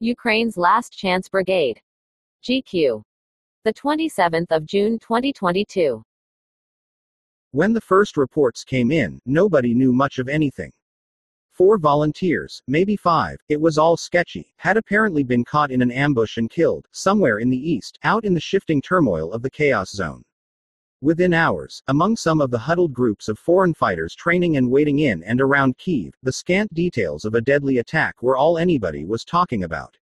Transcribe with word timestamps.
Ukraine's 0.00 0.56
Last 0.56 0.92
Chance 0.92 1.28
Brigade. 1.28 1.80
GQ. 2.44 3.02
The 3.64 3.74
27th 3.74 4.46
of 4.50 4.64
June 4.64 4.96
2022. 5.00 6.04
When 7.50 7.72
the 7.72 7.80
first 7.80 8.16
reports 8.16 8.62
came 8.62 8.92
in, 8.92 9.18
nobody 9.26 9.74
knew 9.74 9.92
much 9.92 10.20
of 10.20 10.28
anything. 10.28 10.70
Four 11.50 11.78
volunteers, 11.78 12.62
maybe 12.68 12.94
five, 12.94 13.38
it 13.48 13.60
was 13.60 13.76
all 13.76 13.96
sketchy, 13.96 14.54
had 14.58 14.76
apparently 14.76 15.24
been 15.24 15.44
caught 15.44 15.72
in 15.72 15.82
an 15.82 15.90
ambush 15.90 16.36
and 16.36 16.48
killed, 16.48 16.86
somewhere 16.92 17.40
in 17.40 17.50
the 17.50 17.58
east, 17.58 17.98
out 18.04 18.24
in 18.24 18.34
the 18.34 18.40
shifting 18.40 18.80
turmoil 18.80 19.32
of 19.32 19.42
the 19.42 19.50
chaos 19.50 19.90
zone. 19.90 20.22
Within 21.00 21.32
hours, 21.32 21.80
among 21.86 22.16
some 22.16 22.40
of 22.40 22.50
the 22.50 22.58
huddled 22.58 22.92
groups 22.92 23.28
of 23.28 23.38
foreign 23.38 23.72
fighters 23.72 24.16
training 24.16 24.56
and 24.56 24.68
waiting 24.68 24.98
in 24.98 25.22
and 25.22 25.40
around 25.40 25.78
Kiev, 25.78 26.12
the 26.24 26.32
scant 26.32 26.74
details 26.74 27.24
of 27.24 27.36
a 27.36 27.40
deadly 27.40 27.78
attack 27.78 28.20
were 28.20 28.36
all 28.36 28.58
anybody 28.58 29.04
was 29.04 29.24
talking 29.24 29.62
about. 29.62 29.96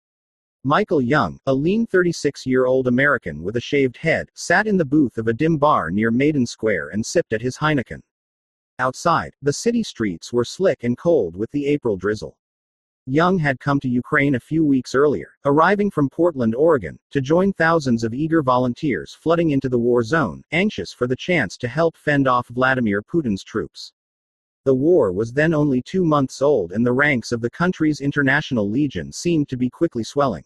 Michael 0.63 1.01
Young, 1.01 1.41
a 1.47 1.53
lean 1.53 1.85
36 1.85 2.47
year 2.47 2.67
old 2.67 2.87
American 2.87 3.43
with 3.43 3.57
a 3.57 3.61
shaved 3.61 3.97
head, 3.97 4.31
sat 4.35 4.69
in 4.69 4.77
the 4.77 4.85
booth 4.85 5.19
of 5.19 5.27
a 5.27 5.33
dim 5.33 5.59
bar 5.59 5.91
near 5.91 6.13
Maidan 6.13 6.47
Square 6.47 6.91
and 6.91 7.05
sipped 7.05 7.33
at 7.33 7.43
his 7.43 7.57
Heineken. 7.57 8.01
Outside, 8.79 9.35
the 9.43 9.53
city 9.53 9.83
streets 9.83 10.33
were 10.33 10.45
slick 10.45 10.85
and 10.85 10.97
cold 10.97 11.35
with 11.35 11.51
the 11.51 11.67
April 11.67 11.97
drizzle. 11.97 12.39
Young 13.07 13.39
had 13.39 13.61
come 13.61 13.81
to 13.81 13.89
Ukraine 13.89 14.35
a 14.35 14.41
few 14.41 14.65
weeks 14.65 14.95
earlier, 14.95 15.35
arriving 15.45 15.91
from 15.91 16.09
Portland, 16.09 16.55
Oregon, 16.55 16.99
to 17.11 17.21
join 17.21 17.53
thousands 17.53 18.03
of 18.03 18.15
eager 18.15 18.43
volunteers 18.43 19.13
flooding 19.13 19.51
into 19.51 19.69
the 19.69 19.79
war 19.79 20.03
zone, 20.03 20.43
anxious 20.53 20.91
for 20.91 21.07
the 21.07 21.15
chance 21.15 21.59
to 21.59 21.69
help 21.69 21.99
fend 21.99 22.27
off 22.27 22.49
Vladimir 22.49 23.03
Putin's 23.03 23.45
troops. 23.45 23.93
The 24.65 24.75
war 24.75 25.13
was 25.13 25.35
then 25.35 25.53
only 25.53 25.83
two 25.83 26.03
months 26.03 26.41
old, 26.41 26.73
and 26.73 26.87
the 26.87 26.95
ranks 26.95 27.31
of 27.31 27.43
the 27.43 27.51
country's 27.51 28.01
international 28.01 28.71
legion 28.71 29.13
seemed 29.13 29.51
to 29.51 29.59
be 29.59 29.69
quickly 29.69 30.03
swelling. 30.03 30.45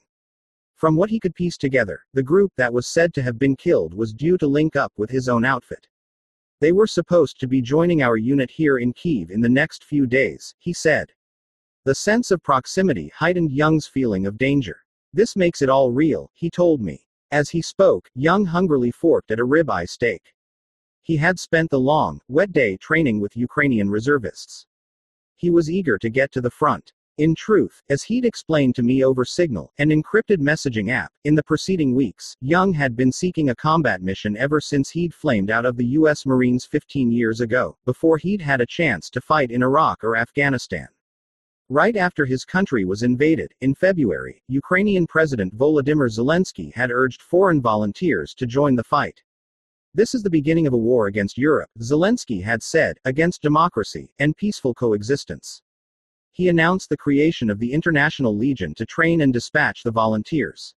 From 0.75 0.97
what 0.97 1.11
he 1.11 1.21
could 1.21 1.37
piece 1.37 1.57
together, 1.57 2.01
the 2.13 2.25
group 2.25 2.51
that 2.57 2.73
was 2.73 2.89
said 2.89 3.15
to 3.15 3.23
have 3.23 3.39
been 3.39 3.55
killed 3.55 3.95
was 3.95 4.13
due 4.13 4.37
to 4.37 4.49
link 4.49 4.75
up 4.75 4.93
with 4.97 5.11
his 5.11 5.29
own 5.29 5.45
outfit. 5.45 5.87
They 6.61 6.73
were 6.73 6.89
supposed 6.89 7.39
to 7.39 7.47
be 7.47 7.63
joining 7.63 8.03
our 8.03 8.17
unit 8.17 8.51
here 8.51 8.79
in 8.79 8.93
Kiev 8.95 9.31
in 9.31 9.41
the 9.41 9.49
next 9.49 9.85
few 9.85 10.09
days, 10.09 10.57
he 10.59 10.73
said. 10.73 11.13
The 11.89 11.95
sense 11.95 12.31
of 12.31 12.43
proximity 12.43 13.11
heightened 13.17 13.51
Young's 13.51 13.87
feeling 13.87 14.27
of 14.27 14.37
danger. 14.37 14.85
This 15.15 15.37
makes 15.37 15.63
it 15.63 15.71
all 15.71 15.91
real, 15.91 16.31
he 16.35 16.51
told 16.51 16.83
me. 16.83 17.07
As 17.31 17.49
he 17.49 17.63
spoke, 17.63 18.11
Young 18.15 18.45
hungrily 18.45 18.91
forked 18.91 19.31
at 19.31 19.41
a 19.41 19.47
ribeye 19.47 19.89
steak. 19.89 20.35
He 21.01 21.17
had 21.17 21.41
spent 21.41 21.71
the 21.71 21.81
long, 21.81 22.21
wet 22.29 22.53
day 22.53 22.77
training 22.77 23.21
with 23.21 23.39
Ukrainian 23.39 23.89
reservists. 23.89 24.67
He 25.37 25.49
was 25.49 25.71
eager 25.71 25.97
to 25.97 26.11
get 26.11 26.31
to 26.33 26.43
the 26.43 26.51
front. 26.51 26.93
In 27.17 27.35
truth, 27.35 27.81
as 27.89 28.03
he'd 28.03 28.27
explained 28.27 28.75
to 28.75 28.83
me 28.83 29.03
over 29.03 29.25
Signal, 29.25 29.73
an 29.79 29.89
encrypted 29.89 30.41
messaging 30.43 30.91
app, 30.91 31.11
in 31.25 31.37
the 31.37 31.43
preceding 31.43 31.95
weeks, 31.95 32.37
Young 32.43 32.75
had 32.75 32.97
been 32.97 33.13
seeking 33.13 33.49
a 33.49 33.55
combat 33.55 34.03
mission 34.03 34.37
ever 34.37 34.61
since 34.61 34.91
he'd 34.91 35.15
flamed 35.15 35.51
out 35.51 35.65
of 35.65 35.79
the 35.79 35.87
U.S. 35.87 36.27
Marines 36.27 36.67
15 36.67 37.11
years 37.11 37.41
ago, 37.41 37.79
before 37.87 38.19
he'd 38.19 38.43
had 38.43 38.61
a 38.61 38.67
chance 38.67 39.09
to 39.09 39.23
fight 39.23 39.51
in 39.51 39.63
Iraq 39.63 40.05
or 40.05 40.15
Afghanistan. 40.15 40.89
Right 41.71 41.97
after 41.97 42.25
his 42.25 42.47
country 42.47 42.87
was 42.87 43.03
invaded, 43.03 43.53
in 43.61 43.75
February, 43.75 44.43
Ukrainian 44.49 45.07
President 45.07 45.55
Volodymyr 45.55 46.09
Zelensky 46.09 46.73
had 46.73 46.91
urged 46.91 47.21
foreign 47.21 47.61
volunteers 47.61 48.33
to 48.39 48.47
join 48.47 48.75
the 48.75 48.85
fight. 48.85 49.23
This 49.93 50.15
is 50.15 50.23
the 50.23 50.31
beginning 50.31 50.67
of 50.67 50.73
a 50.73 50.79
war 50.79 51.09
against 51.09 51.37
Europe, 51.37 51.69
Zelensky 51.81 52.43
had 52.43 52.63
said, 52.63 52.97
against 53.05 53.43
democracy 53.43 54.11
and 54.19 54.35
peaceful 54.35 54.73
coexistence. 54.73 55.61
He 56.33 56.49
announced 56.49 56.89
the 56.89 56.97
creation 56.97 57.51
of 57.51 57.59
the 57.59 57.75
International 57.75 58.35
Legion 58.35 58.73
to 58.77 58.87
train 58.87 59.21
and 59.21 59.31
dispatch 59.31 59.83
the 59.83 59.91
volunteers. 59.91 60.75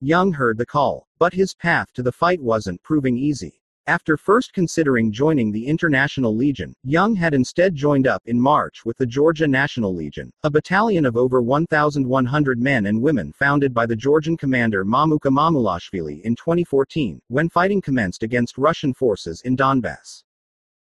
Young 0.00 0.32
heard 0.32 0.56
the 0.56 0.64
call, 0.64 1.06
but 1.18 1.34
his 1.34 1.52
path 1.52 1.92
to 1.92 2.02
the 2.02 2.12
fight 2.12 2.40
wasn't 2.40 2.82
proving 2.82 3.18
easy. 3.18 3.60
After 3.86 4.16
first 4.16 4.54
considering 4.54 5.12
joining 5.12 5.52
the 5.52 5.66
International 5.66 6.34
Legion, 6.34 6.74
Young 6.84 7.14
had 7.14 7.34
instead 7.34 7.74
joined 7.74 8.06
up 8.06 8.22
in 8.24 8.40
March 8.40 8.82
with 8.86 8.96
the 8.96 9.04
Georgia 9.04 9.46
National 9.46 9.94
Legion, 9.94 10.32
a 10.42 10.50
battalion 10.50 11.04
of 11.04 11.18
over 11.18 11.42
1,100 11.42 12.62
men 12.62 12.86
and 12.86 13.02
women 13.02 13.30
founded 13.30 13.74
by 13.74 13.84
the 13.84 13.94
Georgian 13.94 14.38
commander 14.38 14.86
Mamuka 14.86 15.30
Mamulashvili 15.30 16.22
in 16.22 16.34
2014, 16.34 17.20
when 17.28 17.50
fighting 17.50 17.82
commenced 17.82 18.22
against 18.22 18.56
Russian 18.56 18.94
forces 18.94 19.42
in 19.42 19.54
Donbass. 19.54 20.24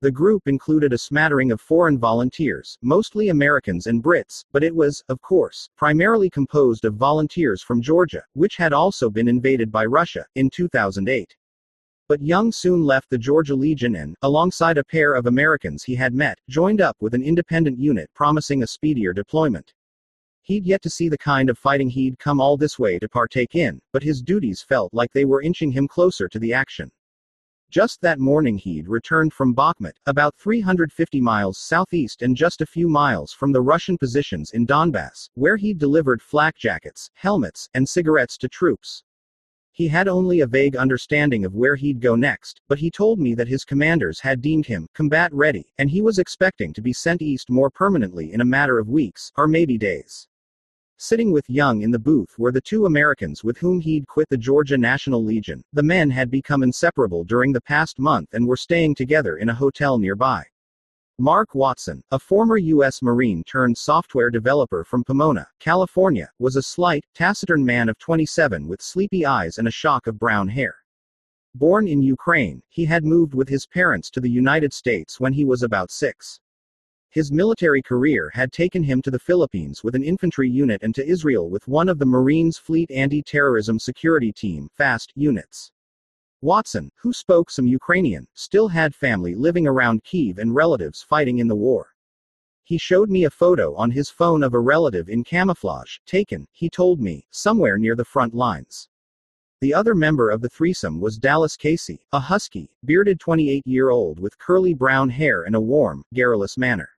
The 0.02 0.10
group 0.10 0.48
included 0.48 0.92
a 0.92 0.98
smattering 0.98 1.52
of 1.52 1.62
foreign 1.62 2.00
volunteers, 2.00 2.76
mostly 2.82 3.30
Americans 3.30 3.86
and 3.86 4.02
Brits, 4.02 4.46
but 4.52 4.64
it 4.64 4.74
was, 4.74 5.04
of 5.10 5.22
course, 5.22 5.70
primarily 5.78 6.32
composed 6.32 6.86
of 6.86 6.96
volunteers 6.96 7.62
from 7.62 7.84
Georgia, 7.84 8.24
which 8.34 8.56
had 8.56 8.74
also 8.74 9.12
been 9.12 9.28
invaded 9.28 9.72
by 9.72 9.86
Russia, 9.86 10.26
in 10.34 10.50
2008. 10.50 11.36
But 12.10 12.24
Young 12.24 12.52
soon 12.52 12.84
left 12.84 13.12
the 13.12 13.20
Georgia 13.20 13.54
Legion 13.54 13.96
and, 13.96 14.16
alongside 14.24 14.80
a 14.80 14.84
pair 14.84 15.14
of 15.14 15.28
Americans 15.28 15.84
he 15.84 15.94
had 15.94 16.16
met, 16.16 16.40
joined 16.50 16.82
up 16.82 16.98
with 17.00 17.14
an 17.14 17.22
independent 17.22 17.78
unit 17.78 18.10
promising 18.16 18.64
a 18.64 18.68
speedier 18.68 19.14
deployment. 19.14 19.76
He'd 20.42 20.66
yet 20.66 20.82
to 20.82 20.90
see 20.90 21.08
the 21.08 21.20
kind 21.20 21.52
of 21.52 21.60
fighting 21.60 21.88
he'd 21.88 22.18
come 22.18 22.42
all 22.42 22.58
this 22.58 22.80
way 22.80 22.98
to 22.98 23.08
partake 23.08 23.54
in, 23.54 23.80
but 23.94 24.02
his 24.02 24.24
duties 24.24 24.64
felt 24.64 24.92
like 24.92 25.12
they 25.12 25.24
were 25.24 25.44
inching 25.44 25.72
him 25.72 25.88
closer 25.88 26.28
to 26.30 26.40
the 26.40 26.52
action. 26.52 26.90
Just 27.70 28.02
that 28.02 28.18
morning 28.18 28.58
he'd 28.58 28.88
returned 28.88 29.32
from 29.32 29.54
Bakhmut, 29.54 29.94
about 30.08 30.36
350 30.38 31.22
miles 31.22 31.60
southeast 31.60 32.24
and 32.24 32.36
just 32.36 32.62
a 32.62 32.66
few 32.66 32.90
miles 32.90 33.34
from 33.34 33.52
the 33.52 33.62
Russian 33.62 34.00
positions 34.00 34.50
in 34.50 34.66
Donbass, 34.66 35.30
where 35.36 35.58
he'd 35.58 35.78
delivered 35.78 36.24
flak 36.24 36.58
jackets, 36.58 37.12
helmets, 37.14 37.70
and 37.76 37.88
cigarettes 37.88 38.36
to 38.40 38.50
troops. 38.50 39.04
He 39.80 39.88
had 39.88 40.10
only 40.10 40.42
a 40.42 40.46
vague 40.46 40.76
understanding 40.76 41.46
of 41.46 41.56
where 41.56 41.78
he'd 41.78 42.02
go 42.02 42.18
next, 42.18 42.60
but 42.68 42.80
he 42.80 42.92
told 42.92 43.18
me 43.18 43.34
that 43.36 43.48
his 43.48 43.64
commanders 43.64 44.20
had 44.20 44.42
deemed 44.42 44.66
him 44.66 44.90
combat 44.94 45.34
ready, 45.34 45.72
and 45.78 45.90
he 45.90 46.02
was 46.02 46.20
expecting 46.20 46.74
to 46.74 46.82
be 46.82 46.92
sent 46.92 47.22
east 47.22 47.50
more 47.50 47.70
permanently 47.70 48.34
in 48.34 48.42
a 48.42 48.46
matter 48.46 48.78
of 48.78 48.90
weeks, 48.90 49.32
or 49.38 49.48
maybe 49.48 49.78
days. 49.78 50.28
Sitting 50.98 51.32
with 51.32 51.50
Young 51.50 51.82
in 51.82 51.92
the 51.92 51.98
booth 51.98 52.38
were 52.38 52.52
the 52.52 52.60
two 52.60 52.88
Americans 52.88 53.42
with 53.42 53.58
whom 53.58 53.80
he'd 53.80 54.06
quit 54.06 54.28
the 54.28 54.36
Georgia 54.36 54.78
National 54.78 55.24
Legion. 55.24 55.64
The 55.72 55.82
men 55.82 56.10
had 56.10 56.30
become 56.30 56.62
inseparable 56.62 57.24
during 57.24 57.54
the 57.54 57.62
past 57.62 58.00
month 58.00 58.34
and 58.34 58.46
were 58.46 58.58
staying 58.58 58.96
together 58.96 59.38
in 59.38 59.48
a 59.48 59.56
hotel 59.56 59.98
nearby. 59.98 60.44
Mark 61.22 61.54
Watson, 61.54 62.02
a 62.12 62.18
former 62.18 62.56
U.S. 62.56 63.02
Marine 63.02 63.44
turned 63.44 63.78
software 63.78 64.30
developer 64.30 64.86
from 64.86 65.04
Pomona, 65.04 65.46
California, 65.60 66.32
was 66.40 66.56
a 66.56 66.64
slight, 66.64 67.04
taciturn 67.14 67.66
man 67.66 67.90
of 67.90 68.00
27 68.00 68.66
with 68.66 68.82
sleepy 68.82 69.26
eyes 69.26 69.58
and 69.58 69.68
a 69.68 69.72
shock 69.72 70.08
of 70.08 70.18
brown 70.18 70.48
hair. 70.48 70.78
Born 71.56 71.90
in 71.90 72.02
Ukraine, 72.02 72.62
he 72.70 72.86
had 72.86 73.04
moved 73.04 73.34
with 73.34 73.50
his 73.50 73.68
parents 73.68 74.10
to 74.12 74.22
the 74.22 74.30
United 74.30 74.72
States 74.72 75.20
when 75.20 75.34
he 75.34 75.44
was 75.44 75.62
about 75.62 75.92
six. 75.92 76.40
His 77.10 77.34
military 77.34 77.82
career 77.82 78.32
had 78.34 78.54
taken 78.54 78.82
him 78.82 79.02
to 79.02 79.12
the 79.12 79.20
Philippines 79.20 79.84
with 79.84 79.96
an 79.96 80.04
infantry 80.04 80.50
unit 80.50 80.84
and 80.84 80.96
to 80.96 81.06
Israel 81.06 81.50
with 81.50 81.68
one 81.68 81.90
of 81.90 82.00
the 82.00 82.06
Marines 82.06 82.58
Fleet 82.58 82.90
Anti 82.92 83.24
Terrorism 83.24 83.78
Security 83.78 84.32
Team 84.32 84.70
FAST 84.78 85.12
units. 85.16 85.74
Watson, 86.42 86.92
who 86.96 87.12
spoke 87.12 87.52
some 87.52 87.68
Ukrainian, 87.68 88.28
still 88.34 88.70
had 88.70 88.96
family 88.96 89.36
living 89.36 89.68
around 89.68 90.04
Kiev 90.04 90.38
and 90.38 90.56
relatives 90.56 91.02
fighting 91.02 91.40
in 91.40 91.48
the 91.48 91.56
war. 91.56 91.94
He 92.64 92.78
showed 92.78 93.10
me 93.10 93.26
a 93.26 93.30
photo 93.30 93.76
on 93.76 93.92
his 93.92 94.10
phone 94.10 94.44
of 94.44 94.54
a 94.54 94.60
relative 94.60 95.10
in 95.10 95.24
camouflage, 95.24 95.98
taken, 96.06 96.48
he 96.52 96.70
told 96.70 97.02
me, 97.02 97.26
somewhere 97.32 97.78
near 97.78 97.96
the 97.96 98.06
front 98.06 98.34
lines. 98.34 98.88
The 99.60 99.74
other 99.74 99.94
member 99.94 100.30
of 100.30 100.40
the 100.40 100.48
threesome 100.48 101.02
was 101.02 101.18
Dallas 101.18 101.58
Casey, 101.58 102.06
a 102.14 102.20
husky, 102.20 102.70
bearded 102.86 103.20
28 103.20 103.64
year 103.66 103.90
old 103.90 104.20
with 104.20 104.38
curly 104.38 104.74
brown 104.74 105.10
hair 105.10 105.44
and 105.44 105.56
a 105.56 105.60
warm, 105.60 106.04
garrulous 106.14 106.58
manner. 106.58 106.90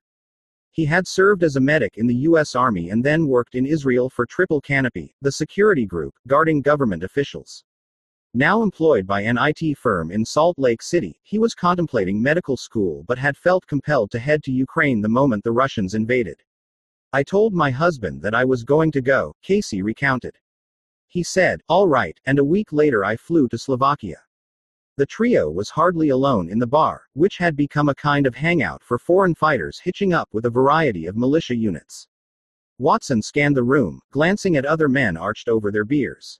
He 0.69 0.85
had 0.85 1.07
served 1.07 1.43
as 1.43 1.55
a 1.55 1.59
medic 1.59 1.97
in 1.97 2.05
the 2.05 2.21
U.S. 2.29 2.53
Army 2.53 2.91
and 2.91 3.03
then 3.03 3.27
worked 3.27 3.55
in 3.55 3.65
Israel 3.65 4.11
for 4.11 4.27
Triple 4.27 4.61
Canopy, 4.61 5.15
the 5.21 5.31
security 5.31 5.87
group, 5.87 6.13
guarding 6.27 6.61
government 6.61 7.03
officials. 7.03 7.63
Now 8.33 8.63
employed 8.63 9.05
by 9.05 9.23
an 9.23 9.37
IT 9.37 9.77
firm 9.77 10.09
in 10.09 10.23
Salt 10.23 10.57
Lake 10.57 10.81
City, 10.81 11.19
he 11.21 11.37
was 11.37 11.53
contemplating 11.53 12.21
medical 12.21 12.55
school 12.55 13.03
but 13.05 13.17
had 13.17 13.35
felt 13.35 13.67
compelled 13.67 14.09
to 14.11 14.19
head 14.19 14.41
to 14.43 14.53
Ukraine 14.53 15.01
the 15.01 15.09
moment 15.09 15.43
the 15.43 15.51
Russians 15.51 15.95
invaded. 15.95 16.41
I 17.11 17.23
told 17.23 17.53
my 17.53 17.71
husband 17.71 18.21
that 18.21 18.33
I 18.33 18.45
was 18.45 18.63
going 18.63 18.89
to 18.93 19.01
go, 19.01 19.35
Casey 19.41 19.81
recounted. 19.81 20.37
He 21.09 21.23
said, 21.23 21.59
All 21.67 21.89
right, 21.89 22.17
and 22.25 22.39
a 22.39 22.43
week 22.45 22.71
later 22.71 23.03
I 23.03 23.17
flew 23.17 23.49
to 23.49 23.57
Slovakia. 23.57 24.23
The 24.95 25.05
trio 25.05 25.51
was 25.51 25.69
hardly 25.69 26.07
alone 26.07 26.47
in 26.47 26.57
the 26.57 26.65
bar, 26.65 27.01
which 27.11 27.37
had 27.37 27.57
become 27.57 27.89
a 27.89 27.95
kind 27.95 28.25
of 28.25 28.35
hangout 28.35 28.81
for 28.81 28.97
foreign 28.97 29.35
fighters 29.35 29.81
hitching 29.83 30.13
up 30.13 30.29
with 30.31 30.45
a 30.45 30.49
variety 30.49 31.05
of 31.05 31.17
militia 31.17 31.55
units. 31.55 32.07
Watson 32.77 33.21
scanned 33.21 33.57
the 33.57 33.63
room, 33.63 33.99
glancing 34.09 34.55
at 34.55 34.65
other 34.65 34.87
men 34.87 35.17
arched 35.17 35.49
over 35.49 35.69
their 35.69 35.83
beers. 35.83 36.39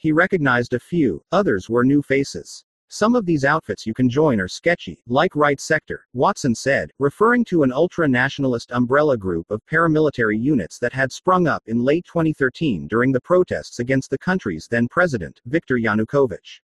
He 0.00 0.12
recognized 0.12 0.74
a 0.74 0.78
few, 0.78 1.24
others 1.32 1.68
were 1.68 1.82
new 1.82 2.02
faces. 2.02 2.64
Some 2.86 3.16
of 3.16 3.26
these 3.26 3.44
outfits 3.44 3.84
you 3.84 3.92
can 3.92 4.08
join 4.08 4.38
are 4.38 4.46
sketchy, 4.46 5.02
like 5.08 5.34
Right 5.34 5.60
Sector, 5.60 6.06
Watson 6.12 6.54
said, 6.54 6.92
referring 7.00 7.44
to 7.46 7.64
an 7.64 7.72
ultra 7.72 8.06
nationalist 8.06 8.70
umbrella 8.70 9.16
group 9.16 9.50
of 9.50 9.66
paramilitary 9.66 10.40
units 10.40 10.78
that 10.78 10.92
had 10.92 11.10
sprung 11.10 11.48
up 11.48 11.64
in 11.66 11.84
late 11.84 12.04
2013 12.04 12.86
during 12.86 13.10
the 13.10 13.20
protests 13.20 13.80
against 13.80 14.08
the 14.08 14.18
country's 14.18 14.68
then 14.68 14.86
president, 14.86 15.40
Viktor 15.46 15.76
Yanukovych. 15.76 16.60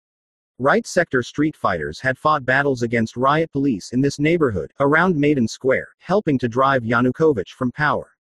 Right 0.59 0.87
sector 0.87 1.23
street 1.23 1.55
fighters 1.55 2.01
had 2.01 2.17
fought 2.17 2.47
battles 2.47 2.83
against 2.83 3.15
riot 3.15 3.53
police 3.53 3.93
in 3.93 4.01
this 4.01 4.19
neighborhood, 4.19 4.73
around 4.81 5.17
Maidan 5.17 5.47
Square, 5.47 5.89
helping 5.99 6.39
to 6.39 6.49
drive 6.49 6.83
Yanukovych 6.83 7.51
from 7.51 7.73
power. 7.73 8.17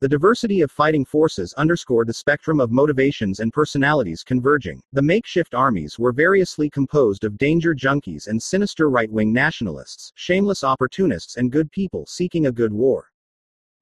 The 0.00 0.08
diversity 0.08 0.60
of 0.60 0.70
fighting 0.70 1.04
forces 1.04 1.52
underscored 1.54 2.06
the 2.06 2.14
spectrum 2.14 2.60
of 2.60 2.70
motivations 2.70 3.40
and 3.40 3.52
personalities 3.52 4.22
converging. 4.22 4.80
The 4.92 5.02
makeshift 5.02 5.56
armies 5.56 5.98
were 5.98 6.12
variously 6.12 6.70
composed 6.70 7.24
of 7.24 7.36
danger 7.36 7.74
junkies 7.74 8.28
and 8.28 8.40
sinister 8.40 8.90
right 8.90 9.10
wing 9.10 9.32
nationalists, 9.32 10.12
shameless 10.14 10.62
opportunists, 10.62 11.36
and 11.36 11.50
good 11.50 11.72
people 11.72 12.06
seeking 12.06 12.46
a 12.46 12.52
good 12.52 12.72
war. 12.72 13.10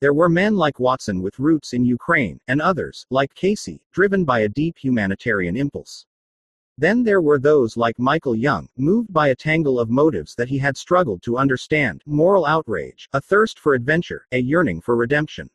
There 0.00 0.14
were 0.14 0.30
men 0.30 0.56
like 0.56 0.80
Watson 0.80 1.20
with 1.20 1.38
roots 1.38 1.74
in 1.74 1.84
Ukraine, 1.84 2.40
and 2.48 2.62
others, 2.62 3.04
like 3.10 3.34
Casey, 3.34 3.82
driven 3.92 4.24
by 4.24 4.40
a 4.40 4.48
deep 4.48 4.78
humanitarian 4.78 5.54
impulse. 5.54 6.06
Then 6.78 7.02
there 7.02 7.20
were 7.20 7.38
those 7.38 7.76
like 7.76 7.98
Michael 7.98 8.34
Young, 8.34 8.70
moved 8.78 9.12
by 9.12 9.28
a 9.28 9.34
tangle 9.34 9.78
of 9.78 9.90
motives 9.90 10.34
that 10.36 10.48
he 10.48 10.56
had 10.56 10.78
struggled 10.78 11.20
to 11.24 11.36
understand 11.36 12.02
moral 12.06 12.46
outrage, 12.46 13.06
a 13.12 13.20
thirst 13.20 13.58
for 13.58 13.74
adventure, 13.74 14.26
a 14.32 14.38
yearning 14.38 14.80
for 14.80 14.96
redemption. 14.96 15.50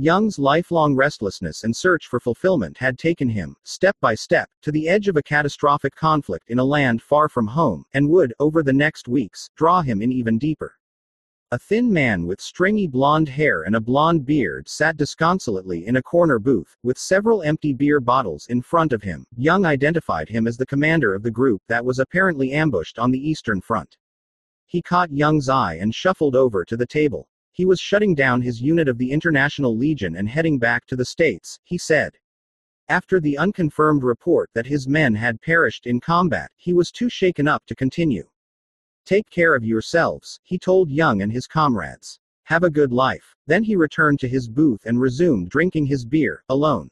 Young's 0.00 0.38
lifelong 0.38 0.94
restlessness 0.94 1.64
and 1.64 1.74
search 1.74 2.06
for 2.06 2.20
fulfillment 2.20 2.78
had 2.78 3.00
taken 3.00 3.28
him, 3.28 3.56
step 3.64 3.96
by 4.00 4.14
step, 4.14 4.48
to 4.62 4.70
the 4.70 4.88
edge 4.88 5.08
of 5.08 5.16
a 5.16 5.22
catastrophic 5.24 5.92
conflict 5.96 6.50
in 6.50 6.60
a 6.60 6.64
land 6.64 7.02
far 7.02 7.28
from 7.28 7.48
home, 7.48 7.84
and 7.94 8.08
would, 8.08 8.32
over 8.38 8.62
the 8.62 8.72
next 8.72 9.08
weeks, 9.08 9.50
draw 9.56 9.82
him 9.82 10.00
in 10.00 10.12
even 10.12 10.38
deeper. 10.38 10.76
A 11.50 11.58
thin 11.58 11.92
man 11.92 12.28
with 12.28 12.40
stringy 12.40 12.86
blonde 12.86 13.28
hair 13.28 13.64
and 13.64 13.74
a 13.74 13.80
blonde 13.80 14.24
beard 14.24 14.68
sat 14.68 14.96
disconsolately 14.96 15.88
in 15.88 15.96
a 15.96 16.02
corner 16.02 16.38
booth, 16.38 16.76
with 16.84 16.96
several 16.96 17.42
empty 17.42 17.72
beer 17.72 17.98
bottles 17.98 18.46
in 18.46 18.62
front 18.62 18.92
of 18.92 19.02
him. 19.02 19.26
Young 19.36 19.66
identified 19.66 20.28
him 20.28 20.46
as 20.46 20.56
the 20.56 20.66
commander 20.66 21.12
of 21.12 21.24
the 21.24 21.30
group 21.32 21.60
that 21.66 21.84
was 21.84 21.98
apparently 21.98 22.52
ambushed 22.52 23.00
on 23.00 23.10
the 23.10 23.28
Eastern 23.28 23.60
Front. 23.60 23.96
He 24.64 24.80
caught 24.80 25.10
Young's 25.10 25.48
eye 25.48 25.74
and 25.74 25.92
shuffled 25.92 26.36
over 26.36 26.64
to 26.64 26.76
the 26.76 26.86
table. 26.86 27.27
He 27.58 27.64
was 27.64 27.80
shutting 27.80 28.14
down 28.14 28.42
his 28.42 28.62
unit 28.62 28.86
of 28.86 28.98
the 28.98 29.10
International 29.10 29.76
Legion 29.76 30.14
and 30.14 30.28
heading 30.28 30.60
back 30.60 30.86
to 30.86 30.94
the 30.94 31.04
States, 31.04 31.58
he 31.64 31.76
said. 31.76 32.16
After 32.88 33.18
the 33.18 33.36
unconfirmed 33.36 34.04
report 34.04 34.48
that 34.54 34.66
his 34.66 34.86
men 34.86 35.16
had 35.16 35.42
perished 35.42 35.84
in 35.84 35.98
combat, 35.98 36.52
he 36.56 36.72
was 36.72 36.92
too 36.92 37.10
shaken 37.10 37.48
up 37.48 37.66
to 37.66 37.74
continue. 37.74 38.28
Take 39.04 39.28
care 39.28 39.56
of 39.56 39.64
yourselves, 39.64 40.38
he 40.44 40.56
told 40.56 40.88
Young 40.88 41.20
and 41.20 41.32
his 41.32 41.48
comrades. 41.48 42.20
Have 42.44 42.62
a 42.62 42.70
good 42.70 42.92
life. 42.92 43.34
Then 43.48 43.64
he 43.64 43.74
returned 43.74 44.20
to 44.20 44.28
his 44.28 44.48
booth 44.48 44.86
and 44.86 45.00
resumed 45.00 45.50
drinking 45.50 45.86
his 45.86 46.04
beer, 46.04 46.44
alone. 46.48 46.88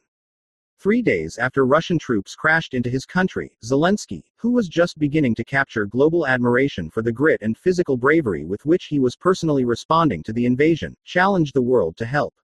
Three 0.79 1.01
days 1.01 1.39
after 1.39 1.65
Russian 1.65 1.97
troops 1.97 2.35
crashed 2.35 2.75
into 2.75 2.91
his 2.91 3.03
country, 3.03 3.57
Zelensky, 3.65 4.21
who 4.35 4.51
was 4.51 4.67
just 4.67 4.99
beginning 4.99 5.33
to 5.33 5.43
capture 5.43 5.87
global 5.87 6.27
admiration 6.27 6.91
for 6.91 7.01
the 7.01 7.11
grit 7.11 7.41
and 7.41 7.57
physical 7.57 7.97
bravery 7.97 8.45
with 8.45 8.63
which 8.63 8.85
he 8.85 8.99
was 8.99 9.15
personally 9.15 9.65
responding 9.65 10.21
to 10.21 10.33
the 10.33 10.45
invasion, 10.45 10.95
challenged 11.03 11.55
the 11.55 11.63
world 11.63 11.97
to 11.97 12.05
help. 12.05 12.35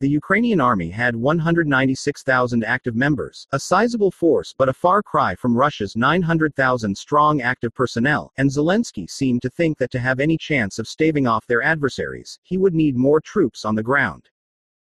The 0.00 0.10
Ukrainian 0.10 0.60
army 0.60 0.90
had 0.90 1.16
196,000 1.16 2.64
active 2.64 2.94
members, 2.94 3.46
a 3.50 3.58
sizable 3.58 4.10
force 4.10 4.54
but 4.58 4.68
a 4.68 4.74
far 4.74 5.02
cry 5.02 5.34
from 5.34 5.56
Russia's 5.56 5.96
900,000 5.96 6.94
strong 6.94 7.40
active 7.40 7.72
personnel, 7.72 8.30
and 8.36 8.50
Zelensky 8.50 9.08
seemed 9.08 9.40
to 9.40 9.48
think 9.48 9.78
that 9.78 9.90
to 9.92 9.98
have 10.00 10.20
any 10.20 10.36
chance 10.36 10.78
of 10.78 10.86
staving 10.86 11.26
off 11.26 11.46
their 11.46 11.62
adversaries, 11.62 12.38
he 12.42 12.58
would 12.58 12.74
need 12.74 12.94
more 12.94 13.22
troops 13.22 13.64
on 13.64 13.74
the 13.74 13.82
ground. 13.82 14.28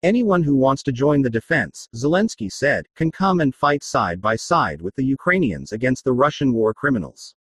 Anyone 0.03 0.44
who 0.44 0.55
wants 0.55 0.83
to 0.83 0.91
join 0.91 1.23
the 1.23 1.29
defense, 1.29 1.89
Zelensky 1.95 2.51
said, 2.51 2.85
can 2.95 3.09
come 3.09 3.39
and 3.39 3.55
fight 3.55 3.83
side 3.83 4.21
by 4.21 4.35
side 4.35 4.79
with 4.79 4.94
the 4.94 5.03
Ukrainians 5.03 5.71
against 5.71 6.03
the 6.03 6.13
Russian 6.13 6.53
war 6.53 6.71
criminals. 6.71 7.33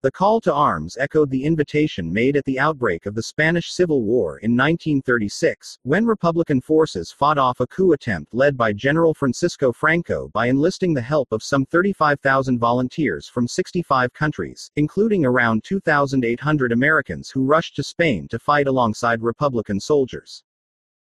The 0.00 0.10
call 0.10 0.40
to 0.40 0.54
arms 0.54 0.96
echoed 0.96 1.28
the 1.28 1.44
invitation 1.44 2.10
made 2.10 2.34
at 2.34 2.46
the 2.46 2.58
outbreak 2.58 3.04
of 3.04 3.14
the 3.14 3.22
Spanish 3.22 3.70
Civil 3.70 4.04
War 4.04 4.38
in 4.38 4.56
1936, 4.56 5.78
when 5.82 6.06
Republican 6.06 6.62
forces 6.62 7.12
fought 7.12 7.36
off 7.36 7.60
a 7.60 7.66
coup 7.66 7.92
attempt 7.92 8.32
led 8.32 8.56
by 8.56 8.72
General 8.72 9.12
Francisco 9.12 9.70
Franco 9.70 10.30
by 10.32 10.46
enlisting 10.46 10.94
the 10.94 11.02
help 11.02 11.30
of 11.30 11.42
some 11.42 11.66
35,000 11.66 12.58
volunteers 12.58 13.28
from 13.28 13.46
65 13.46 14.14
countries, 14.14 14.70
including 14.76 15.26
around 15.26 15.62
2,800 15.62 16.72
Americans 16.72 17.28
who 17.28 17.44
rushed 17.44 17.76
to 17.76 17.82
Spain 17.82 18.26
to 18.28 18.38
fight 18.38 18.66
alongside 18.66 19.20
Republican 19.20 19.78
soldiers. 19.78 20.42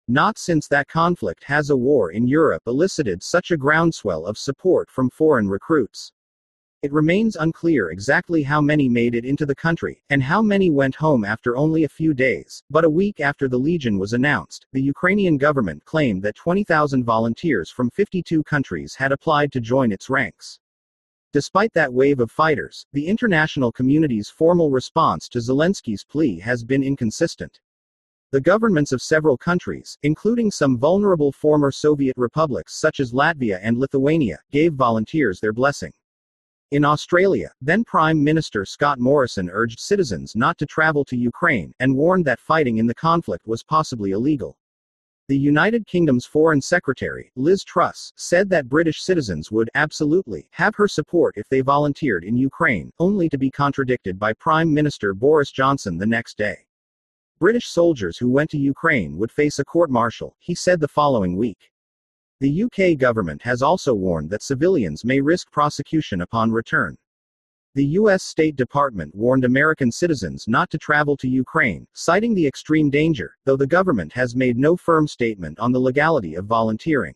Not 0.08 0.38
since 0.38 0.68
that 0.68 0.86
conflict 0.86 1.42
has 1.44 1.70
a 1.70 1.76
war 1.76 2.12
in 2.12 2.28
Europe 2.28 2.62
elicited 2.68 3.24
such 3.24 3.50
a 3.50 3.56
groundswell 3.56 4.24
of 4.24 4.38
support 4.38 4.88
from 4.88 5.10
foreign 5.10 5.48
recruits. 5.48 6.12
It 6.82 6.92
remains 6.92 7.34
unclear 7.34 7.90
exactly 7.90 8.44
how 8.44 8.60
many 8.60 8.88
made 8.88 9.16
it 9.16 9.24
into 9.24 9.44
the 9.44 9.54
country, 9.56 10.04
and 10.08 10.22
how 10.22 10.42
many 10.42 10.70
went 10.70 10.94
home 10.94 11.24
after 11.24 11.56
only 11.56 11.82
a 11.82 11.88
few 11.88 12.14
days, 12.14 12.62
but 12.70 12.84
a 12.84 12.88
week 12.88 13.18
after 13.18 13.48
the 13.48 13.58
Legion 13.58 13.98
was 13.98 14.12
announced, 14.12 14.66
the 14.72 14.80
Ukrainian 14.80 15.38
government 15.38 15.84
claimed 15.84 16.22
that 16.22 16.36
20,000 16.36 17.02
volunteers 17.02 17.68
from 17.68 17.90
52 17.90 18.44
countries 18.44 18.94
had 18.94 19.10
applied 19.10 19.50
to 19.50 19.60
join 19.60 19.90
its 19.90 20.08
ranks. 20.08 20.60
Despite 21.32 21.72
that 21.72 21.92
wave 21.92 22.20
of 22.20 22.30
fighters, 22.30 22.86
the 22.92 23.08
international 23.08 23.72
community's 23.72 24.30
formal 24.30 24.70
response 24.70 25.28
to 25.30 25.40
Zelensky's 25.40 26.04
plea 26.04 26.38
has 26.38 26.62
been 26.62 26.84
inconsistent. 26.84 27.58
The 28.32 28.40
governments 28.40 28.90
of 28.90 29.00
several 29.00 29.36
countries, 29.36 29.96
including 30.02 30.50
some 30.50 30.76
vulnerable 30.76 31.30
former 31.30 31.70
Soviet 31.70 32.16
republics 32.16 32.74
such 32.74 32.98
as 32.98 33.12
Latvia 33.12 33.60
and 33.62 33.78
Lithuania, 33.78 34.40
gave 34.50 34.74
volunteers 34.74 35.38
their 35.38 35.52
blessing. 35.52 35.92
In 36.72 36.84
Australia, 36.84 37.52
then 37.60 37.84
Prime 37.84 38.24
Minister 38.24 38.64
Scott 38.64 38.98
Morrison 38.98 39.48
urged 39.48 39.78
citizens 39.78 40.34
not 40.34 40.58
to 40.58 40.66
travel 40.66 41.04
to 41.04 41.16
Ukraine, 41.16 41.72
and 41.78 41.94
warned 41.94 42.24
that 42.24 42.40
fighting 42.40 42.78
in 42.78 42.88
the 42.88 42.96
conflict 42.96 43.46
was 43.46 43.62
possibly 43.62 44.10
illegal. 44.10 44.58
The 45.28 45.38
United 45.38 45.86
Kingdom's 45.86 46.26
Foreign 46.26 46.60
Secretary, 46.60 47.30
Liz 47.36 47.62
Truss, 47.62 48.12
said 48.16 48.50
that 48.50 48.68
British 48.68 49.02
citizens 49.02 49.52
would 49.52 49.70
absolutely 49.76 50.48
have 50.50 50.74
her 50.74 50.88
support 50.88 51.36
if 51.36 51.48
they 51.48 51.60
volunteered 51.60 52.24
in 52.24 52.36
Ukraine, 52.36 52.90
only 52.98 53.28
to 53.28 53.38
be 53.38 53.52
contradicted 53.52 54.18
by 54.18 54.32
Prime 54.32 54.74
Minister 54.74 55.14
Boris 55.14 55.52
Johnson 55.52 55.96
the 55.96 56.06
next 56.06 56.36
day. 56.36 56.65
British 57.38 57.68
soldiers 57.68 58.16
who 58.16 58.30
went 58.30 58.48
to 58.50 58.58
Ukraine 58.58 59.18
would 59.18 59.30
face 59.30 59.58
a 59.58 59.64
court 59.64 59.90
martial, 59.90 60.34
he 60.38 60.54
said 60.54 60.80
the 60.80 60.88
following 60.88 61.36
week. 61.36 61.70
The 62.40 62.64
UK 62.64 62.98
government 62.98 63.42
has 63.42 63.60
also 63.60 63.92
warned 63.92 64.30
that 64.30 64.42
civilians 64.42 65.04
may 65.04 65.20
risk 65.20 65.50
prosecution 65.50 66.22
upon 66.22 66.50
return. 66.50 66.96
The 67.74 67.84
U.S. 68.00 68.22
State 68.22 68.56
Department 68.56 69.14
warned 69.14 69.44
American 69.44 69.92
citizens 69.92 70.48
not 70.48 70.70
to 70.70 70.78
travel 70.78 71.14
to 71.18 71.28
Ukraine, 71.28 71.86
citing 71.92 72.34
the 72.34 72.46
extreme 72.46 72.88
danger, 72.88 73.36
though 73.44 73.56
the 73.56 73.66
government 73.66 74.14
has 74.14 74.34
made 74.34 74.56
no 74.56 74.74
firm 74.74 75.06
statement 75.06 75.58
on 75.58 75.72
the 75.72 75.78
legality 75.78 76.36
of 76.36 76.46
volunteering. 76.46 77.14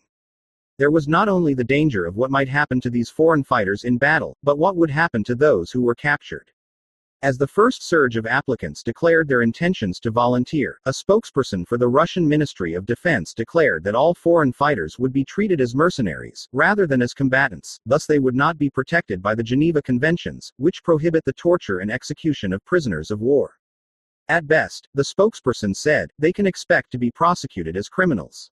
There 0.77 0.91
was 0.91 1.09
not 1.09 1.31
only 1.31 1.55
the 1.55 1.65
danger 1.65 2.05
of 2.05 2.17
what 2.17 2.31
might 2.31 2.49
happen 2.49 2.79
to 2.83 2.91
these 2.91 3.09
foreign 3.09 3.43
fighters 3.43 3.85
in 3.85 3.97
battle, 3.97 4.37
but 4.43 4.59
what 4.59 4.77
would 4.77 4.91
happen 4.91 5.25
to 5.25 5.35
those 5.35 5.71
who 5.71 5.81
were 5.81 5.95
captured. 5.95 6.51
As 7.23 7.37
the 7.37 7.47
first 7.47 7.83
surge 7.83 8.17
of 8.17 8.25
applicants 8.25 8.83
declared 8.83 9.29
their 9.29 9.43
intentions 9.43 10.01
to 10.01 10.11
volunteer, 10.11 10.81
a 10.87 10.91
spokesperson 10.91 11.69
for 11.69 11.77
the 11.77 11.87
Russian 11.87 12.27
Ministry 12.27 12.73
of 12.73 12.87
Defense 12.87 13.35
declared 13.35 13.85
that 13.85 13.95
all 13.95 14.15
foreign 14.15 14.55
fighters 14.55 14.99
would 14.99 15.13
be 15.13 15.23
treated 15.23 15.61
as 15.61 15.75
mercenaries, 15.75 16.49
rather 16.55 16.87
than 16.87 17.03
as 17.03 17.13
combatants, 17.13 17.79
thus, 17.85 18.07
they 18.07 18.19
would 18.19 18.35
not 18.35 18.57
be 18.57 18.71
protected 18.71 19.21
by 19.21 19.35
the 19.35 19.43
Geneva 19.43 19.83
Conventions, 19.83 20.51
which 20.57 20.83
prohibit 20.83 21.23
the 21.27 21.35
torture 21.35 21.81
and 21.81 21.91
execution 21.91 22.55
of 22.55 22.65
prisoners 22.65 23.11
of 23.11 23.21
war. 23.21 23.59
At 24.31 24.47
best, 24.47 24.89
the 24.95 25.03
spokesperson 25.03 25.77
said, 25.77 26.11
they 26.19 26.33
can 26.33 26.47
expect 26.47 26.91
to 26.93 26.99
be 26.99 27.11
prosecuted 27.11 27.77
as 27.77 27.91
criminals. 27.91 28.51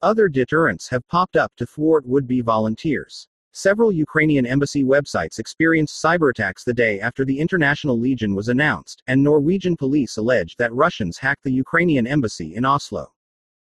Other 0.00 0.30
deterrents 0.30 0.88
have 0.88 1.06
popped 1.08 1.36
up 1.36 1.52
to 1.56 1.66
thwart 1.66 2.06
would 2.06 2.26
be 2.26 2.40
volunteers. 2.40 3.28
Several 3.52 3.90
Ukrainian 3.90 4.46
embassy 4.46 4.84
websites 4.84 5.40
experienced 5.40 6.00
cyberattacks 6.00 6.62
the 6.64 6.72
day 6.72 7.00
after 7.00 7.24
the 7.24 7.40
International 7.40 7.98
Legion 7.98 8.36
was 8.36 8.48
announced, 8.48 9.02
and 9.08 9.20
Norwegian 9.20 9.76
police 9.76 10.18
alleged 10.18 10.56
that 10.58 10.72
Russians 10.72 11.18
hacked 11.18 11.42
the 11.42 11.52
Ukrainian 11.52 12.06
embassy 12.06 12.54
in 12.54 12.64
Oslo. 12.64 13.12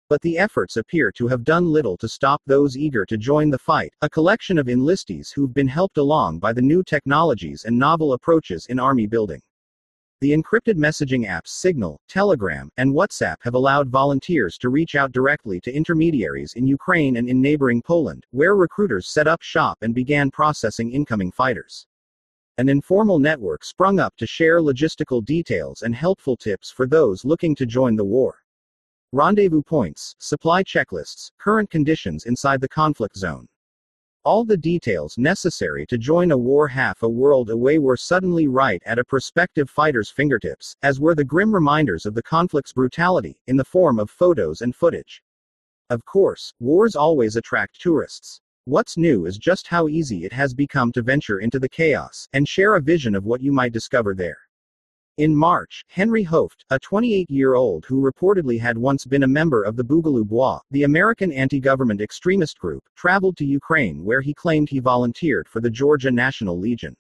But 0.09 0.21
the 0.23 0.37
efforts 0.37 0.75
appear 0.75 1.09
to 1.13 1.27
have 1.27 1.45
done 1.45 1.71
little 1.71 1.95
to 1.99 2.09
stop 2.09 2.41
those 2.45 2.75
eager 2.75 3.05
to 3.05 3.17
join 3.17 3.49
the 3.49 3.57
fight, 3.57 3.93
a 4.01 4.09
collection 4.09 4.57
of 4.57 4.67
enlistees 4.67 5.31
who've 5.33 5.53
been 5.53 5.69
helped 5.69 5.97
along 5.97 6.39
by 6.39 6.51
the 6.51 6.61
new 6.61 6.83
technologies 6.83 7.63
and 7.63 7.79
novel 7.79 8.11
approaches 8.11 8.65
in 8.65 8.77
army 8.77 9.07
building. 9.07 9.41
The 10.21 10.37
encrypted 10.37 10.75
messaging 10.75 11.27
apps 11.27 11.47
Signal, 11.47 11.99
Telegram, 12.07 12.69
and 12.77 12.93
WhatsApp 12.93 13.37
have 13.41 13.55
allowed 13.55 13.89
volunteers 13.89 14.55
to 14.59 14.69
reach 14.69 14.93
out 14.93 15.11
directly 15.11 15.59
to 15.61 15.73
intermediaries 15.73 16.53
in 16.53 16.67
Ukraine 16.67 17.17
and 17.17 17.27
in 17.27 17.41
neighboring 17.41 17.81
Poland, 17.81 18.27
where 18.29 18.55
recruiters 18.55 19.07
set 19.07 19.27
up 19.27 19.41
shop 19.41 19.79
and 19.81 19.95
began 19.95 20.29
processing 20.29 20.91
incoming 20.91 21.31
fighters. 21.31 21.87
An 22.59 22.69
informal 22.69 23.17
network 23.17 23.63
sprung 23.63 23.99
up 23.99 24.15
to 24.17 24.27
share 24.27 24.59
logistical 24.59 25.25
details 25.25 25.81
and 25.81 25.95
helpful 25.95 26.37
tips 26.37 26.69
for 26.69 26.85
those 26.85 27.25
looking 27.25 27.55
to 27.55 27.65
join 27.65 27.95
the 27.95 28.05
war. 28.05 28.43
Rendezvous 29.13 29.63
points, 29.63 30.15
supply 30.19 30.61
checklists, 30.61 31.31
current 31.39 31.71
conditions 31.71 32.25
inside 32.25 32.61
the 32.61 32.69
conflict 32.69 33.17
zone. 33.17 33.47
All 34.23 34.45
the 34.45 34.55
details 34.55 35.17
necessary 35.17 35.83
to 35.87 35.97
join 35.97 36.29
a 36.29 36.37
war 36.37 36.67
half 36.67 37.01
a 37.01 37.09
world 37.09 37.49
away 37.49 37.79
were 37.79 37.97
suddenly 37.97 38.47
right 38.47 38.79
at 38.85 38.99
a 38.99 39.03
prospective 39.03 39.67
fighter's 39.67 40.11
fingertips, 40.11 40.75
as 40.83 40.99
were 40.99 41.15
the 41.15 41.23
grim 41.23 41.51
reminders 41.51 42.05
of 42.05 42.13
the 42.13 42.21
conflict's 42.21 42.71
brutality, 42.71 43.41
in 43.47 43.57
the 43.57 43.65
form 43.65 43.99
of 43.99 44.11
photos 44.11 44.61
and 44.61 44.75
footage. 44.75 45.23
Of 45.89 46.05
course, 46.05 46.53
wars 46.59 46.95
always 46.95 47.35
attract 47.35 47.81
tourists. 47.81 48.41
What's 48.65 48.95
new 48.95 49.25
is 49.25 49.39
just 49.39 49.65
how 49.65 49.87
easy 49.87 50.23
it 50.23 50.33
has 50.33 50.53
become 50.53 50.91
to 50.91 51.01
venture 51.01 51.39
into 51.39 51.57
the 51.57 51.67
chaos 51.67 52.27
and 52.31 52.47
share 52.47 52.75
a 52.75 52.81
vision 52.81 53.15
of 53.15 53.25
what 53.25 53.41
you 53.41 53.51
might 53.51 53.73
discover 53.73 54.13
there. 54.13 54.37
In 55.17 55.35
March, 55.35 55.83
Henry 55.89 56.23
Hoeft, 56.23 56.63
a 56.69 56.79
28 56.79 57.29
year 57.29 57.55
old 57.55 57.83
who 57.85 58.01
reportedly 58.01 58.57
had 58.57 58.77
once 58.77 59.05
been 59.05 59.23
a 59.23 59.27
member 59.27 59.61
of 59.61 59.75
the 59.75 59.83
Boogaloo 59.83 60.25
Bois, 60.25 60.61
the 60.71 60.83
American 60.83 61.33
anti 61.33 61.59
government 61.59 61.99
extremist 61.99 62.57
group, 62.57 62.81
traveled 62.95 63.35
to 63.37 63.45
Ukraine 63.45 64.05
where 64.05 64.21
he 64.21 64.33
claimed 64.33 64.69
he 64.69 64.79
volunteered 64.79 65.49
for 65.49 65.59
the 65.59 65.69
Georgia 65.69 66.11
National 66.11 66.57
Legion. 66.57 66.95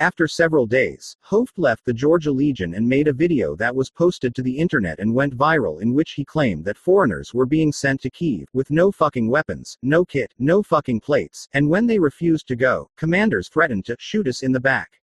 After 0.00 0.26
several 0.26 0.66
days, 0.66 1.16
Hoeft 1.20 1.58
left 1.58 1.84
the 1.84 1.92
Georgia 1.92 2.32
Legion 2.32 2.74
and 2.74 2.88
made 2.88 3.06
a 3.06 3.12
video 3.12 3.54
that 3.54 3.74
was 3.74 3.88
posted 3.88 4.34
to 4.34 4.42
the 4.42 4.58
internet 4.58 4.98
and 4.98 5.14
went 5.14 5.36
viral 5.38 5.80
in 5.80 5.94
which 5.94 6.14
he 6.14 6.24
claimed 6.24 6.64
that 6.64 6.76
foreigners 6.76 7.32
were 7.32 7.46
being 7.46 7.70
sent 7.70 8.00
to 8.00 8.10
Kiev 8.10 8.48
with 8.52 8.72
no 8.72 8.90
fucking 8.90 9.28
weapons, 9.28 9.78
no 9.80 10.04
kit, 10.04 10.34
no 10.40 10.60
fucking 10.60 10.98
plates, 10.98 11.48
and 11.52 11.70
when 11.70 11.86
they 11.86 12.00
refused 12.00 12.48
to 12.48 12.56
go, 12.56 12.90
commanders 12.96 13.48
threatened 13.48 13.84
to 13.84 13.96
shoot 14.00 14.26
us 14.26 14.42
in 14.42 14.50
the 14.50 14.58
back. 14.58 15.00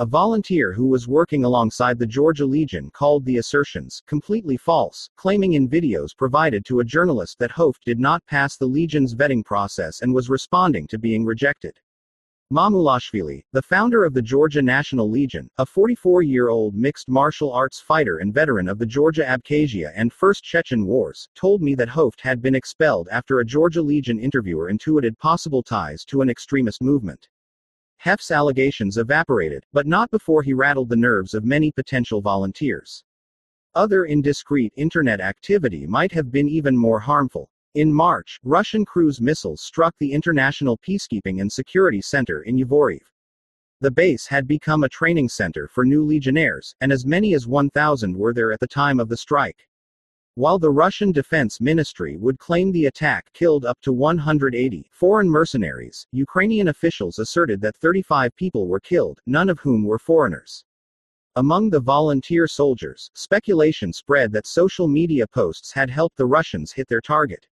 A 0.00 0.06
volunteer 0.06 0.72
who 0.72 0.86
was 0.86 1.08
working 1.08 1.42
alongside 1.42 1.98
the 1.98 2.06
Georgia 2.06 2.46
Legion 2.46 2.88
called 2.90 3.24
the 3.24 3.38
assertions 3.38 4.00
completely 4.06 4.56
false, 4.56 5.10
claiming 5.16 5.54
in 5.54 5.68
videos 5.68 6.16
provided 6.16 6.64
to 6.66 6.78
a 6.78 6.84
journalist 6.84 7.40
that 7.40 7.50
Hoeft 7.50 7.82
did 7.84 7.98
not 7.98 8.24
pass 8.26 8.56
the 8.56 8.68
Legion's 8.68 9.16
vetting 9.16 9.44
process 9.44 10.00
and 10.00 10.14
was 10.14 10.30
responding 10.30 10.86
to 10.86 11.00
being 11.00 11.24
rejected. 11.24 11.80
Mamulashvili, 12.52 13.42
the 13.52 13.60
founder 13.60 14.04
of 14.04 14.14
the 14.14 14.22
Georgia 14.22 14.62
National 14.62 15.10
Legion, 15.10 15.50
a 15.58 15.66
44 15.66 16.22
year 16.22 16.48
old 16.48 16.76
mixed 16.76 17.08
martial 17.08 17.52
arts 17.52 17.80
fighter 17.80 18.18
and 18.18 18.32
veteran 18.32 18.68
of 18.68 18.78
the 18.78 18.86
Georgia 18.86 19.24
Abkhazia 19.24 19.90
and 19.96 20.12
First 20.12 20.44
Chechen 20.44 20.86
Wars, 20.86 21.28
told 21.34 21.60
me 21.60 21.74
that 21.74 21.88
Hoeft 21.88 22.20
had 22.20 22.40
been 22.40 22.54
expelled 22.54 23.08
after 23.10 23.40
a 23.40 23.44
Georgia 23.44 23.82
Legion 23.82 24.20
interviewer 24.20 24.70
intuited 24.70 25.18
possible 25.18 25.64
ties 25.64 26.04
to 26.04 26.22
an 26.22 26.30
extremist 26.30 26.80
movement. 26.80 27.28
Hoeft's 28.04 28.30
allegations 28.30 28.96
evaporated, 28.96 29.64
but 29.72 29.86
not 29.86 30.10
before 30.10 30.42
he 30.42 30.52
rattled 30.52 30.88
the 30.88 30.96
nerves 30.96 31.34
of 31.34 31.44
many 31.44 31.72
potential 31.72 32.20
volunteers. 32.20 33.04
Other 33.74 34.06
indiscreet 34.06 34.72
internet 34.76 35.20
activity 35.20 35.86
might 35.86 36.12
have 36.12 36.30
been 36.30 36.48
even 36.48 36.76
more 36.76 37.00
harmful. 37.00 37.50
In 37.74 37.92
March, 37.92 38.40
Russian 38.42 38.84
cruise 38.84 39.20
missiles 39.20 39.60
struck 39.60 39.94
the 39.98 40.12
International 40.12 40.78
Peacekeeping 40.78 41.40
and 41.40 41.52
Security 41.52 42.00
Center 42.00 42.42
in 42.42 42.56
Yavoriv. 42.56 43.02
The 43.80 43.90
base 43.90 44.26
had 44.26 44.48
become 44.48 44.84
a 44.84 44.88
training 44.88 45.28
center 45.28 45.68
for 45.68 45.84
new 45.84 46.04
legionnaires, 46.04 46.74
and 46.80 46.90
as 46.90 47.06
many 47.06 47.34
as 47.34 47.46
1,000 47.46 48.16
were 48.16 48.34
there 48.34 48.52
at 48.52 48.60
the 48.60 48.66
time 48.66 48.98
of 48.98 49.08
the 49.08 49.16
strike. 49.16 49.68
While 50.38 50.60
the 50.60 50.70
Russian 50.70 51.10
Defense 51.10 51.60
Ministry 51.60 52.16
would 52.16 52.38
claim 52.38 52.70
the 52.70 52.86
attack 52.86 53.32
killed 53.32 53.64
up 53.64 53.80
to 53.80 53.92
180 53.92 54.88
foreign 54.92 55.28
mercenaries, 55.28 56.06
Ukrainian 56.12 56.68
officials 56.68 57.18
asserted 57.18 57.60
that 57.60 57.74
35 57.74 58.36
people 58.36 58.68
were 58.68 58.78
killed, 58.78 59.18
none 59.26 59.48
of 59.48 59.58
whom 59.58 59.82
were 59.82 59.98
foreigners. 59.98 60.64
Among 61.34 61.70
the 61.70 61.80
volunteer 61.80 62.46
soldiers, 62.46 63.10
speculation 63.14 63.92
spread 63.92 64.30
that 64.30 64.46
social 64.46 64.86
media 64.86 65.26
posts 65.26 65.72
had 65.72 65.90
helped 65.90 66.16
the 66.16 66.26
Russians 66.26 66.70
hit 66.70 66.86
their 66.86 67.00
target. 67.00 67.48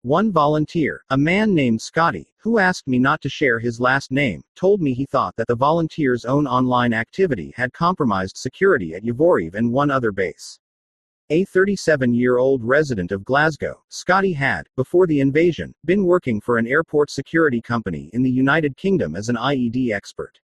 One 0.00 0.32
volunteer, 0.32 1.04
a 1.10 1.18
man 1.18 1.54
named 1.54 1.82
Scotty, 1.82 2.32
who 2.38 2.56
asked 2.56 2.88
me 2.88 2.98
not 2.98 3.20
to 3.20 3.28
share 3.28 3.58
his 3.58 3.80
last 3.80 4.10
name, 4.10 4.42
told 4.56 4.80
me 4.80 4.94
he 4.94 5.04
thought 5.04 5.36
that 5.36 5.46
the 5.46 5.56
volunteers' 5.56 6.24
own 6.24 6.46
online 6.46 6.94
activity 6.94 7.52
had 7.54 7.74
compromised 7.74 8.38
security 8.38 8.94
at 8.94 9.04
Yavoriv 9.04 9.54
and 9.54 9.70
one 9.70 9.90
other 9.90 10.10
base. 10.10 10.58
A 11.30 11.46
37 11.46 12.12
year 12.12 12.36
old 12.36 12.62
resident 12.62 13.10
of 13.10 13.24
Glasgow, 13.24 13.82
Scotty 13.88 14.34
had, 14.34 14.68
before 14.76 15.06
the 15.06 15.20
invasion, 15.20 15.74
been 15.86 16.04
working 16.04 16.38
for 16.38 16.58
an 16.58 16.66
airport 16.66 17.10
security 17.10 17.62
company 17.62 18.10
in 18.12 18.22
the 18.22 18.30
United 18.30 18.76
Kingdom 18.76 19.16
as 19.16 19.30
an 19.30 19.36
IED 19.36 19.90
expert. 19.90 20.38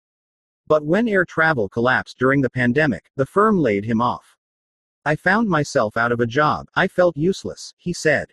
But 0.69 0.85
when 0.85 1.09
air 1.09 1.25
travel 1.25 1.69
collapsed 1.69 2.17
during 2.17 2.41
the 2.41 2.49
pandemic, 2.49 3.11
the 3.17 3.27
firm 3.27 3.59
laid 3.59 3.87
him 3.87 4.01
off. 4.01 4.37
I 5.05 5.17
found 5.17 5.49
myself 5.49 5.97
out 5.97 6.13
of 6.13 6.21
a 6.21 6.27
job, 6.27 6.69
I 6.77 6.87
felt 6.87 7.17
useless, 7.17 7.75
he 7.77 7.93
said. 7.93 8.29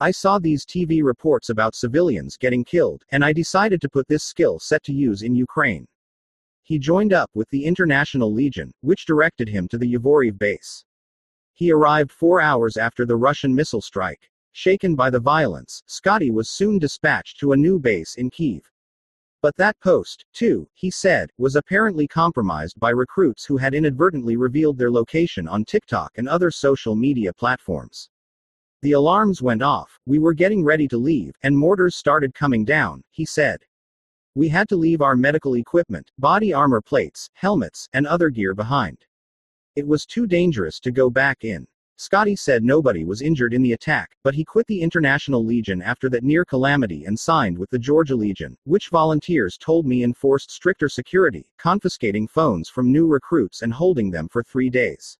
I 0.00 0.12
saw 0.12 0.38
these 0.38 0.64
TV 0.64 1.02
reports 1.02 1.50
about 1.50 1.74
civilians 1.74 2.38
getting 2.38 2.64
killed, 2.64 3.04
and 3.10 3.22
I 3.22 3.34
decided 3.34 3.82
to 3.82 3.90
put 3.90 4.08
this 4.08 4.24
skill 4.24 4.58
set 4.58 4.82
to 4.84 4.94
use 4.94 5.20
in 5.20 5.34
Ukraine. 5.34 5.86
He 6.62 6.78
joined 6.78 7.12
up 7.12 7.28
with 7.34 7.50
the 7.50 7.66
International 7.66 8.32
Legion, 8.32 8.72
which 8.80 9.04
directed 9.04 9.50
him 9.50 9.68
to 9.68 9.76
the 9.76 9.92
Yavoriv 9.92 10.38
base. 10.38 10.85
He 11.56 11.72
arrived 11.72 12.12
four 12.12 12.42
hours 12.42 12.76
after 12.76 13.06
the 13.06 13.16
Russian 13.16 13.54
missile 13.54 13.80
strike. 13.80 14.30
Shaken 14.52 14.94
by 14.94 15.08
the 15.08 15.18
violence, 15.18 15.82
Scotty 15.86 16.30
was 16.30 16.50
soon 16.50 16.78
dispatched 16.78 17.40
to 17.40 17.52
a 17.52 17.56
new 17.56 17.78
base 17.78 18.16
in 18.16 18.28
Kiev. 18.28 18.70
But 19.40 19.56
that 19.56 19.80
post, 19.80 20.26
too, 20.34 20.68
he 20.74 20.90
said, 20.90 21.30
was 21.38 21.56
apparently 21.56 22.06
compromised 22.06 22.78
by 22.78 22.90
recruits 22.90 23.46
who 23.46 23.56
had 23.56 23.72
inadvertently 23.72 24.36
revealed 24.36 24.76
their 24.76 24.90
location 24.90 25.48
on 25.48 25.64
TikTok 25.64 26.12
and 26.18 26.28
other 26.28 26.50
social 26.50 26.94
media 26.94 27.32
platforms. 27.32 28.10
The 28.82 28.92
alarms 28.92 29.40
went 29.40 29.62
off, 29.62 29.98
we 30.04 30.18
were 30.18 30.34
getting 30.34 30.62
ready 30.62 30.86
to 30.88 30.98
leave, 30.98 31.34
and 31.42 31.56
mortars 31.56 31.96
started 31.96 32.34
coming 32.34 32.66
down, 32.66 33.02
he 33.10 33.24
said. 33.24 33.64
We 34.34 34.50
had 34.50 34.68
to 34.68 34.76
leave 34.76 35.00
our 35.00 35.16
medical 35.16 35.54
equipment, 35.54 36.10
body 36.18 36.52
armor 36.52 36.82
plates, 36.82 37.30
helmets, 37.32 37.88
and 37.94 38.06
other 38.06 38.28
gear 38.28 38.54
behind. 38.54 39.06
It 39.76 39.86
was 39.86 40.06
too 40.06 40.26
dangerous 40.26 40.80
to 40.80 40.90
go 40.90 41.10
back 41.10 41.44
in. 41.44 41.66
Scotty 41.98 42.34
said 42.34 42.64
nobody 42.64 43.04
was 43.04 43.20
injured 43.20 43.52
in 43.52 43.62
the 43.62 43.74
attack, 43.74 44.16
but 44.22 44.34
he 44.34 44.42
quit 44.42 44.66
the 44.68 44.80
International 44.80 45.44
Legion 45.44 45.82
after 45.82 46.08
that 46.08 46.24
near 46.24 46.46
calamity 46.46 47.04
and 47.04 47.18
signed 47.18 47.58
with 47.58 47.68
the 47.68 47.78
Georgia 47.78 48.16
Legion, 48.16 48.56
which 48.64 48.88
volunteers 48.88 49.58
told 49.58 49.86
me 49.86 50.02
enforced 50.02 50.50
stricter 50.50 50.88
security, 50.88 51.50
confiscating 51.58 52.26
phones 52.26 52.70
from 52.70 52.90
new 52.90 53.06
recruits 53.06 53.60
and 53.60 53.72
holding 53.72 54.10
them 54.10 54.28
for 54.28 54.42
three 54.42 54.70
days. 54.70 55.18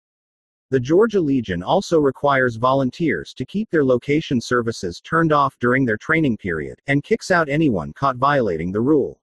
The 0.70 0.80
Georgia 0.80 1.20
Legion 1.20 1.62
also 1.62 1.98
requires 1.98 2.56
volunteers 2.56 3.34
to 3.34 3.44
keep 3.44 3.70
their 3.70 3.84
location 3.84 4.40
services 4.40 5.02
turned 5.02 5.32
off 5.32 5.58
during 5.60 5.84
their 5.84 5.98
training 5.98 6.38
period, 6.38 6.80
and 6.86 7.04
kicks 7.04 7.30
out 7.30 7.50
anyone 7.50 7.92
caught 7.92 8.16
violating 8.16 8.72
the 8.72 8.80
rule. 8.80 9.20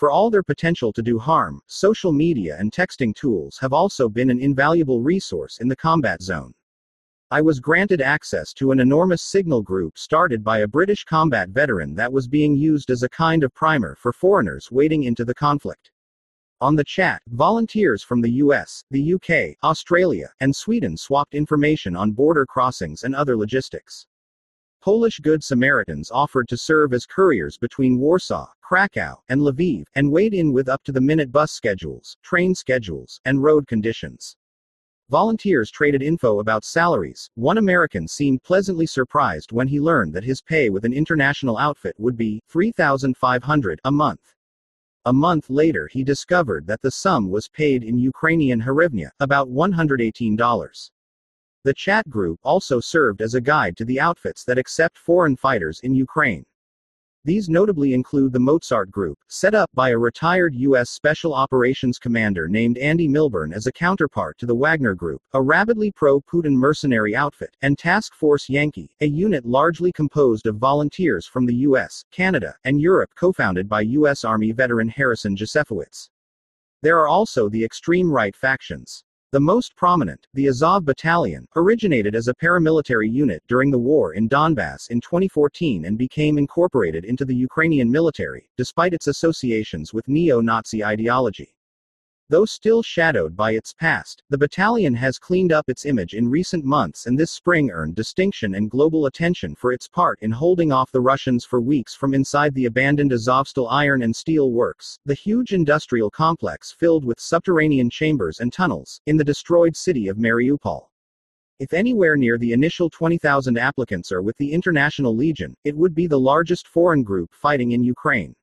For 0.00 0.10
all 0.10 0.30
their 0.30 0.42
potential 0.42 0.94
to 0.94 1.02
do 1.02 1.18
harm, 1.18 1.60
social 1.66 2.10
media 2.10 2.56
and 2.58 2.72
texting 2.72 3.14
tools 3.14 3.58
have 3.60 3.74
also 3.74 4.08
been 4.08 4.30
an 4.30 4.40
invaluable 4.40 5.02
resource 5.02 5.58
in 5.58 5.68
the 5.68 5.76
combat 5.76 6.22
zone. 6.22 6.54
I 7.30 7.42
was 7.42 7.60
granted 7.60 8.00
access 8.00 8.54
to 8.54 8.72
an 8.72 8.80
enormous 8.80 9.20
signal 9.20 9.60
group 9.60 9.98
started 9.98 10.42
by 10.42 10.60
a 10.60 10.66
British 10.66 11.04
combat 11.04 11.50
veteran 11.50 11.94
that 11.96 12.10
was 12.10 12.28
being 12.28 12.56
used 12.56 12.88
as 12.90 13.02
a 13.02 13.10
kind 13.10 13.44
of 13.44 13.52
primer 13.52 13.94
for 13.94 14.10
foreigners 14.10 14.70
wading 14.70 15.02
into 15.02 15.22
the 15.22 15.34
conflict. 15.34 15.90
On 16.62 16.74
the 16.74 16.84
chat, 16.84 17.20
volunteers 17.26 18.02
from 18.02 18.22
the 18.22 18.32
US, 18.44 18.82
the 18.90 19.12
UK, 19.12 19.54
Australia, 19.62 20.32
and 20.40 20.56
Sweden 20.56 20.96
swapped 20.96 21.34
information 21.34 21.94
on 21.94 22.12
border 22.12 22.46
crossings 22.46 23.02
and 23.02 23.14
other 23.14 23.36
logistics. 23.36 24.06
Polish 24.80 25.20
Good 25.20 25.44
Samaritans 25.44 26.10
offered 26.10 26.48
to 26.48 26.56
serve 26.56 26.94
as 26.94 27.04
couriers 27.04 27.58
between 27.58 27.98
Warsaw, 27.98 28.46
Krakow, 28.70 29.20
and 29.28 29.40
Lviv, 29.40 29.86
and 29.96 30.12
weighed 30.12 30.32
in 30.32 30.52
with 30.52 30.68
up 30.68 30.84
to 30.84 30.92
the 30.92 31.00
minute 31.00 31.32
bus 31.32 31.50
schedules, 31.50 32.16
train 32.22 32.54
schedules, 32.54 33.20
and 33.24 33.42
road 33.42 33.66
conditions. 33.66 34.36
Volunteers 35.08 35.72
traded 35.72 36.04
info 36.04 36.38
about 36.38 36.62
salaries. 36.64 37.28
One 37.34 37.58
American 37.58 38.06
seemed 38.06 38.44
pleasantly 38.44 38.86
surprised 38.86 39.50
when 39.50 39.66
he 39.66 39.80
learned 39.80 40.12
that 40.12 40.22
his 40.22 40.40
pay 40.40 40.70
with 40.70 40.84
an 40.84 40.92
international 40.92 41.58
outfit 41.58 41.96
would 41.98 42.16
be 42.16 42.40
3500 42.48 43.80
a 43.86 43.90
month. 43.90 44.36
A 45.04 45.12
month 45.12 45.50
later, 45.50 45.88
he 45.88 46.04
discovered 46.04 46.64
that 46.68 46.80
the 46.80 46.92
sum 46.92 47.28
was 47.28 47.48
paid 47.48 47.82
in 47.82 47.98
Ukrainian 47.98 48.62
hryvnia, 48.62 49.10
about 49.18 49.48
$118. 49.48 50.90
The 51.64 51.74
chat 51.74 52.08
group 52.08 52.38
also 52.44 52.78
served 52.78 53.20
as 53.20 53.34
a 53.34 53.40
guide 53.40 53.76
to 53.78 53.84
the 53.84 53.98
outfits 53.98 54.44
that 54.44 54.58
accept 54.58 54.96
foreign 54.96 55.34
fighters 55.34 55.80
in 55.80 55.92
Ukraine. 55.92 56.46
These 57.22 57.50
notably 57.50 57.92
include 57.92 58.32
the 58.32 58.40
Mozart 58.40 58.90
Group, 58.90 59.18
set 59.28 59.54
up 59.54 59.68
by 59.74 59.90
a 59.90 59.98
retired 59.98 60.54
U.S. 60.54 60.88
Special 60.88 61.34
Operations 61.34 61.98
Commander 61.98 62.48
named 62.48 62.78
Andy 62.78 63.06
Milburn 63.06 63.52
as 63.52 63.66
a 63.66 63.72
counterpart 63.72 64.38
to 64.38 64.46
the 64.46 64.54
Wagner 64.54 64.94
Group, 64.94 65.20
a 65.34 65.42
rabidly 65.42 65.92
pro 65.92 66.22
Putin 66.22 66.54
mercenary 66.54 67.14
outfit, 67.14 67.54
and 67.60 67.76
Task 67.76 68.14
Force 68.14 68.48
Yankee, 68.48 68.96
a 69.02 69.06
unit 69.06 69.44
largely 69.44 69.92
composed 69.92 70.46
of 70.46 70.56
volunteers 70.56 71.26
from 71.26 71.44
the 71.44 71.56
U.S., 71.56 72.06
Canada, 72.10 72.56
and 72.64 72.80
Europe 72.80 73.10
co 73.14 73.32
founded 73.34 73.68
by 73.68 73.82
U.S. 73.82 74.24
Army 74.24 74.52
veteran 74.52 74.88
Harrison 74.88 75.36
Jozefowicz. 75.36 76.08
There 76.80 76.98
are 76.98 77.08
also 77.08 77.50
the 77.50 77.62
extreme 77.62 78.10
right 78.10 78.34
factions. 78.34 79.04
The 79.32 79.38
most 79.38 79.76
prominent, 79.76 80.26
the 80.34 80.48
Azov 80.48 80.84
Battalion, 80.84 81.46
originated 81.54 82.16
as 82.16 82.26
a 82.26 82.34
paramilitary 82.34 83.08
unit 83.08 83.44
during 83.46 83.70
the 83.70 83.78
war 83.78 84.14
in 84.14 84.28
Donbass 84.28 84.90
in 84.90 85.00
2014 85.00 85.84
and 85.84 85.96
became 85.96 86.36
incorporated 86.36 87.04
into 87.04 87.24
the 87.24 87.36
Ukrainian 87.36 87.88
military, 87.88 88.50
despite 88.56 88.92
its 88.92 89.06
associations 89.06 89.94
with 89.94 90.08
neo 90.08 90.40
Nazi 90.40 90.84
ideology. 90.84 91.54
Though 92.30 92.44
still 92.44 92.84
shadowed 92.84 93.34
by 93.34 93.54
its 93.54 93.74
past, 93.74 94.22
the 94.30 94.38
battalion 94.38 94.94
has 94.94 95.18
cleaned 95.18 95.50
up 95.50 95.68
its 95.68 95.84
image 95.84 96.14
in 96.14 96.28
recent 96.28 96.64
months 96.64 97.06
and 97.06 97.18
this 97.18 97.32
spring 97.32 97.72
earned 97.72 97.96
distinction 97.96 98.54
and 98.54 98.70
global 98.70 99.06
attention 99.06 99.56
for 99.56 99.72
its 99.72 99.88
part 99.88 100.20
in 100.22 100.30
holding 100.30 100.70
off 100.70 100.92
the 100.92 101.00
Russians 101.00 101.44
for 101.44 101.60
weeks 101.60 101.92
from 101.92 102.14
inside 102.14 102.54
the 102.54 102.66
abandoned 102.66 103.10
Azovstal 103.10 103.66
iron 103.68 104.04
and 104.04 104.14
steel 104.14 104.52
works, 104.52 105.00
the 105.04 105.12
huge 105.12 105.52
industrial 105.52 106.08
complex 106.08 106.70
filled 106.70 107.04
with 107.04 107.18
subterranean 107.18 107.90
chambers 107.90 108.38
and 108.38 108.52
tunnels, 108.52 109.00
in 109.06 109.16
the 109.16 109.24
destroyed 109.24 109.74
city 109.76 110.06
of 110.06 110.16
Mariupol. 110.16 110.86
If 111.58 111.72
anywhere 111.72 112.16
near 112.16 112.38
the 112.38 112.52
initial 112.52 112.88
20,000 112.90 113.58
applicants 113.58 114.12
are 114.12 114.22
with 114.22 114.36
the 114.36 114.52
International 114.52 115.16
Legion, 115.16 115.56
it 115.64 115.76
would 115.76 115.96
be 115.96 116.06
the 116.06 116.20
largest 116.20 116.68
foreign 116.68 117.02
group 117.02 117.34
fighting 117.34 117.72
in 117.72 117.82
Ukraine. 117.82 118.36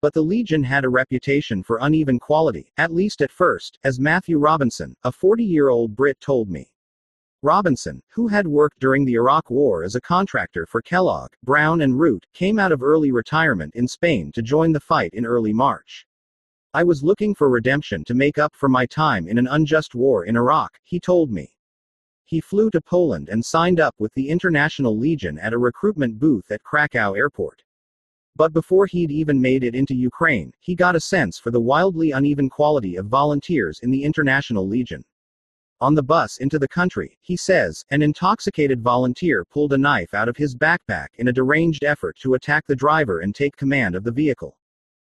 But 0.00 0.14
the 0.14 0.22
Legion 0.22 0.62
had 0.62 0.84
a 0.84 0.88
reputation 0.88 1.64
for 1.64 1.78
uneven 1.80 2.20
quality, 2.20 2.72
at 2.76 2.94
least 2.94 3.20
at 3.20 3.32
first, 3.32 3.80
as 3.82 3.98
Matthew 3.98 4.38
Robinson, 4.38 4.94
a 5.02 5.10
40 5.10 5.42
year 5.44 5.70
old 5.70 5.96
Brit, 5.96 6.20
told 6.20 6.48
me. 6.48 6.70
Robinson, 7.42 8.00
who 8.10 8.28
had 8.28 8.46
worked 8.46 8.78
during 8.78 9.04
the 9.04 9.14
Iraq 9.14 9.50
War 9.50 9.82
as 9.82 9.96
a 9.96 10.00
contractor 10.00 10.66
for 10.66 10.82
Kellogg, 10.82 11.30
Brown, 11.42 11.80
and 11.80 11.98
Root, 11.98 12.26
came 12.32 12.60
out 12.60 12.70
of 12.70 12.82
early 12.82 13.10
retirement 13.10 13.74
in 13.74 13.88
Spain 13.88 14.30
to 14.32 14.42
join 14.42 14.72
the 14.72 14.80
fight 14.80 15.14
in 15.14 15.26
early 15.26 15.52
March. 15.52 16.06
I 16.74 16.84
was 16.84 17.02
looking 17.02 17.34
for 17.34 17.48
redemption 17.48 18.04
to 18.04 18.14
make 18.14 18.38
up 18.38 18.54
for 18.54 18.68
my 18.68 18.86
time 18.86 19.26
in 19.26 19.36
an 19.36 19.48
unjust 19.48 19.96
war 19.96 20.26
in 20.26 20.36
Iraq, 20.36 20.78
he 20.84 21.00
told 21.00 21.32
me. 21.32 21.56
He 22.24 22.40
flew 22.40 22.70
to 22.70 22.80
Poland 22.80 23.28
and 23.28 23.44
signed 23.44 23.80
up 23.80 23.96
with 23.98 24.12
the 24.14 24.28
International 24.28 24.96
Legion 24.96 25.38
at 25.38 25.52
a 25.52 25.58
recruitment 25.58 26.20
booth 26.20 26.52
at 26.52 26.62
Krakow 26.62 27.14
Airport. 27.14 27.64
But 28.38 28.52
before 28.52 28.86
he'd 28.86 29.10
even 29.10 29.42
made 29.42 29.64
it 29.64 29.74
into 29.74 29.96
Ukraine, 29.96 30.52
he 30.60 30.76
got 30.76 30.94
a 30.94 31.00
sense 31.00 31.40
for 31.40 31.50
the 31.50 31.60
wildly 31.60 32.12
uneven 32.12 32.48
quality 32.48 32.94
of 32.94 33.06
volunteers 33.06 33.80
in 33.80 33.90
the 33.90 34.04
International 34.04 34.64
Legion. 34.64 35.04
On 35.80 35.96
the 35.96 36.04
bus 36.04 36.38
into 36.38 36.56
the 36.56 36.68
country, 36.68 37.18
he 37.20 37.36
says, 37.36 37.84
an 37.90 38.00
intoxicated 38.00 38.80
volunteer 38.80 39.44
pulled 39.44 39.72
a 39.72 39.78
knife 39.78 40.14
out 40.14 40.28
of 40.28 40.36
his 40.36 40.54
backpack 40.54 41.08
in 41.16 41.26
a 41.26 41.32
deranged 41.32 41.82
effort 41.82 42.16
to 42.20 42.34
attack 42.34 42.64
the 42.68 42.76
driver 42.76 43.18
and 43.22 43.34
take 43.34 43.56
command 43.56 43.96
of 43.96 44.04
the 44.04 44.12
vehicle. 44.12 44.56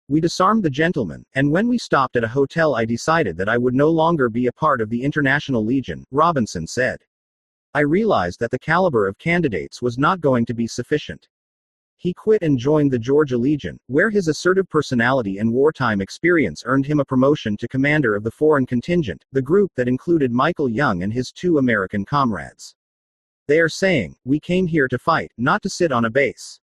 We 0.08 0.22
disarmed 0.22 0.62
the 0.62 0.70
gentleman, 0.70 1.26
and 1.34 1.50
when 1.50 1.68
we 1.68 1.76
stopped 1.76 2.16
at 2.16 2.24
a 2.24 2.28
hotel, 2.28 2.74
I 2.74 2.86
decided 2.86 3.36
that 3.36 3.50
I 3.50 3.58
would 3.58 3.74
no 3.74 3.90
longer 3.90 4.30
be 4.30 4.46
a 4.46 4.52
part 4.52 4.80
of 4.80 4.88
the 4.88 5.02
International 5.02 5.62
Legion, 5.62 6.06
Robinson 6.10 6.66
said. 6.66 7.00
I 7.74 7.80
realized 7.80 8.40
that 8.40 8.50
the 8.50 8.58
caliber 8.58 9.06
of 9.06 9.18
candidates 9.18 9.82
was 9.82 9.98
not 9.98 10.22
going 10.22 10.46
to 10.46 10.54
be 10.54 10.66
sufficient. 10.66 11.28
He 12.02 12.14
quit 12.14 12.42
and 12.42 12.58
joined 12.58 12.90
the 12.90 12.98
Georgia 12.98 13.36
Legion, 13.36 13.78
where 13.88 14.08
his 14.08 14.26
assertive 14.26 14.66
personality 14.70 15.36
and 15.36 15.52
wartime 15.52 16.00
experience 16.00 16.62
earned 16.64 16.86
him 16.86 16.98
a 16.98 17.04
promotion 17.04 17.58
to 17.58 17.68
commander 17.68 18.16
of 18.16 18.24
the 18.24 18.30
foreign 18.30 18.64
contingent, 18.64 19.22
the 19.32 19.42
group 19.42 19.70
that 19.76 19.86
included 19.86 20.32
Michael 20.32 20.70
Young 20.70 21.02
and 21.02 21.12
his 21.12 21.30
two 21.30 21.58
American 21.58 22.06
comrades. 22.06 22.74
They 23.48 23.60
are 23.60 23.68
saying, 23.68 24.16
We 24.24 24.40
came 24.40 24.66
here 24.66 24.88
to 24.88 24.98
fight, 24.98 25.30
not 25.36 25.60
to 25.60 25.68
sit 25.68 25.92
on 25.92 26.06
a 26.06 26.10
base. 26.10 26.58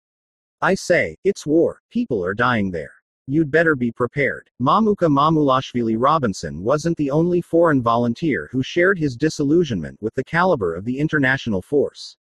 I 0.60 0.74
say, 0.74 1.16
it's 1.24 1.46
war, 1.46 1.80
people 1.88 2.22
are 2.22 2.34
dying 2.34 2.70
there. 2.70 2.92
You'd 3.26 3.50
better 3.50 3.74
be 3.74 3.90
prepared. 3.90 4.50
Mamuka 4.60 5.08
Mamulashvili 5.08 5.96
Robinson 5.98 6.62
wasn't 6.62 6.98
the 6.98 7.10
only 7.10 7.40
foreign 7.40 7.80
volunteer 7.80 8.50
who 8.52 8.62
shared 8.62 8.98
his 8.98 9.16
disillusionment 9.16 9.96
with 10.02 10.14
the 10.14 10.24
caliber 10.24 10.74
of 10.74 10.84
the 10.84 10.98
international 10.98 11.62
force. 11.62 12.18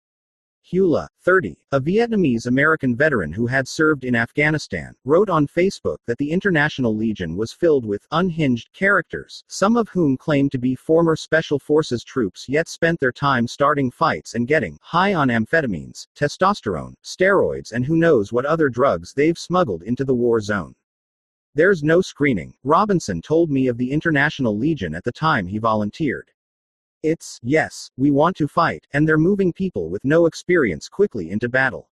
Hula, 0.71 1.09
30, 1.23 1.57
a 1.73 1.81
Vietnamese 1.81 2.47
American 2.47 2.95
veteran 2.95 3.33
who 3.33 3.47
had 3.47 3.67
served 3.67 4.05
in 4.05 4.15
Afghanistan, 4.15 4.95
wrote 5.07 5.31
on 5.31 5.47
Facebook 5.47 5.97
that 6.07 6.19
the 6.19 6.31
International 6.31 6.95
Legion 6.95 7.37
was 7.37 7.55
filled 7.55 7.87
with 7.87 8.07
unhinged 8.11 8.71
characters, 8.75 9.43
some 9.49 9.79
of 9.79 9.89
whom 9.89 10.19
claimed 10.19 10.53
to 10.53 10.59
be 10.59 10.75
former 10.75 11.17
Special 11.17 11.59
Forces 11.59 12.05
troops 12.05 12.51
yet 12.51 12.69
spent 12.69 13.01
their 13.01 13.13
time 13.13 13.47
starting 13.47 13.91
fights 13.91 14.35
and 14.35 14.47
getting 14.47 14.79
high 14.83 15.15
on 15.15 15.29
amphetamines, 15.29 16.07
testosterone, 16.15 16.93
steroids, 17.03 17.73
and 17.73 17.87
who 17.87 17.97
knows 17.97 18.31
what 18.31 18.45
other 18.45 18.69
drugs 18.69 19.15
they've 19.15 19.39
smuggled 19.39 19.83
into 19.85 20.05
the 20.05 20.15
war 20.15 20.39
zone. 20.39 20.75
There's 21.55 21.83
no 21.83 22.03
screening, 22.03 22.53
Robinson 22.63 23.23
told 23.23 23.51
me 23.51 23.69
of 23.69 23.79
the 23.79 23.91
International 23.91 24.55
Legion 24.55 24.95
at 24.95 25.05
the 25.05 25.13
time 25.13 25.47
he 25.47 25.57
volunteered. 25.57 26.31
It's, 27.05 27.39
yes, 27.45 27.91
we 27.97 28.11
want 28.11 28.37
to 28.39 28.49
fight, 28.49 28.87
and 28.93 29.07
they're 29.07 29.19
moving 29.19 29.53
people 29.53 29.89
with 29.89 30.05
no 30.05 30.27
experience 30.27 30.89
quickly 30.89 31.31
into 31.31 31.49
battle. 31.49 31.89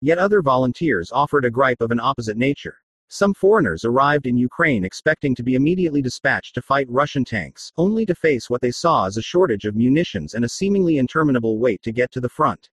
Yet 0.00 0.18
other 0.18 0.42
volunteers 0.42 1.12
offered 1.12 1.44
a 1.44 1.50
gripe 1.50 1.80
of 1.80 1.92
an 1.92 2.00
opposite 2.00 2.36
nature. 2.36 2.78
Some 3.06 3.34
foreigners 3.34 3.84
arrived 3.84 4.26
in 4.26 4.36
Ukraine 4.36 4.84
expecting 4.84 5.36
to 5.36 5.44
be 5.44 5.54
immediately 5.54 6.02
dispatched 6.02 6.56
to 6.56 6.62
fight 6.62 6.90
Russian 6.90 7.24
tanks, 7.24 7.70
only 7.76 8.04
to 8.06 8.16
face 8.16 8.50
what 8.50 8.60
they 8.60 8.72
saw 8.72 9.06
as 9.06 9.16
a 9.16 9.22
shortage 9.22 9.64
of 9.64 9.76
munitions 9.76 10.34
and 10.34 10.44
a 10.44 10.48
seemingly 10.48 10.98
interminable 10.98 11.58
wait 11.58 11.80
to 11.82 11.92
get 11.92 12.10
to 12.10 12.20
the 12.20 12.28
front. 12.28 12.68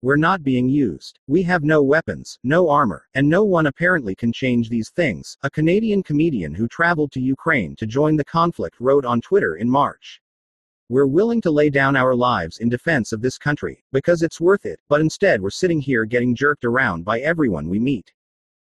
We're 0.00 0.16
not 0.16 0.42
being 0.42 0.68
used. 0.68 1.18
We 1.26 1.42
have 1.42 1.64
no 1.64 1.82
weapons, 1.82 2.38
no 2.44 2.70
armor, 2.70 3.08
and 3.14 3.28
no 3.28 3.44
one 3.44 3.66
apparently 3.66 4.14
can 4.14 4.32
change 4.32 4.70
these 4.70 4.90
things, 4.90 5.36
a 5.42 5.50
Canadian 5.50 6.02
comedian 6.02 6.54
who 6.54 6.66
traveled 6.68 7.12
to 7.12 7.20
Ukraine 7.20 7.76
to 7.76 7.86
join 7.86 8.16
the 8.16 8.24
conflict 8.24 8.76
wrote 8.80 9.04
on 9.04 9.20
Twitter 9.20 9.56
in 9.56 9.68
March. 9.68 10.22
We're 10.90 11.06
willing 11.06 11.40
to 11.40 11.50
lay 11.50 11.70
down 11.70 11.96
our 11.96 12.14
lives 12.14 12.58
in 12.58 12.68
defense 12.68 13.12
of 13.12 13.22
this 13.22 13.38
country, 13.38 13.82
because 13.90 14.22
it's 14.22 14.38
worth 14.38 14.66
it, 14.66 14.78
but 14.90 15.00
instead 15.00 15.40
we're 15.40 15.48
sitting 15.48 15.80
here 15.80 16.04
getting 16.04 16.34
jerked 16.34 16.66
around 16.66 17.06
by 17.06 17.20
everyone 17.20 17.70
we 17.70 17.78
meet. 17.78 18.12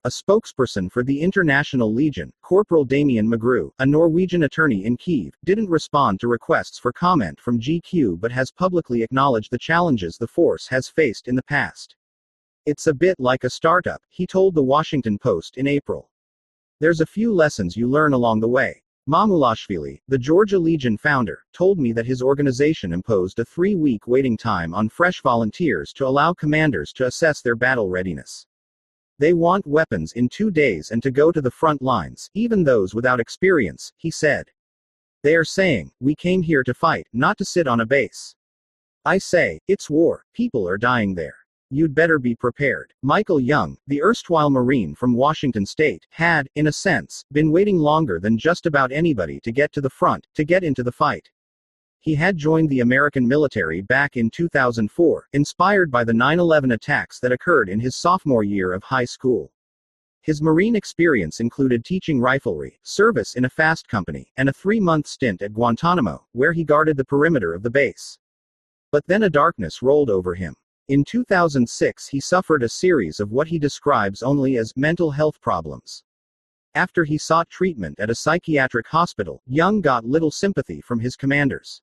A 0.05 0.09
spokesperson 0.09 0.89
for 0.89 1.03
the 1.03 1.21
International 1.21 1.93
Legion, 1.93 2.33
Corporal 2.43 2.85
Damien 2.85 3.29
Magrou, 3.29 3.71
a 3.81 3.87
Norwegian 3.87 4.45
attorney 4.45 4.85
in 4.85 4.97
Kiev, 4.97 5.35
didn't 5.45 5.69
respond 5.69 6.21
to 6.21 6.29
requests 6.29 6.79
for 6.79 6.93
comment 6.93 7.41
from 7.41 7.59
GQ 7.59 8.21
but 8.21 8.31
has 8.31 8.53
publicly 8.53 9.03
acknowledged 9.03 9.51
the 9.51 9.59
challenges 9.59 10.17
the 10.17 10.29
force 10.29 10.69
has 10.69 10.89
faced 10.89 11.27
in 11.27 11.35
the 11.35 11.43
past. 11.43 11.97
It's 12.67 12.87
a 12.87 12.95
bit 12.95 13.19
like 13.19 13.43
a 13.43 13.51
startup, 13.51 14.01
he 14.11 14.29
told 14.29 14.55
the 14.55 14.63
Washington 14.63 15.19
Post 15.19 15.57
in 15.57 15.67
April. 15.67 16.09
There's 16.79 17.01
a 17.01 17.07
few 17.07 17.35
lessons 17.35 17.77
you 17.77 17.89
learn 17.89 18.13
along 18.13 18.39
the 18.39 18.49
way. 18.49 18.85
Mamulashvili, 19.09 20.01
the 20.09 20.19
Georgia 20.19 20.59
Legion 20.59 20.99
founder, 20.99 21.45
told 21.53 21.79
me 21.79 21.93
that 21.93 22.07
his 22.07 22.23
organization 22.23 22.93
imposed 22.93 23.39
a 23.39 23.45
three 23.45 23.77
week 23.77 24.09
waiting 24.09 24.37
time 24.37 24.75
on 24.75 24.89
fresh 24.89 25.23
volunteers 25.23 25.93
to 25.93 26.07
allow 26.07 26.35
commanders 26.35 26.93
to 26.93 27.07
assess 27.07 27.41
their 27.41 27.55
battle 27.55 27.89
readiness. 27.89 28.47
They 29.21 29.33
want 29.33 29.65
weapons 29.65 30.13
in 30.15 30.29
two 30.29 30.51
days 30.51 30.91
and 30.91 31.01
to 31.05 31.13
go 31.13 31.31
to 31.31 31.41
the 31.41 31.53
front 31.53 31.83
lines, 31.83 32.29
even 32.35 32.65
those 32.65 32.95
without 32.95 33.21
experience, 33.21 33.93
he 33.97 34.11
said. 34.11 34.51
They 35.23 35.37
are 35.37 35.45
saying, 35.45 35.93
We 36.01 36.17
came 36.17 36.43
here 36.43 36.65
to 36.65 36.75
fight, 36.75 37.07
not 37.13 37.39
to 37.39 37.45
sit 37.45 37.69
on 37.69 37.81
a 37.81 37.87
base. 37.87 38.35
I 39.05 39.19
say, 39.19 39.61
it's 39.69 39.89
war, 39.89 40.25
people 40.35 40.69
are 40.69 40.79
dying 40.79 41.15
there. 41.15 41.37
You'd 41.69 41.97
better 41.97 42.21
be 42.21 42.37
prepared. 42.37 42.95
Michael 43.03 43.41
Young, 43.41 43.77
the 43.89 44.01
erstwhile 44.01 44.51
Marine 44.51 44.95
from 44.95 45.15
Washington 45.15 45.67
State, 45.67 46.07
had, 46.11 46.49
in 46.55 46.69
a 46.69 46.73
sense, 46.73 47.25
been 47.33 47.51
waiting 47.51 47.77
longer 47.77 48.21
than 48.21 48.39
just 48.39 48.67
about 48.67 48.93
anybody 48.93 49.41
to 49.41 49.51
get 49.51 49.73
to 49.73 49.81
the 49.81 49.91
front, 49.91 50.29
to 50.37 50.45
get 50.45 50.63
into 50.63 50.85
the 50.85 50.93
fight. 50.93 51.29
He 51.99 52.15
had 52.15 52.37
joined 52.37 52.69
the 52.69 52.81
American 52.81 53.27
military 53.27 53.81
back 53.81 54.17
in 54.17 54.31
2004, 54.31 55.29
inspired 55.33 55.91
by 55.91 56.05
the 56.05 56.15
9 56.15 56.39
11 56.39 56.71
attacks 56.71 57.19
that 57.19 57.33
occurred 57.33 57.69
in 57.69 57.81
his 57.81 57.97
sophomore 57.97 58.45
year 58.45 58.73
of 58.73 58.85
high 58.85 59.05
school. 59.05 59.51
His 60.21 60.41
Marine 60.41 60.77
experience 60.77 61.41
included 61.41 61.85
teaching 61.85 62.21
riflery, 62.21 62.79
service 62.83 63.35
in 63.35 63.45
a 63.45 63.51
fast 63.51 63.89
company, 63.89 64.31
and 64.37 64.49
a 64.49 64.53
three 64.53 64.79
month 64.79 65.09
stint 65.09 65.43
at 65.43 65.53
Guantanamo, 65.53 66.25
where 66.31 66.53
he 66.53 66.63
guarded 66.63 66.97
the 66.97 67.05
perimeter 67.05 67.55
of 67.55 67.65
the 67.65 67.71
base. 67.71 68.21
But 68.93 69.05
then 69.09 69.25
a 69.25 69.31
darkness 69.31 69.83
rolled 69.83 70.09
over 70.09 70.37
him. 70.37 70.55
In 70.89 71.03
2006, 71.03 72.07
he 72.07 72.21
suffered 72.21 72.63
a 72.63 72.69
series 72.69 73.19
of 73.19 73.33
what 73.33 73.49
he 73.49 73.59
describes 73.59 74.23
only 74.23 74.57
as 74.57 74.77
mental 74.77 75.11
health 75.11 75.41
problems. 75.41 76.05
After 76.77 77.03
he 77.03 77.19
sought 77.19 77.51
treatment 77.51 77.99
at 77.99 78.09
a 78.09 78.15
psychiatric 78.15 78.87
hospital, 78.87 79.43
Young 79.47 79.81
got 79.81 80.05
little 80.05 80.31
sympathy 80.31 80.81
from 80.81 81.01
his 81.01 81.17
commanders. 81.17 81.83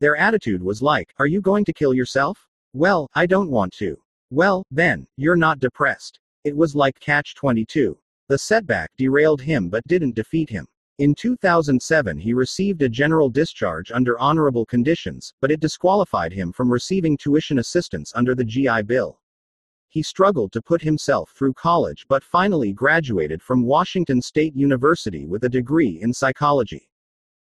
Their 0.00 0.16
attitude 0.16 0.62
was 0.62 0.80
like, 0.80 1.12
Are 1.18 1.26
you 1.26 1.42
going 1.42 1.66
to 1.66 1.74
kill 1.74 1.92
yourself? 1.92 2.48
Well, 2.72 3.10
I 3.14 3.26
don't 3.26 3.50
want 3.50 3.74
to. 3.74 3.98
Well, 4.30 4.64
then, 4.70 5.06
you're 5.18 5.36
not 5.36 5.60
depressed. 5.60 6.18
It 6.44 6.56
was 6.56 6.74
like 6.74 6.98
Catch 7.00 7.34
22. 7.34 7.98
The 8.28 8.38
setback 8.38 8.88
derailed 8.96 9.42
him 9.42 9.68
but 9.68 9.86
didn't 9.86 10.14
defeat 10.14 10.48
him. 10.48 10.66
In 11.02 11.16
2007 11.16 12.16
he 12.16 12.32
received 12.32 12.80
a 12.80 12.88
general 12.88 13.28
discharge 13.28 13.90
under 13.90 14.16
honorable 14.20 14.64
conditions, 14.64 15.34
but 15.40 15.50
it 15.50 15.58
disqualified 15.58 16.32
him 16.32 16.52
from 16.52 16.70
receiving 16.70 17.16
tuition 17.16 17.58
assistance 17.58 18.12
under 18.14 18.36
the 18.36 18.44
GI 18.44 18.82
Bill. 18.82 19.18
He 19.88 20.00
struggled 20.00 20.52
to 20.52 20.62
put 20.62 20.80
himself 20.80 21.32
through 21.36 21.54
college 21.54 22.06
but 22.06 22.22
finally 22.22 22.72
graduated 22.72 23.42
from 23.42 23.66
Washington 23.66 24.22
State 24.22 24.54
University 24.54 25.26
with 25.26 25.42
a 25.42 25.48
degree 25.48 25.98
in 26.00 26.12
psychology. 26.14 26.88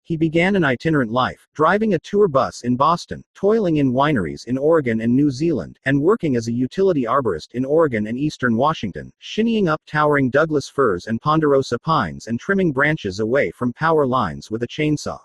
He 0.08 0.18
began 0.18 0.56
an 0.56 0.64
itinerant 0.64 1.12
life, 1.12 1.48
driving 1.56 1.96
a 1.96 2.00
tour 2.00 2.28
bus 2.28 2.62
in 2.62 2.76
Boston, 2.76 3.24
toiling 3.34 3.78
in 3.78 3.92
wineries 3.92 4.46
in 4.46 4.56
Oregon 4.56 5.02
and 5.02 5.16
New 5.16 5.32
Zealand, 5.32 5.80
and 5.86 6.00
working 6.00 6.36
as 6.36 6.48
a 6.48 6.54
utility 6.54 7.06
arborist 7.06 7.54
in 7.54 7.66
Oregon 7.66 8.06
and 8.06 8.16
eastern 8.16 8.56
Washington, 8.56 9.12
shinnying 9.18 9.68
up 9.68 9.82
towering 9.88 10.30
Douglas 10.30 10.70
firs 10.70 11.08
and 11.08 11.20
ponderosa 11.20 11.80
pines 11.80 12.28
and 12.28 12.40
trimming 12.40 12.72
branches 12.72 13.20
away 13.20 13.50
from 13.50 13.74
power 13.74 14.06
lines 14.06 14.52
with 14.52 14.62
a 14.62 14.68
chainsaw. 14.68 15.18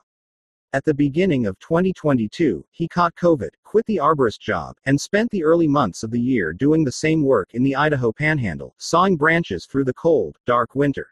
At 0.72 0.86
the 0.86 0.94
beginning 0.94 1.44
of 1.44 1.58
2022, 1.58 2.64
he 2.70 2.88
caught 2.88 3.14
COVID, 3.16 3.50
quit 3.62 3.84
the 3.84 3.98
arborist 3.98 4.40
job, 4.40 4.78
and 4.86 4.98
spent 4.98 5.30
the 5.30 5.44
early 5.44 5.68
months 5.68 6.02
of 6.02 6.10
the 6.10 6.18
year 6.18 6.54
doing 6.54 6.84
the 6.84 6.92
same 6.92 7.22
work 7.22 7.50
in 7.52 7.62
the 7.62 7.76
Idaho 7.76 8.12
panhandle, 8.12 8.74
sawing 8.78 9.18
branches 9.18 9.66
through 9.66 9.84
the 9.84 9.92
cold, 9.92 10.38
dark 10.46 10.74
winter. 10.74 11.08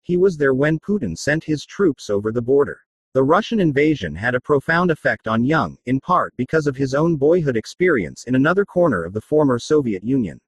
He 0.00 0.16
was 0.16 0.38
there 0.38 0.54
when 0.54 0.78
Putin 0.78 1.18
sent 1.18 1.44
his 1.44 1.66
troops 1.66 2.08
over 2.08 2.32
the 2.32 2.40
border. 2.40 2.85
The 3.16 3.24
Russian 3.24 3.60
invasion 3.60 4.14
had 4.14 4.34
a 4.34 4.40
profound 4.42 4.90
effect 4.90 5.26
on 5.26 5.42
Young, 5.42 5.78
in 5.86 6.00
part 6.00 6.36
because 6.36 6.66
of 6.66 6.76
his 6.76 6.92
own 6.92 7.16
boyhood 7.16 7.56
experience 7.56 8.24
in 8.24 8.34
another 8.34 8.66
corner 8.66 9.04
of 9.04 9.14
the 9.14 9.22
former 9.22 9.58
Soviet 9.58 10.04
Union. 10.04 10.38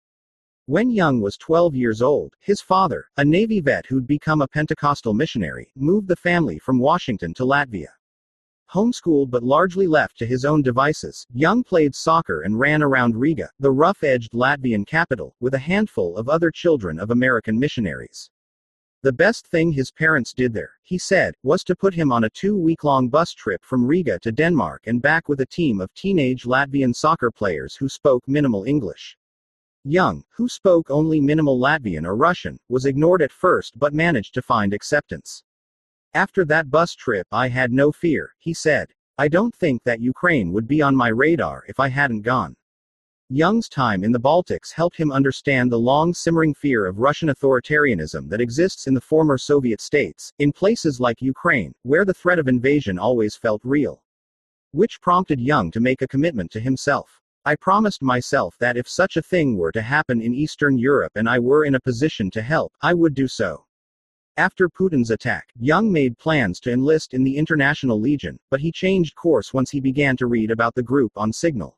When 0.67 0.91
Young 0.91 1.23
was 1.23 1.39
12 1.39 1.75
years 1.75 2.03
old, 2.03 2.35
his 2.41 2.61
father, 2.61 3.07
a 3.17 3.25
Navy 3.25 3.61
vet 3.61 3.87
who'd 3.87 4.07
become 4.07 4.43
a 4.43 4.47
Pentecostal 4.47 5.15
missionary, 5.15 5.73
moved 5.77 6.09
the 6.09 6.17
family 6.17 6.59
from 6.59 6.79
Washington 6.79 7.33
to 7.37 7.45
Latvia. 7.45 7.89
Homeschooled 8.71 9.31
but 9.31 9.43
largely 9.43 9.87
left 9.87 10.19
to 10.19 10.27
his 10.27 10.45
own 10.45 10.61
devices, 10.61 11.27
Young 11.33 11.65
played 11.65 11.95
soccer 11.95 12.43
and 12.43 12.61
ran 12.61 12.83
around 12.83 13.17
Riga, 13.17 13.49
the 13.59 13.73
rough 13.73 14.05
edged 14.05 14.33
Latvian 14.35 14.87
capital, 14.87 15.35
with 15.41 15.55
a 15.55 15.59
handful 15.59 16.19
of 16.19 16.29
other 16.29 16.51
children 16.51 17.01
of 17.01 17.13
American 17.13 17.59
missionaries. 17.59 18.29
The 19.03 19.13
best 19.13 19.47
thing 19.47 19.71
his 19.71 19.93
parents 19.93 20.33
did 20.33 20.53
there, 20.53 20.73
he 20.83 20.99
said, 20.99 21.37
was 21.45 21.63
to 21.65 21.77
put 21.77 21.95
him 21.95 22.11
on 22.11 22.25
a 22.25 22.31
two 22.31 22.57
week 22.57 22.83
long 22.83 23.09
bus 23.09 23.33
trip 23.33 23.65
from 23.65 23.87
Riga 23.87 24.19
to 24.21 24.33
Denmark 24.33 24.89
and 24.89 25.01
back 25.01 25.29
with 25.29 25.41
a 25.41 25.47
team 25.47 25.81
of 25.81 25.95
teenage 25.95 26.43
Latvian 26.43 26.93
soccer 26.93 27.31
players 27.31 27.77
who 27.77 27.89
spoke 27.89 28.27
minimal 28.27 28.65
English. 28.65 29.17
Young, 29.85 30.25
who 30.37 30.49
spoke 30.49 30.91
only 30.91 31.21
minimal 31.21 31.61
Latvian 31.61 32.05
or 32.05 32.17
Russian, 32.17 32.59
was 32.69 32.87
ignored 32.87 33.23
at 33.23 33.31
first 33.31 33.79
but 33.79 33.95
managed 33.95 34.35
to 34.35 34.43
find 34.43 34.75
acceptance. 34.75 35.45
After 36.15 36.45
that 36.47 36.69
bus 36.69 36.97
trip, 36.97 37.29
I 37.31 37.47
had 37.47 37.71
no 37.71 37.93
fear, 37.93 38.35
he 38.41 38.53
said. 38.53 38.89
I 39.17 39.29
don't 39.29 39.55
think 39.55 39.85
that 39.85 40.01
Ukraine 40.01 40.53
would 40.53 40.67
be 40.67 40.83
on 40.83 40.97
my 40.97 41.09
radar 41.09 41.65
if 41.69 41.79
I 41.79 41.87
hadn't 41.87 42.23
gone. 42.23 42.57
Young's 43.31 43.69
time 43.69 44.05
in 44.05 44.13
the 44.13 44.19
Baltics 44.19 44.73
helped 44.73 44.97
him 44.97 45.13
understand 45.13 45.71
the 45.71 45.79
long 45.79 46.15
simmering 46.15 46.55
fear 46.55 46.87
of 46.87 46.99
Russian 46.99 47.29
authoritarianism 47.29 48.27
that 48.31 48.41
exists 48.41 48.87
in 48.87 48.95
the 48.95 49.03
former 49.03 49.37
Soviet 49.37 49.83
states, 49.83 50.33
in 50.39 50.51
places 50.51 50.99
like 50.99 51.21
Ukraine, 51.21 51.75
where 51.83 52.07
the 52.07 52.15
threat 52.15 52.39
of 52.39 52.49
invasion 52.49 52.99
always 52.99 53.37
felt 53.37 53.61
real. 53.65 54.03
Which 54.71 55.03
prompted 55.03 55.39
Young 55.39 55.71
to 55.73 55.81
make 55.81 56.01
a 56.01 56.09
commitment 56.09 56.51
to 56.53 56.61
himself. 56.61 57.21
I 57.45 57.55
promised 57.57 58.01
myself 58.01 58.57
that 58.61 58.79
if 58.79 58.89
such 58.89 59.19
a 59.19 59.23
thing 59.23 59.59
were 59.59 59.73
to 59.73 59.83
happen 59.83 60.23
in 60.23 60.33
Eastern 60.33 60.79
Europe 60.79 61.13
and 61.15 61.29
I 61.29 61.39
were 61.39 61.67
in 61.67 61.75
a 61.75 61.81
position 61.81 62.31
to 62.31 62.41
help, 62.41 62.73
I 62.81 62.95
would 62.95 63.13
do 63.13 63.29
so. 63.29 63.67
After 64.39 64.71
Putin's 64.71 65.11
attack, 65.11 65.49
Young 65.59 65.93
made 65.93 66.17
plans 66.17 66.61
to 66.61 66.73
enlist 66.73 67.13
in 67.13 67.25
the 67.25 67.37
International 67.37 68.01
Legion, 68.01 68.39
but 68.51 68.61
he 68.61 68.73
changed 68.73 69.17
course 69.17 69.53
once 69.53 69.71
he 69.71 69.81
began 69.81 70.17
to 70.17 70.27
read 70.27 70.51
about 70.51 70.75
the 70.75 70.83
group 70.83 71.13
on 71.15 71.31
Signal. 71.31 71.78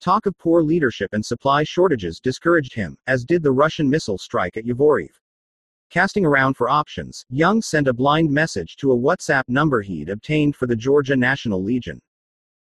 Talk 0.00 0.24
of 0.24 0.38
poor 0.38 0.62
leadership 0.62 1.10
and 1.12 1.24
supply 1.24 1.62
shortages 1.62 2.20
discouraged 2.20 2.74
him, 2.74 2.96
as 3.06 3.22
did 3.22 3.42
the 3.42 3.52
Russian 3.52 3.90
missile 3.90 4.16
strike 4.16 4.56
at 4.56 4.64
Yavoriv. 4.64 5.10
Casting 5.90 6.24
around 6.24 6.54
for 6.54 6.70
options, 6.70 7.26
Young 7.28 7.60
sent 7.60 7.86
a 7.86 7.92
blind 7.92 8.30
message 8.30 8.76
to 8.76 8.92
a 8.92 8.96
WhatsApp 8.96 9.44
number 9.48 9.82
he'd 9.82 10.08
obtained 10.08 10.56
for 10.56 10.66
the 10.66 10.74
Georgia 10.74 11.16
National 11.16 11.62
Legion. 11.62 12.00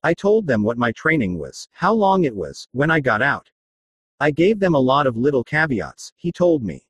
I 0.02 0.14
told 0.14 0.46
them 0.46 0.62
what 0.62 0.78
my 0.78 0.90
training 0.92 1.38
was, 1.38 1.68
how 1.72 1.92
long 1.92 2.24
it 2.24 2.34
was, 2.34 2.66
when 2.72 2.90
I 2.90 3.00
got 3.00 3.20
out. 3.20 3.50
I 4.20 4.30
gave 4.30 4.58
them 4.58 4.74
a 4.74 4.80
lot 4.80 5.06
of 5.06 5.18
little 5.18 5.44
caveats, 5.44 6.12
he 6.16 6.32
told 6.32 6.62
me. 6.62 6.86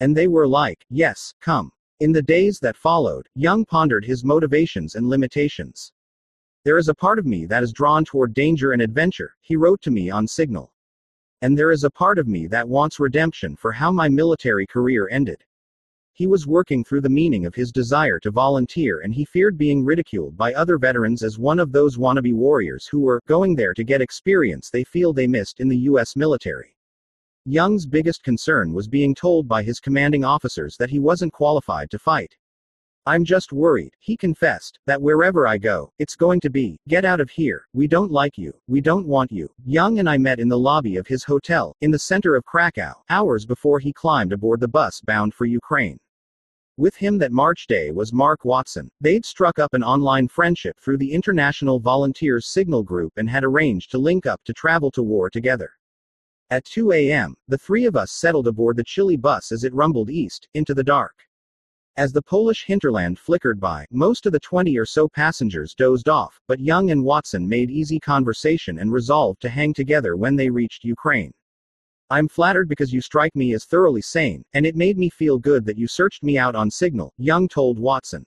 And 0.00 0.16
they 0.16 0.26
were 0.26 0.48
like, 0.48 0.84
yes, 0.88 1.32
come. 1.40 1.70
In 2.00 2.10
the 2.10 2.22
days 2.22 2.58
that 2.58 2.76
followed, 2.76 3.28
Young 3.36 3.64
pondered 3.64 4.04
his 4.04 4.24
motivations 4.24 4.96
and 4.96 5.08
limitations. 5.08 5.92
There 6.62 6.76
is 6.76 6.88
a 6.88 6.94
part 6.94 7.18
of 7.18 7.24
me 7.24 7.46
that 7.46 7.62
is 7.62 7.72
drawn 7.72 8.04
toward 8.04 8.34
danger 8.34 8.72
and 8.72 8.82
adventure, 8.82 9.34
he 9.40 9.56
wrote 9.56 9.80
to 9.80 9.90
me 9.90 10.10
on 10.10 10.26
Signal. 10.26 10.72
And 11.40 11.56
there 11.56 11.70
is 11.70 11.84
a 11.84 11.90
part 11.90 12.18
of 12.18 12.28
me 12.28 12.46
that 12.48 12.68
wants 12.68 13.00
redemption 13.00 13.56
for 13.56 13.72
how 13.72 13.90
my 13.90 14.10
military 14.10 14.66
career 14.66 15.08
ended. 15.10 15.42
He 16.12 16.26
was 16.26 16.46
working 16.46 16.84
through 16.84 17.00
the 17.00 17.08
meaning 17.08 17.46
of 17.46 17.54
his 17.54 17.72
desire 17.72 18.20
to 18.20 18.30
volunteer 18.30 19.00
and 19.00 19.14
he 19.14 19.24
feared 19.24 19.56
being 19.56 19.82
ridiculed 19.86 20.36
by 20.36 20.52
other 20.52 20.76
veterans 20.76 21.22
as 21.22 21.38
one 21.38 21.58
of 21.58 21.72
those 21.72 21.96
wannabe 21.96 22.34
warriors 22.34 22.86
who 22.86 23.00
were 23.00 23.22
going 23.26 23.54
there 23.54 23.72
to 23.72 23.82
get 23.82 24.02
experience 24.02 24.68
they 24.68 24.84
feel 24.84 25.14
they 25.14 25.26
missed 25.26 25.60
in 25.60 25.68
the 25.68 25.78
U.S. 25.88 26.14
military. 26.14 26.76
Young's 27.46 27.86
biggest 27.86 28.22
concern 28.22 28.74
was 28.74 28.86
being 28.86 29.14
told 29.14 29.48
by 29.48 29.62
his 29.62 29.80
commanding 29.80 30.26
officers 30.26 30.76
that 30.76 30.90
he 30.90 30.98
wasn't 30.98 31.32
qualified 31.32 31.90
to 31.90 31.98
fight. 31.98 32.36
I'm 33.06 33.24
just 33.24 33.52
worried, 33.52 33.94
he 33.98 34.16
confessed, 34.16 34.78
that 34.86 35.00
wherever 35.00 35.46
I 35.46 35.56
go, 35.56 35.90
it's 35.98 36.14
going 36.14 36.38
to 36.40 36.50
be, 36.50 36.78
get 36.86 37.06
out 37.06 37.18
of 37.18 37.30
here, 37.30 37.66
we 37.72 37.86
don't 37.86 38.12
like 38.12 38.36
you, 38.36 38.52
we 38.68 38.82
don't 38.82 39.06
want 39.06 39.32
you. 39.32 39.50
Young 39.64 40.00
and 40.00 40.08
I 40.08 40.18
met 40.18 40.38
in 40.38 40.48
the 40.48 40.58
lobby 40.58 40.96
of 40.96 41.06
his 41.06 41.24
hotel, 41.24 41.74
in 41.80 41.90
the 41.90 41.98
center 41.98 42.36
of 42.36 42.44
Krakow, 42.44 42.92
hours 43.08 43.46
before 43.46 43.78
he 43.78 43.92
climbed 43.92 44.34
aboard 44.34 44.60
the 44.60 44.68
bus 44.68 45.00
bound 45.00 45.32
for 45.32 45.46
Ukraine. 45.46 45.98
With 46.76 46.94
him 46.94 47.16
that 47.18 47.32
March 47.32 47.66
day 47.66 47.90
was 47.90 48.12
Mark 48.12 48.44
Watson. 48.44 48.90
They'd 49.00 49.24
struck 49.24 49.58
up 49.58 49.72
an 49.72 49.82
online 49.82 50.28
friendship 50.28 50.78
through 50.78 50.98
the 50.98 51.12
International 51.12 51.80
Volunteers 51.80 52.48
Signal 52.48 52.82
Group 52.82 53.14
and 53.16 53.30
had 53.30 53.44
arranged 53.44 53.90
to 53.92 53.98
link 53.98 54.26
up 54.26 54.42
to 54.44 54.52
travel 54.52 54.90
to 54.92 55.02
war 55.02 55.30
together. 55.30 55.72
At 56.50 56.64
2 56.66 56.92
a.m., 56.92 57.34
the 57.48 57.58
three 57.58 57.86
of 57.86 57.96
us 57.96 58.12
settled 58.12 58.46
aboard 58.46 58.76
the 58.76 58.84
chilly 58.84 59.16
bus 59.16 59.52
as 59.52 59.64
it 59.64 59.72
rumbled 59.72 60.10
east, 60.10 60.48
into 60.54 60.74
the 60.74 60.84
dark. 60.84 61.14
As 62.00 62.14
the 62.14 62.22
Polish 62.22 62.64
hinterland 62.64 63.18
flickered 63.18 63.60
by, 63.60 63.84
most 63.90 64.24
of 64.24 64.32
the 64.32 64.40
20 64.40 64.74
or 64.78 64.86
so 64.86 65.06
passengers 65.06 65.74
dozed 65.74 66.08
off, 66.08 66.40
but 66.48 66.58
Young 66.58 66.90
and 66.90 67.04
Watson 67.04 67.46
made 67.46 67.70
easy 67.70 68.00
conversation 68.00 68.78
and 68.78 68.90
resolved 68.90 69.42
to 69.42 69.50
hang 69.50 69.74
together 69.74 70.16
when 70.16 70.34
they 70.34 70.48
reached 70.48 70.82
Ukraine. 70.82 71.30
I'm 72.08 72.26
flattered 72.26 72.70
because 72.70 72.90
you 72.90 73.02
strike 73.02 73.36
me 73.36 73.52
as 73.52 73.66
thoroughly 73.66 74.00
sane, 74.00 74.46
and 74.54 74.64
it 74.64 74.76
made 74.76 74.96
me 74.96 75.10
feel 75.10 75.38
good 75.38 75.66
that 75.66 75.76
you 75.76 75.86
searched 75.86 76.22
me 76.22 76.38
out 76.38 76.54
on 76.54 76.70
Signal, 76.70 77.12
Young 77.18 77.46
told 77.46 77.78
Watson. 77.78 78.24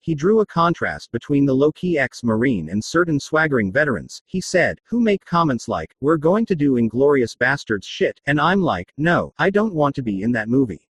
He 0.00 0.14
drew 0.14 0.40
a 0.40 0.46
contrast 0.46 1.10
between 1.10 1.46
the 1.46 1.56
low 1.56 1.72
key 1.72 1.98
ex 1.98 2.22
Marine 2.22 2.68
and 2.68 2.84
certain 2.84 3.18
swaggering 3.18 3.72
veterans, 3.72 4.20
he 4.26 4.42
said, 4.42 4.78
who 4.84 5.00
make 5.00 5.24
comments 5.24 5.68
like, 5.68 5.96
We're 6.02 6.18
going 6.18 6.44
to 6.44 6.54
do 6.54 6.76
inglorious 6.76 7.34
bastards 7.34 7.86
shit, 7.86 8.20
and 8.26 8.38
I'm 8.38 8.60
like, 8.60 8.92
No, 8.98 9.32
I 9.38 9.48
don't 9.48 9.72
want 9.72 9.94
to 9.94 10.02
be 10.02 10.22
in 10.22 10.32
that 10.32 10.50
movie. 10.50 10.89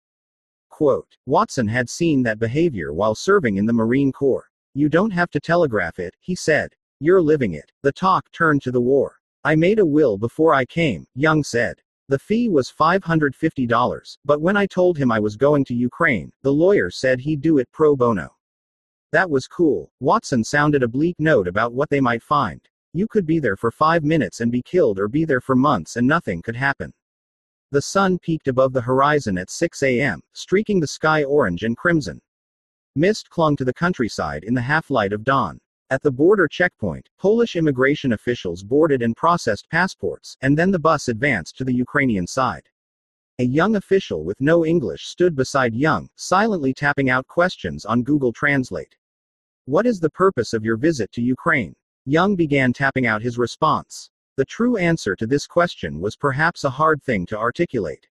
Quote 0.80 1.14
Watson 1.26 1.68
had 1.68 1.90
seen 1.90 2.22
that 2.22 2.38
behavior 2.38 2.94
while 2.94 3.14
serving 3.14 3.58
in 3.58 3.66
the 3.66 3.72
Marine 3.74 4.10
Corps. 4.10 4.48
You 4.72 4.88
don't 4.88 5.10
have 5.10 5.30
to 5.32 5.38
telegraph 5.38 5.98
it, 5.98 6.14
he 6.20 6.34
said. 6.34 6.72
You're 7.00 7.20
living 7.20 7.52
it. 7.52 7.70
The 7.82 7.92
talk 7.92 8.32
turned 8.32 8.62
to 8.62 8.70
the 8.70 8.80
war. 8.80 9.16
I 9.44 9.56
made 9.56 9.78
a 9.78 9.84
will 9.84 10.16
before 10.16 10.54
I 10.54 10.64
came, 10.64 11.06
Young 11.14 11.44
said. 11.44 11.82
The 12.08 12.18
fee 12.18 12.48
was 12.48 12.72
$550, 12.72 14.16
but 14.24 14.40
when 14.40 14.56
I 14.56 14.64
told 14.64 14.96
him 14.96 15.12
I 15.12 15.20
was 15.20 15.36
going 15.36 15.66
to 15.66 15.74
Ukraine, 15.74 16.32
the 16.40 16.54
lawyer 16.54 16.90
said 16.90 17.20
he'd 17.20 17.42
do 17.42 17.58
it 17.58 17.70
pro 17.72 17.94
bono. 17.94 18.34
That 19.12 19.28
was 19.28 19.46
cool. 19.46 19.92
Watson 20.00 20.42
sounded 20.42 20.82
a 20.82 20.88
bleak 20.88 21.16
note 21.18 21.46
about 21.46 21.74
what 21.74 21.90
they 21.90 22.00
might 22.00 22.22
find. 22.22 22.66
You 22.94 23.06
could 23.06 23.26
be 23.26 23.38
there 23.38 23.58
for 23.58 23.70
five 23.70 24.02
minutes 24.02 24.40
and 24.40 24.50
be 24.50 24.62
killed, 24.62 24.98
or 24.98 25.08
be 25.08 25.26
there 25.26 25.42
for 25.42 25.54
months 25.54 25.96
and 25.96 26.06
nothing 26.08 26.40
could 26.40 26.56
happen. 26.56 26.94
The 27.72 27.83
sun 27.83 28.18
peaked 28.18 28.48
above 28.48 28.72
the 28.72 28.80
horizon 28.80 29.38
at 29.38 29.48
6 29.48 29.83
a.m., 29.85 30.22
streaking 30.33 30.80
the 30.80 30.88
sky 30.88 31.22
orange 31.22 31.62
and 31.62 31.76
crimson. 31.76 32.20
Mist 32.96 33.30
clung 33.30 33.54
to 33.56 33.64
the 33.64 33.72
countryside 33.72 34.42
in 34.42 34.54
the 34.54 34.61
half 34.61 34.90
light 34.90 35.12
of 35.12 35.22
dawn. 35.22 35.61
At 35.88 36.02
the 36.02 36.11
border 36.11 36.48
checkpoint, 36.48 37.09
Polish 37.16 37.54
immigration 37.54 38.12
officials 38.12 38.64
boarded 38.64 39.02
and 39.02 39.16
processed 39.16 39.70
passports, 39.70 40.37
and 40.40 40.59
then 40.59 40.72
the 40.72 40.78
bus 40.80 41.06
advanced 41.06 41.56
to 41.59 41.64
the 41.64 41.72
Ukrainian 41.74 42.26
side. 42.26 42.68
A 43.38 43.44
young 43.44 43.76
official 43.76 44.24
with 44.24 44.40
no 44.40 44.66
English 44.66 45.06
stood 45.06 45.37
beside 45.37 45.72
Young, 45.72 46.11
silently 46.16 46.74
tapping 46.74 47.09
out 47.09 47.26
questions 47.28 47.85
on 47.85 48.02
Google 48.02 48.33
Translate. 48.33 48.96
What 49.66 49.87
is 49.87 50.00
the 50.00 50.11
purpose 50.11 50.52
of 50.52 50.64
your 50.64 50.76
visit 50.76 51.12
to 51.12 51.22
Ukraine? 51.22 51.76
Young 52.04 52.35
began 52.35 52.72
tapping 52.72 53.06
out 53.06 53.22
his 53.22 53.38
response. 53.38 54.11
The 54.40 54.46
true 54.46 54.79
answer 54.79 55.14
to 55.16 55.26
this 55.26 55.46
question 55.46 56.00
was 56.00 56.16
perhaps 56.16 56.64
a 56.64 56.70
hard 56.70 57.03
thing 57.03 57.26
to 57.26 57.37
articulate. 57.37 58.09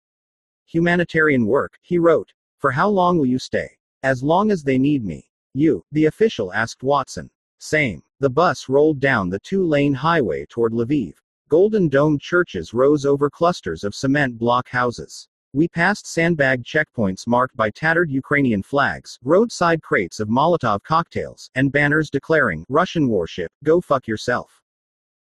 Humanitarian 0.68 1.48
work, 1.48 1.80
he 1.82 1.98
wrote. 1.98 2.32
For 2.60 2.70
how 2.70 2.88
long 2.88 3.18
will 3.18 3.26
you 3.26 3.39
stay? 3.39 3.80
As 4.04 4.22
long 4.22 4.52
as 4.52 4.62
they 4.62 4.78
need 4.78 5.04
me. 5.04 5.28
You, 5.56 5.84
the 5.92 6.06
official 6.06 6.54
asked 6.54 6.84
Watson. 6.84 7.32
Same. 7.58 8.04
The 8.20 8.30
bus 8.30 8.70
rolled 8.70 9.00
down 9.00 9.32
the 9.32 9.39
two 9.39 9.65
lane 9.65 9.96
highway 9.96 10.46
toward 10.46 10.72
Lviv. 10.72 11.15
Golden 11.48 11.89
domed 11.89 12.22
churches 12.22 12.76
rose 12.76 13.08
over 13.08 13.32
clusters 13.32 13.84
of 13.84 13.96
cement 13.96 14.38
block 14.38 14.70
houses. 14.70 15.28
We 15.54 15.68
passed 15.68 16.06
sandbag 16.06 16.63
checkpoints 16.63 17.26
marked 17.26 17.58
by 17.58 17.72
tattered 17.72 18.12
Ukrainian 18.12 18.62
flags, 18.62 19.18
roadside 19.24 19.82
crates 19.82 20.20
of 20.20 20.28
Molotov 20.30 20.84
cocktails, 20.84 21.50
and 21.56 21.72
banners 21.72 22.12
declaring, 22.12 22.68
Russian 22.70 23.10
warship, 23.10 23.52
go 23.63 23.82
fuck 23.82 24.08
yourself. 24.08 24.62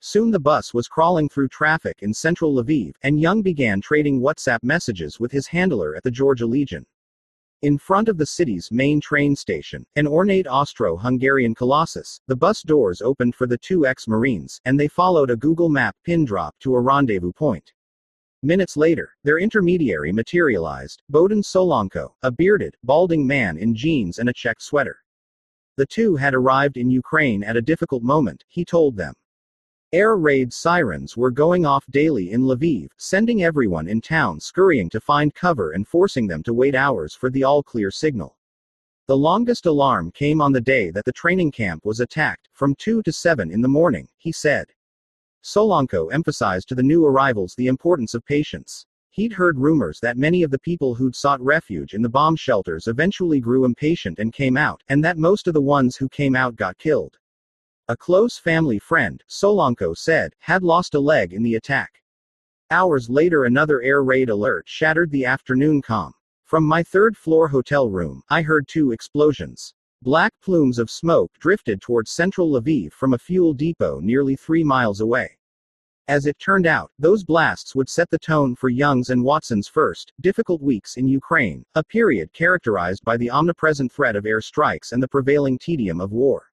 Soon 0.01 0.31
the 0.31 0.39
bus 0.39 0.73
was 0.73 0.87
crawling 0.87 1.29
through 1.29 1.49
traffic 1.49 1.99
in 2.03 2.15
central 2.15 2.55
Lviv, 2.55 2.95
and 3.03 3.21
Young 3.21 3.43
began 3.43 3.81
trading 3.81 4.21
WhatsApp 4.21 4.63
messages 4.63 5.19
with 5.19 5.33
his 5.33 5.49
handler 5.49 5.97
at 5.97 6.05
the 6.05 6.11
Georgia 6.11 6.47
Legion. 6.47 6.87
In 7.63 7.77
front 7.77 8.09
of 8.09 8.17
the 8.17 8.27
city's 8.27 8.71
main 8.71 9.01
train 9.01 9.35
station, 9.35 9.85
an 9.97 10.07
ornate 10.07 10.47
Austro 10.47 10.97
Hungarian 10.97 11.53
colossus, 11.53 12.21
the 12.29 12.37
bus 12.37 12.63
doors 12.63 13.03
opened 13.03 13.35
for 13.35 13.49
the 13.49 13.59
two 13.59 13.85
ex 13.85 14.07
Marines, 14.07 14.61
and 14.65 14.79
they 14.79 14.87
followed 14.87 15.31
a 15.31 15.37
Google 15.37 15.69
Map 15.69 15.97
pin 16.05 16.25
drop 16.25 16.55
to 16.61 16.77
a 16.77 16.81
rendezvous 16.81 17.33
point. 17.33 17.73
Minutes 18.45 18.77
later, 18.77 19.17
their 19.25 19.41
intermediary 19.41 20.13
materialized 20.13 21.03
Bohdan 21.11 21.43
Solonko, 21.43 22.15
a 22.23 22.31
bearded, 22.31 22.77
balding 22.85 23.27
man 23.27 23.59
in 23.59 23.75
jeans 23.75 24.21
and 24.21 24.29
a 24.29 24.33
check 24.33 24.61
sweater. 24.61 25.03
The 25.77 25.87
two 25.87 26.15
had 26.15 26.35
arrived 26.35 26.77
in 26.77 26.89
Ukraine 26.89 27.43
at 27.43 27.57
a 27.57 27.63
difficult 27.63 28.05
moment, 28.05 28.45
he 28.47 28.65
told 28.65 28.97
them. 28.97 29.15
Air 29.95 30.19
raid 30.19 30.53
sirens 30.53 31.17
were 31.17 31.31
going 31.31 31.65
off 31.65 31.87
daily 31.89 32.33
in 32.33 32.43
Lviv, 32.43 32.91
sending 32.99 33.43
everyone 33.43 33.89
in 33.89 34.03
town 34.03 34.39
scurrying 34.39 34.91
to 34.91 35.01
find 35.01 35.35
cover 35.35 35.71
and 35.71 35.89
forcing 35.89 36.27
them 36.27 36.43
to 36.43 36.53
wait 36.53 36.75
hours 36.75 37.15
for 37.15 37.31
the 37.31 37.43
all 37.43 37.63
clear 37.63 37.91
signal. 37.91 38.37
The 39.07 39.17
longest 39.17 39.65
alarm 39.65 40.11
came 40.13 40.43
on 40.43 40.53
the 40.53 40.61
day 40.61 40.91
that 40.91 41.07
the 41.07 41.13
training 41.13 41.53
camp 41.53 41.87
was 41.87 42.01
attacked, 42.01 42.51
from 42.53 42.75
2 42.75 43.03
to 43.03 43.11
7 43.11 43.51
in 43.51 43.63
the 43.63 43.69
morning, 43.69 44.07
he 44.19 44.31
said. 44.31 44.67
Solonko 45.43 46.13
emphasized 46.13 46.69
to 46.69 46.75
the 46.75 46.83
new 46.83 47.07
arrivals 47.07 47.55
the 47.55 47.69
importance 47.69 48.13
of 48.13 48.27
patience. 48.27 48.85
He'd 49.09 49.33
heard 49.33 49.59
rumors 49.59 50.01
that 50.01 50.19
many 50.19 50.43
of 50.43 50.51
the 50.51 50.59
people 50.59 50.95
who'd 50.97 51.17
sought 51.17 51.41
refuge 51.41 51.95
in 51.95 52.03
the 52.03 52.11
bomb 52.11 52.37
shelters 52.37 52.89
eventually 52.89 53.41
grew 53.41 53.65
impatient 53.65 54.19
and 54.19 54.35
came 54.35 54.59
out, 54.59 54.83
and 54.91 55.03
that 55.03 55.17
most 55.17 55.49
of 55.49 55.55
the 55.55 55.63
ones 55.63 55.97
who 55.97 56.11
came 56.11 56.37
out 56.37 56.57
got 56.57 56.77
killed. 56.77 57.17
A 57.91 57.97
close 57.97 58.37
family 58.37 58.79
friend, 58.79 59.25
Solonko 59.31 59.97
said, 59.97 60.35
had 60.41 60.63
lost 60.63 60.95
a 60.95 61.01
leg 61.01 61.33
in 61.33 61.43
the 61.43 61.55
attack. 61.55 62.03
Hours 62.71 63.09
later, 63.09 63.45
another 63.45 63.81
air 63.81 64.03
raid 64.03 64.29
alert 64.29 64.69
shattered 64.69 65.11
the 65.11 65.25
afternoon 65.25 65.81
calm. 65.81 66.13
From 66.45 66.65
my 66.65 66.83
third 66.83 67.17
floor 67.17 67.49
hotel 67.49 67.89
room, 67.89 68.23
I 68.29 68.43
heard 68.43 68.69
two 68.69 68.93
explosions. 68.93 69.73
Black 70.03 70.35
plumes 70.43 70.79
of 70.79 70.91
smoke 70.91 71.33
drifted 71.39 71.81
towards 71.81 72.11
central 72.11 72.51
Lviv 72.61 72.93
from 72.93 73.15
a 73.15 73.19
fuel 73.19 73.55
depot 73.55 74.01
nearly 74.01 74.37
three 74.37 74.63
miles 74.63 75.01
away. 75.01 75.39
As 76.09 76.27
it 76.27 76.39
turned 76.39 76.67
out, 76.67 76.91
those 76.99 77.25
blasts 77.25 77.75
would 77.75 77.89
set 77.89 78.11
the 78.11 78.19
tone 78.19 78.55
for 78.55 78.69
Young's 78.69 79.09
and 79.09 79.25
Watson's 79.25 79.67
first, 79.67 80.13
difficult 80.21 80.61
weeks 80.61 80.99
in 80.99 81.09
Ukraine, 81.09 81.65
a 81.75 81.83
period 81.83 82.35
characterized 82.35 83.03
by 83.03 83.17
the 83.17 83.31
omnipresent 83.31 83.91
threat 83.91 84.15
of 84.15 84.27
air 84.27 84.43
strikes 84.43 84.93
and 84.93 85.03
the 85.03 85.09
prevailing 85.09 85.59
tedium 85.59 86.03
of 86.03 86.13
war. 86.13 86.48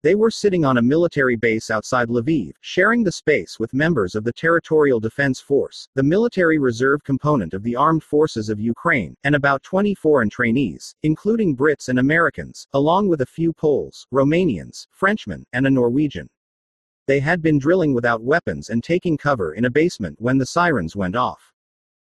They 0.00 0.14
were 0.14 0.30
sitting 0.30 0.64
on 0.64 0.78
a 0.78 0.82
military 0.82 1.34
base 1.34 1.72
outside 1.72 2.08
Lviv, 2.08 2.52
sharing 2.60 3.02
the 3.02 3.10
space 3.10 3.58
with 3.58 3.74
members 3.74 4.14
of 4.14 4.22
the 4.22 4.32
Territorial 4.32 5.00
Defense 5.00 5.40
Force, 5.40 5.88
the 5.94 6.04
military 6.04 6.58
reserve 6.58 7.02
component 7.02 7.52
of 7.52 7.64
the 7.64 7.74
armed 7.74 8.04
forces 8.04 8.48
of 8.48 8.60
Ukraine, 8.60 9.16
and 9.24 9.34
about 9.34 9.64
20 9.64 9.96
foreign 9.96 10.30
trainees, 10.30 10.94
including 11.02 11.56
Brits 11.56 11.88
and 11.88 11.98
Americans, 11.98 12.68
along 12.74 13.08
with 13.08 13.22
a 13.22 13.26
few 13.26 13.52
Poles, 13.52 14.06
Romanians, 14.12 14.86
Frenchmen, 14.92 15.44
and 15.52 15.66
a 15.66 15.70
Norwegian. 15.70 16.30
They 17.08 17.18
had 17.18 17.42
been 17.42 17.58
drilling 17.58 17.92
without 17.92 18.22
weapons 18.22 18.70
and 18.70 18.84
taking 18.84 19.16
cover 19.16 19.54
in 19.54 19.64
a 19.64 19.70
basement 19.70 20.20
when 20.20 20.38
the 20.38 20.46
sirens 20.46 20.94
went 20.94 21.16
off. 21.16 21.52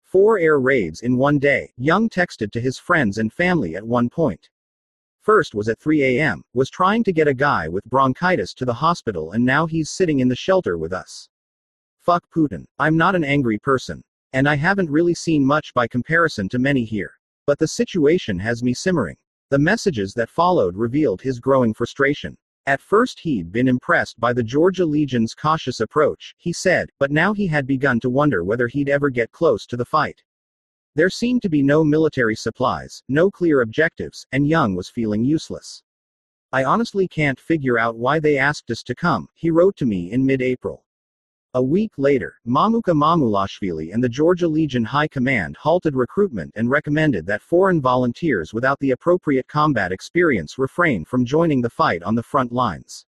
Four 0.03 0.37
air 0.37 0.59
raids 0.59 0.99
in 0.99 1.15
one 1.15 1.39
day, 1.39 1.71
Young 1.77 2.09
texted 2.09 2.51
to 2.51 2.59
his 2.59 2.77
friends 2.77 3.19
and 3.19 3.31
family 3.31 3.77
at 3.77 3.87
one 3.87 4.09
point. 4.09 4.49
First 5.21 5.53
was 5.53 5.67
at 5.67 5.79
3 5.79 6.03
a.m., 6.03 6.43
was 6.53 6.69
trying 6.69 7.03
to 7.03 7.11
get 7.11 7.27
a 7.27 7.33
guy 7.33 7.67
with 7.67 7.83
bronchitis 7.85 8.53
to 8.55 8.65
the 8.65 8.73
hospital 8.73 9.31
and 9.31 9.45
now 9.45 9.65
he's 9.65 9.89
sitting 9.89 10.21
in 10.21 10.29
the 10.29 10.35
shelter 10.35 10.77
with 10.77 10.93
us. 10.93 11.27
Fuck 11.99 12.23
Putin. 12.33 12.65
I'm 12.79 12.95
not 12.95 13.15
an 13.15 13.23
angry 13.23 13.59
person. 13.59 14.01
And 14.31 14.47
I 14.47 14.55
haven't 14.55 14.89
really 14.89 15.13
seen 15.13 15.45
much 15.45 15.73
by 15.73 15.87
comparison 15.87 16.47
to 16.49 16.59
many 16.59 16.85
here. 16.85 17.13
But 17.45 17.59
the 17.59 17.67
situation 17.67 18.39
has 18.39 18.63
me 18.63 18.73
simmering. 18.73 19.17
The 19.49 19.59
messages 19.59 20.13
that 20.13 20.29
followed 20.29 20.77
revealed 20.77 21.21
his 21.21 21.39
growing 21.39 21.73
frustration. 21.73 22.37
At 22.65 22.81
first, 22.81 23.19
he'd 23.19 23.51
been 23.51 23.67
impressed 23.67 24.19
by 24.19 24.31
the 24.31 24.43
Georgia 24.43 24.85
Legion's 24.85 25.33
cautious 25.33 25.79
approach, 25.79 26.35
he 26.37 26.53
said, 26.53 26.89
but 26.99 27.09
now 27.09 27.33
he 27.33 27.47
had 27.47 27.65
begun 27.65 27.99
to 28.01 28.09
wonder 28.09 28.43
whether 28.43 28.67
he'd 28.67 28.89
ever 28.89 29.09
get 29.09 29.31
close 29.31 29.65
to 29.65 29.75
the 29.75 29.85
fight. 29.85 30.21
There 30.95 31.09
seemed 31.09 31.41
to 31.43 31.49
be 31.49 31.61
no 31.61 31.83
military 31.83 32.35
supplies, 32.35 33.03
no 33.07 33.29
clear 33.29 33.61
objectives, 33.61 34.25
and 34.31 34.47
Young 34.47 34.75
was 34.75 34.89
feeling 34.89 35.23
useless. 35.23 35.83
I 36.51 36.63
honestly 36.63 37.07
can't 37.07 37.39
figure 37.39 37.77
out 37.77 37.95
why 37.95 38.19
they 38.19 38.37
asked 38.37 38.71
us 38.71 38.81
to 38.83 38.95
come, 38.95 39.29
he 39.35 39.51
wrote 39.51 39.75
to 39.77 39.85
me 39.85 40.11
in 40.11 40.25
mid 40.25 40.41
April. 40.41 40.83
A 41.55 41.63
week 41.63 41.91
later, 41.97 42.35
Mamuka 42.47 42.93
Mamulashvili 42.93 43.93
and 43.93 44.03
the 44.03 44.09
Georgia 44.09 44.47
Legion 44.47 44.83
High 44.83 45.07
Command 45.07 45.57
halted 45.57 45.95
recruitment 45.95 46.53
and 46.55 46.69
recommended 46.69 47.25
that 47.25 47.41
foreign 47.41 47.81
volunteers 47.81 48.53
without 48.53 48.79
the 48.79 48.91
appropriate 48.91 49.47
combat 49.47 49.91
experience 49.91 50.59
refrain 50.59 51.05
from 51.05 51.25
joining 51.25 51.61
the 51.61 51.69
fight 51.69 52.03
on 52.03 52.13
the 52.13 52.21
front 52.21 52.51
lines. 52.51 53.05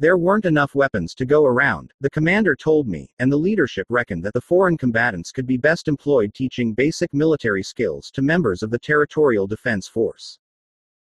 There 0.00 0.16
weren't 0.16 0.46
enough 0.46 0.74
weapons 0.74 1.14
to 1.16 1.26
go 1.26 1.44
around, 1.44 1.92
the 2.00 2.08
commander 2.08 2.56
told 2.56 2.88
me, 2.88 3.10
and 3.18 3.30
the 3.30 3.36
leadership 3.36 3.86
reckoned 3.90 4.22
that 4.22 4.32
the 4.32 4.40
foreign 4.40 4.78
combatants 4.78 5.30
could 5.30 5.46
be 5.46 5.58
best 5.58 5.88
employed 5.88 6.32
teaching 6.32 6.72
basic 6.72 7.12
military 7.12 7.62
skills 7.62 8.10
to 8.12 8.22
members 8.22 8.62
of 8.62 8.70
the 8.70 8.78
Territorial 8.78 9.46
Defense 9.46 9.86
Force. 9.86 10.38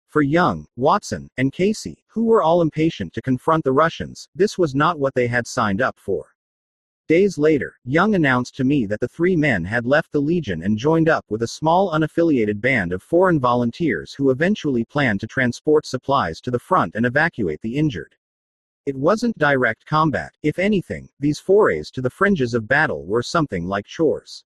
For 0.08 0.20
Young, 0.20 0.66
Watson, 0.74 1.30
and 1.36 1.52
Casey, 1.52 2.02
who 2.08 2.24
were 2.24 2.42
all 2.42 2.60
impatient 2.60 3.12
to 3.12 3.22
confront 3.22 3.62
the 3.62 3.70
Russians, 3.70 4.28
this 4.34 4.58
was 4.58 4.74
not 4.74 4.98
what 4.98 5.14
they 5.14 5.28
had 5.28 5.46
signed 5.46 5.80
up 5.80 5.96
for. 5.96 6.34
Days 7.06 7.38
later, 7.38 7.76
Young 7.84 8.16
announced 8.16 8.56
to 8.56 8.64
me 8.64 8.84
that 8.86 8.98
the 8.98 9.06
three 9.06 9.36
men 9.36 9.64
had 9.64 9.86
left 9.86 10.10
the 10.10 10.20
Legion 10.20 10.64
and 10.64 10.76
joined 10.76 11.08
up 11.08 11.24
with 11.28 11.42
a 11.42 11.46
small 11.46 11.92
unaffiliated 11.92 12.60
band 12.60 12.92
of 12.92 13.00
foreign 13.00 13.38
volunteers 13.38 14.12
who 14.12 14.30
eventually 14.30 14.84
planned 14.84 15.20
to 15.20 15.28
transport 15.28 15.86
supplies 15.86 16.40
to 16.40 16.50
the 16.50 16.58
front 16.58 16.96
and 16.96 17.06
evacuate 17.06 17.60
the 17.60 17.76
injured. 17.76 18.16
It 18.88 18.96
wasn't 18.96 19.36
direct 19.36 19.84
combat, 19.84 20.32
if 20.42 20.58
anything, 20.58 21.10
these 21.20 21.38
forays 21.38 21.90
to 21.90 22.00
the 22.00 22.08
fringes 22.08 22.54
of 22.54 22.66
battle 22.66 23.04
were 23.04 23.22
something 23.22 23.66
like 23.66 23.84
chores. 23.84 24.44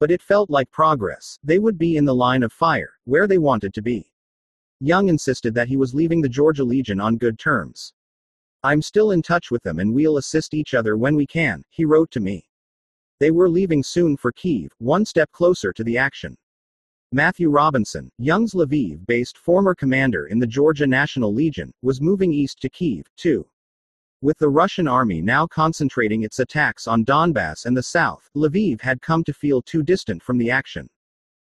But 0.00 0.10
it 0.10 0.20
felt 0.20 0.50
like 0.50 0.68
progress, 0.72 1.38
they 1.44 1.60
would 1.60 1.78
be 1.78 1.96
in 1.96 2.04
the 2.04 2.12
line 2.12 2.42
of 2.42 2.52
fire, 2.52 2.94
where 3.04 3.28
they 3.28 3.38
wanted 3.38 3.72
to 3.74 3.80
be. 3.80 4.12
Young 4.80 5.08
insisted 5.08 5.54
that 5.54 5.68
he 5.68 5.76
was 5.76 5.94
leaving 5.94 6.20
the 6.20 6.28
Georgia 6.28 6.64
Legion 6.64 6.98
on 6.98 7.16
good 7.16 7.38
terms. 7.38 7.94
I'm 8.64 8.82
still 8.82 9.12
in 9.12 9.22
touch 9.22 9.52
with 9.52 9.62
them 9.62 9.78
and 9.78 9.94
we'll 9.94 10.16
assist 10.16 10.52
each 10.52 10.74
other 10.74 10.96
when 10.96 11.14
we 11.14 11.24
can, 11.24 11.62
he 11.70 11.84
wrote 11.84 12.10
to 12.10 12.18
me. 12.18 12.44
They 13.20 13.30
were 13.30 13.48
leaving 13.48 13.84
soon 13.84 14.16
for 14.16 14.32
Kiev, 14.32 14.72
one 14.78 15.04
step 15.04 15.30
closer 15.30 15.72
to 15.74 15.84
the 15.84 15.96
action. 15.96 16.36
Matthew 17.12 17.50
Robinson, 17.50 18.10
Young's 18.18 18.52
Lviv 18.52 19.06
based 19.06 19.38
former 19.38 19.76
commander 19.76 20.26
in 20.26 20.40
the 20.40 20.46
Georgia 20.48 20.88
National 20.88 21.32
Legion, 21.32 21.72
was 21.82 22.00
moving 22.00 22.32
east 22.32 22.60
to 22.62 22.68
Kiev, 22.68 23.06
too. 23.16 23.46
With 24.22 24.36
the 24.36 24.50
Russian 24.50 24.86
army 24.86 25.22
now 25.22 25.46
concentrating 25.46 26.24
its 26.24 26.40
attacks 26.40 26.86
on 26.86 27.06
Donbass 27.06 27.64
and 27.64 27.74
the 27.74 27.82
south, 27.82 28.28
Lviv 28.36 28.82
had 28.82 29.00
come 29.00 29.24
to 29.24 29.32
feel 29.32 29.62
too 29.62 29.82
distant 29.82 30.22
from 30.22 30.36
the 30.36 30.50
action. 30.50 30.90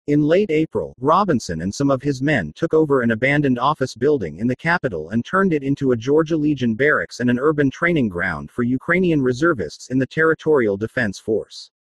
In 0.06 0.22
late 0.22 0.48
April, 0.48 0.94
Robinson 1.00 1.62
and 1.62 1.74
some 1.74 1.90
of 1.90 2.02
his 2.02 2.22
men 2.22 2.52
took 2.54 2.72
over 2.72 3.00
an 3.00 3.10
abandoned 3.10 3.58
office 3.58 3.96
building 3.96 4.38
in 4.38 4.46
the 4.46 4.54
capital 4.54 5.10
and 5.10 5.24
turned 5.24 5.52
it 5.52 5.64
into 5.64 5.90
a 5.90 5.96
Georgia 5.96 6.36
Legion 6.36 6.76
barracks 6.76 7.18
and 7.18 7.28
an 7.28 7.40
urban 7.40 7.68
training 7.68 8.08
ground 8.08 8.48
for 8.48 8.62
Ukrainian 8.62 9.22
reservists 9.22 9.88
in 9.90 9.98
the 9.98 10.06
Territorial 10.06 10.76
Defense 10.76 11.18
Force. 11.18 11.72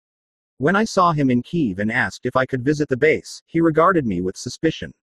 When 0.57 0.77
I 0.77 0.85
saw 0.85 1.12
him 1.12 1.31
in 1.31 1.43
Kiev 1.43 1.79
and 1.79 1.93
asked 1.93 2.25
if 2.25 2.37
I 2.37 2.47
could 2.47 2.64
visit 2.64 2.88
the 2.88 2.97
base, 2.97 3.43
he 3.45 3.61
regarded 3.61 4.07
me 4.07 4.23
with 4.23 4.38
suspicion. 4.38 4.95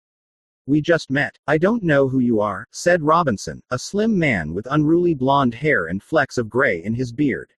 We 0.68 0.82
just 0.82 1.10
met. 1.10 1.38
I 1.48 1.58
don't 1.58 1.82
know 1.82 2.10
who 2.10 2.20
you 2.20 2.42
are, 2.42 2.68
said 2.72 3.02
Robinson, 3.02 3.64
a 3.72 3.80
slim 3.80 4.20
man 4.20 4.54
with 4.54 4.68
unruly 4.70 5.14
blonde 5.14 5.56
hair 5.56 5.86
and 5.86 6.04
flecks 6.04 6.38
of 6.38 6.50
gray 6.50 6.84
in 6.84 6.94
his 6.94 7.14
beard. 7.14 7.54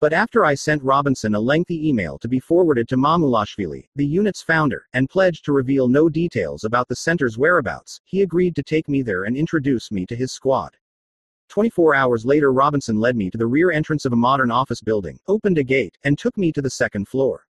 But 0.00 0.14
after 0.14 0.46
I 0.46 0.54
sent 0.54 0.82
Robinson 0.82 1.34
a 1.34 1.40
lengthy 1.40 1.86
email 1.86 2.18
to 2.18 2.28
be 2.28 2.40
forwarded 2.40 2.88
to 2.88 2.96
Mamulashvili, 2.96 3.90
the 3.94 4.06
unit's 4.06 4.40
founder, 4.40 4.86
and 4.94 5.10
pledged 5.10 5.44
to 5.44 5.52
reveal 5.52 5.86
no 5.86 6.08
details 6.08 6.64
about 6.64 6.88
the 6.88 6.96
center's 6.96 7.36
whereabouts, 7.36 8.00
he 8.04 8.22
agreed 8.22 8.56
to 8.56 8.62
take 8.62 8.88
me 8.88 9.02
there 9.02 9.24
and 9.24 9.36
introduce 9.36 9.92
me 9.92 10.06
to 10.06 10.16
his 10.16 10.32
squad. 10.32 10.74
24 11.50 11.94
hours 11.94 12.24
later, 12.24 12.54
Robinson 12.54 12.98
led 12.98 13.16
me 13.16 13.28
to 13.28 13.36
the 13.36 13.46
rear 13.46 13.70
entrance 13.70 14.06
of 14.06 14.14
a 14.14 14.16
modern 14.16 14.50
office 14.50 14.80
building, 14.80 15.20
opened 15.28 15.58
a 15.58 15.62
gate, 15.62 15.98
and 16.04 16.18
took 16.18 16.38
me 16.38 16.52
to 16.52 16.62
the 16.62 16.70
second 16.70 17.06
floor. 17.06 17.44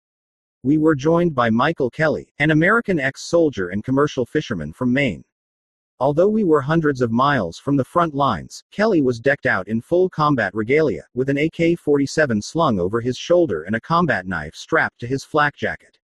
We 0.67 0.77
were 0.77 0.95
joined 0.95 1.33
by 1.33 1.49
Michael 1.49 1.89
Kelly, 1.89 2.33
an 2.39 2.51
American 2.51 2.99
ex 2.99 3.21
soldier 3.21 3.69
and 3.69 3.85
commercial 3.85 4.25
fisherman 4.25 4.73
from 4.73 4.91
Maine. 4.91 5.23
Although 5.97 6.27
we 6.27 6.43
were 6.43 6.59
hundreds 6.59 6.99
of 6.99 7.09
miles 7.09 7.57
from 7.57 7.77
the 7.77 7.85
front 7.85 8.13
lines, 8.13 8.65
Kelly 8.69 9.01
was 9.01 9.21
decked 9.21 9.45
out 9.45 9.69
in 9.69 9.79
full 9.79 10.09
combat 10.09 10.53
regalia, 10.53 11.05
with 11.13 11.29
an 11.29 11.37
AK 11.37 11.79
47 11.79 12.41
slung 12.41 12.81
over 12.81 12.99
his 12.99 13.15
shoulder 13.15 13.63
and 13.63 13.77
a 13.77 13.79
combat 13.79 14.27
knife 14.27 14.55
strapped 14.55 14.99
to 14.99 15.07
his 15.07 15.23
flak 15.23 15.55
jacket. 15.55 15.97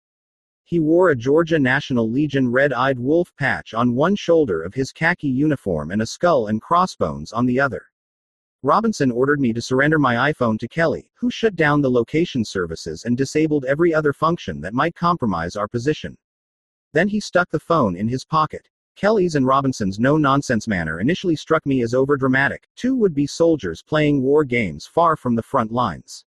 He 0.64 0.80
wore 0.80 1.10
a 1.10 1.16
Georgia 1.18 1.60
National 1.60 2.10
Legion 2.10 2.50
red 2.50 2.72
eyed 2.72 3.00
wolf 3.00 3.36
patch 3.36 3.74
on 3.74 3.96
one 3.96 4.16
shoulder 4.16 4.62
of 4.62 4.74
his 4.74 4.94
khaki 4.94 5.28
uniform 5.28 5.92
and 5.92 6.02
a 6.02 6.08
skull 6.08 6.48
and 6.48 6.62
crossbones 6.62 7.34
on 7.34 7.46
the 7.46 7.60
other. 7.60 7.88
Robinson 8.66 9.12
ordered 9.12 9.42
me 9.42 9.52
to 9.52 9.62
surrender 9.62 10.00
my 10.00 10.32
iPhone 10.32 10.58
to 10.58 10.70
Kelly, 10.70 11.10
who 11.16 11.30
shut 11.30 11.58
down 11.58 11.82
the 11.82 11.92
location 11.92 12.46
services 12.46 13.04
and 13.04 13.18
disabled 13.18 13.66
every 13.66 13.94
other 13.94 14.14
function 14.14 14.62
that 14.62 14.74
might 14.74 14.96
compromise 14.96 15.58
our 15.58 15.68
position. 15.68 16.18
Then 16.94 17.10
he 17.10 17.20
stuck 17.20 17.50
the 17.50 17.60
phone 17.60 17.98
in 17.98 18.08
his 18.08 18.24
pocket. 18.24 18.70
Kelly's 18.96 19.36
and 19.36 19.46
Robinson's 19.46 20.00
no 20.00 20.18
nonsense 20.18 20.66
manner 20.66 21.02
initially 21.02 21.36
struck 21.36 21.66
me 21.66 21.82
as 21.82 21.94
overdramatic, 21.94 22.60
two 22.78 22.96
would 22.96 23.14
be 23.14 23.28
soldiers 23.28 23.84
playing 23.84 24.22
war 24.22 24.46
games 24.46 24.86
far 24.86 25.18
from 25.18 25.36
the 25.36 25.44
front 25.44 25.74
lines. 25.74 26.24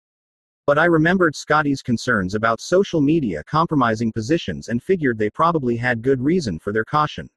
But 0.66 0.78
I 0.78 0.86
remembered 0.86 1.36
Scotty's 1.36 1.82
concerns 1.82 2.34
about 2.34 2.62
social 2.62 3.02
media 3.02 3.44
compromising 3.44 4.10
positions 4.10 4.70
and 4.70 4.82
figured 4.82 5.18
they 5.18 5.30
probably 5.30 5.76
had 5.76 6.02
good 6.02 6.22
reason 6.22 6.60
for 6.60 6.72
their 6.72 6.86
caution. 6.86 7.30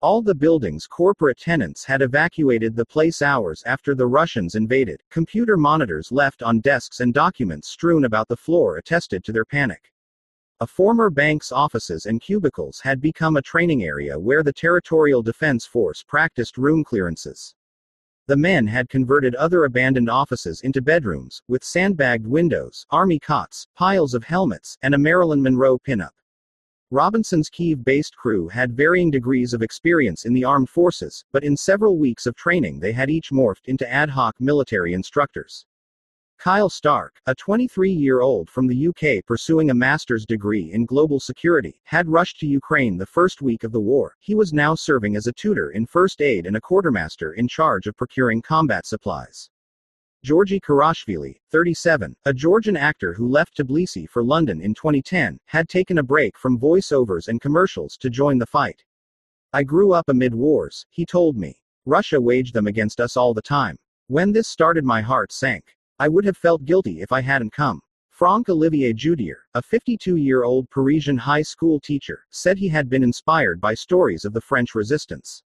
All 0.00 0.22
the 0.22 0.34
building's 0.34 0.86
corporate 0.86 1.38
tenants 1.38 1.84
had 1.84 2.02
evacuated 2.02 2.76
the 2.76 2.86
place 2.86 3.20
hours 3.20 3.64
after 3.66 3.96
the 3.96 4.06
Russians 4.06 4.54
invaded, 4.54 5.02
computer 5.10 5.56
monitors 5.56 6.12
left 6.12 6.40
on 6.40 6.60
desks 6.60 7.00
and 7.00 7.12
documents 7.12 7.66
strewn 7.66 8.04
about 8.04 8.28
the 8.28 8.36
floor 8.36 8.76
attested 8.76 9.24
to 9.24 9.32
their 9.32 9.44
panic. 9.44 9.90
A 10.60 10.68
former 10.68 11.10
bank's 11.10 11.50
offices 11.50 12.06
and 12.06 12.20
cubicles 12.20 12.78
had 12.78 13.00
become 13.00 13.36
a 13.36 13.42
training 13.42 13.82
area 13.82 14.16
where 14.16 14.44
the 14.44 14.52
Territorial 14.52 15.20
Defense 15.20 15.66
Force 15.66 16.04
practiced 16.04 16.58
room 16.58 16.84
clearances. 16.84 17.56
The 18.28 18.36
men 18.36 18.68
had 18.68 18.88
converted 18.88 19.34
other 19.34 19.64
abandoned 19.64 20.08
offices 20.08 20.60
into 20.60 20.80
bedrooms, 20.80 21.42
with 21.48 21.64
sandbagged 21.64 22.24
windows, 22.24 22.86
army 22.90 23.18
cots, 23.18 23.66
piles 23.74 24.14
of 24.14 24.22
helmets, 24.22 24.78
and 24.80 24.94
a 24.94 24.98
Marilyn 24.98 25.42
Monroe 25.42 25.76
pinup. 25.76 26.14
Robinson's 26.90 27.50
Kiev 27.50 27.84
based 27.84 28.16
crew 28.16 28.48
had 28.48 28.72
varying 28.74 29.10
degrees 29.10 29.52
of 29.52 29.60
experience 29.60 30.24
in 30.24 30.32
the 30.32 30.44
armed 30.44 30.70
forces, 30.70 31.22
but 31.32 31.44
in 31.44 31.54
several 31.54 31.98
weeks 31.98 32.24
of 32.24 32.34
training 32.34 32.80
they 32.80 32.92
had 32.92 33.10
each 33.10 33.30
morphed 33.30 33.66
into 33.66 33.86
ad 33.92 34.08
hoc 34.08 34.34
military 34.40 34.94
instructors. 34.94 35.66
Kyle 36.38 36.70
Stark, 36.70 37.20
a 37.26 37.34
23 37.34 37.90
year 37.90 38.22
old 38.22 38.48
from 38.48 38.66
the 38.66 38.88
UK 38.88 39.22
pursuing 39.26 39.68
a 39.68 39.74
master's 39.74 40.24
degree 40.24 40.72
in 40.72 40.86
global 40.86 41.20
security, 41.20 41.78
had 41.84 42.08
rushed 42.08 42.40
to 42.40 42.46
Ukraine 42.46 42.96
the 42.96 43.04
first 43.04 43.42
week 43.42 43.64
of 43.64 43.72
the 43.72 43.80
war. 43.80 44.14
He 44.18 44.34
was 44.34 44.54
now 44.54 44.74
serving 44.74 45.14
as 45.14 45.26
a 45.26 45.32
tutor 45.34 45.72
in 45.72 45.84
first 45.84 46.22
aid 46.22 46.46
and 46.46 46.56
a 46.56 46.60
quartermaster 46.60 47.34
in 47.34 47.48
charge 47.48 47.86
of 47.86 47.98
procuring 47.98 48.40
combat 48.40 48.86
supplies. 48.86 49.50
Georgi 50.28 50.60
Karashvili, 50.60 51.40
37, 51.50 52.14
a 52.26 52.34
Georgian 52.34 52.76
actor 52.76 53.14
who 53.14 53.30
left 53.30 53.56
Tbilisi 53.56 54.06
for 54.06 54.22
London 54.22 54.60
in 54.60 54.74
2010, 54.74 55.40
had 55.46 55.70
taken 55.70 55.96
a 55.96 56.02
break 56.02 56.36
from 56.36 56.60
voiceovers 56.60 57.28
and 57.28 57.40
commercials 57.40 57.96
to 57.96 58.10
join 58.10 58.36
the 58.36 58.44
fight. 58.44 58.84
I 59.54 59.62
grew 59.62 59.92
up 59.92 60.10
amid 60.10 60.34
wars, 60.34 60.84
he 60.90 61.06
told 61.06 61.38
me. 61.38 61.58
Russia 61.86 62.20
waged 62.20 62.52
them 62.52 62.66
against 62.66 63.00
us 63.00 63.16
all 63.16 63.32
the 63.32 63.40
time. 63.40 63.78
When 64.08 64.30
this 64.30 64.48
started, 64.48 64.84
my 64.84 65.00
heart 65.00 65.32
sank. 65.32 65.64
I 65.98 66.08
would 66.08 66.26
have 66.26 66.36
felt 66.36 66.66
guilty 66.66 67.00
if 67.00 67.10
I 67.10 67.22
hadn't 67.22 67.54
come. 67.54 67.80
Franck 68.10 68.50
Olivier 68.50 68.92
Judier, 68.92 69.46
a 69.54 69.62
52 69.62 70.16
year 70.16 70.44
old 70.44 70.68
Parisian 70.68 71.16
high 71.16 71.40
school 71.40 71.80
teacher, 71.80 72.26
said 72.28 72.58
he 72.58 72.68
had 72.68 72.90
been 72.90 73.02
inspired 73.02 73.62
by 73.62 73.72
stories 73.72 74.26
of 74.26 74.34
the 74.34 74.42
French 74.42 74.74
resistance. 74.74 75.42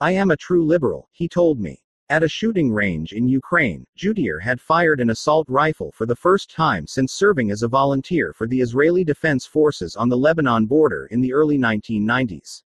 I 0.00 0.12
am 0.12 0.30
a 0.30 0.38
true 0.38 0.64
liberal, 0.64 1.10
he 1.12 1.28
told 1.28 1.60
me. 1.60 1.82
At 2.08 2.22
a 2.22 2.28
shooting 2.28 2.72
range 2.72 3.12
in 3.12 3.26
Ukraine, 3.26 3.84
Judier 3.96 4.38
had 4.38 4.60
fired 4.60 5.00
an 5.00 5.10
assault 5.10 5.48
rifle 5.48 5.90
for 5.90 6.06
the 6.06 6.14
first 6.14 6.48
time 6.48 6.86
since 6.86 7.12
serving 7.12 7.50
as 7.50 7.64
a 7.64 7.68
volunteer 7.68 8.32
for 8.32 8.46
the 8.46 8.60
Israeli 8.60 9.02
Defense 9.02 9.44
Forces 9.44 9.96
on 9.96 10.08
the 10.08 10.16
Lebanon 10.16 10.66
border 10.66 11.06
in 11.06 11.20
the 11.20 11.32
early 11.32 11.58
1990s. 11.58 12.62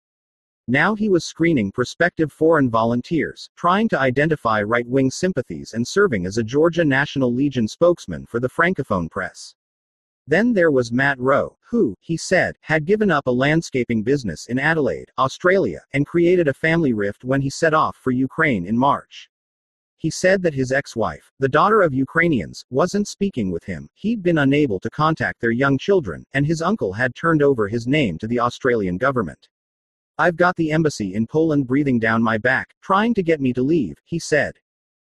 Now 0.69 0.95
he 0.95 1.09
was 1.09 1.25
screening 1.25 1.73
prospective 1.73 2.31
foreign 2.31 2.69
volunteers, 2.69 3.49
trying 3.57 3.89
to 3.89 3.99
identify 3.99 4.61
right 4.61 4.87
wing 4.87 5.11
sympathies, 5.11 5.73
and 5.73 5.89
serving 5.89 6.27
as 6.27 6.37
a 6.37 6.45
Georgia 6.45 6.85
National 6.85 7.33
Legion 7.33 7.67
spokesman 7.67 8.27
for 8.27 8.41
the 8.41 8.51
Francophone 8.51 9.11
press. 9.11 9.55
Then 10.27 10.53
there 10.53 10.71
was 10.71 10.93
Matt 10.93 11.19
Rowe, 11.19 11.57
who, 11.71 11.97
he 12.01 12.19
said, 12.19 12.57
had 12.61 12.85
given 12.85 13.11
up 13.11 13.27
a 13.27 13.33
landscaping 13.33 14.03
business 14.03 14.49
in 14.49 14.59
Adelaide, 14.59 15.11
Australia, 15.17 15.81
and 15.95 16.07
created 16.07 16.47
a 16.47 16.53
family 16.53 16.93
rift 16.93 17.25
when 17.25 17.41
he 17.41 17.49
set 17.49 17.73
off 17.73 17.97
for 17.97 18.11
Ukraine 18.11 18.67
in 18.67 18.77
March. 18.77 19.30
He 20.01 20.09
said 20.09 20.41
that 20.45 20.55
his 20.55 20.73
ex 20.73 20.97
wife, 20.97 21.31
the 21.41 21.49
daughter 21.51 21.83
of 21.83 21.93
Ukrainians, 21.93 22.65
wasn't 22.71 23.07
speaking 23.07 23.51
with 23.51 23.65
him, 23.65 23.87
he'd 23.93 24.23
been 24.23 24.39
unable 24.39 24.81
to 24.81 24.89
contact 24.89 25.43
their 25.43 25.51
young 25.51 25.77
children, 25.77 26.25
and 26.33 26.47
his 26.47 26.63
uncle 26.63 26.95
had 26.95 27.15
turned 27.15 27.43
over 27.43 27.69
his 27.69 27.87
name 27.87 28.17
to 28.17 28.27
the 28.27 28.41
Australian 28.41 28.97
government. 28.97 29.51
I've 30.17 30.37
got 30.37 30.57
the 30.57 30.73
embassy 30.73 31.13
in 31.13 31.27
Poland 31.27 31.67
breathing 31.67 31.99
down 31.99 32.23
my 32.23 32.39
back, 32.39 32.75
trying 32.81 33.13
to 33.13 33.23
get 33.23 33.43
me 33.43 33.53
to 33.53 33.63
leave, 33.63 33.99
he 34.07 34.19
said. 34.19 34.55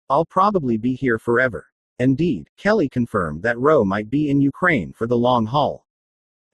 I'll 0.09 0.25
probably 0.25 0.79
be 0.79 0.95
here 0.95 1.19
forever. 1.19 1.67
Indeed, 1.99 2.49
Kelly 2.57 2.89
confirmed 2.89 3.43
that 3.43 3.59
Roe 3.59 3.85
might 3.85 4.09
be 4.09 4.31
in 4.31 4.41
Ukraine 4.41 4.95
for 4.95 5.07
the 5.07 5.19
long 5.19 5.45
haul. 5.45 5.85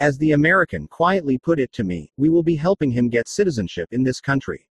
As 0.01 0.19
the 0.19 0.33
American 0.33 0.89
quietly 0.89 1.39
put 1.39 1.61
it 1.61 1.71
to 1.75 1.85
me, 1.85 2.11
we 2.17 2.29
will 2.29 2.43
be 2.43 2.57
helping 2.57 2.91
him 2.91 3.09
get 3.09 3.29
citizenship 3.29 3.93
in 3.93 4.03
this 4.03 4.21
country. 4.21 4.67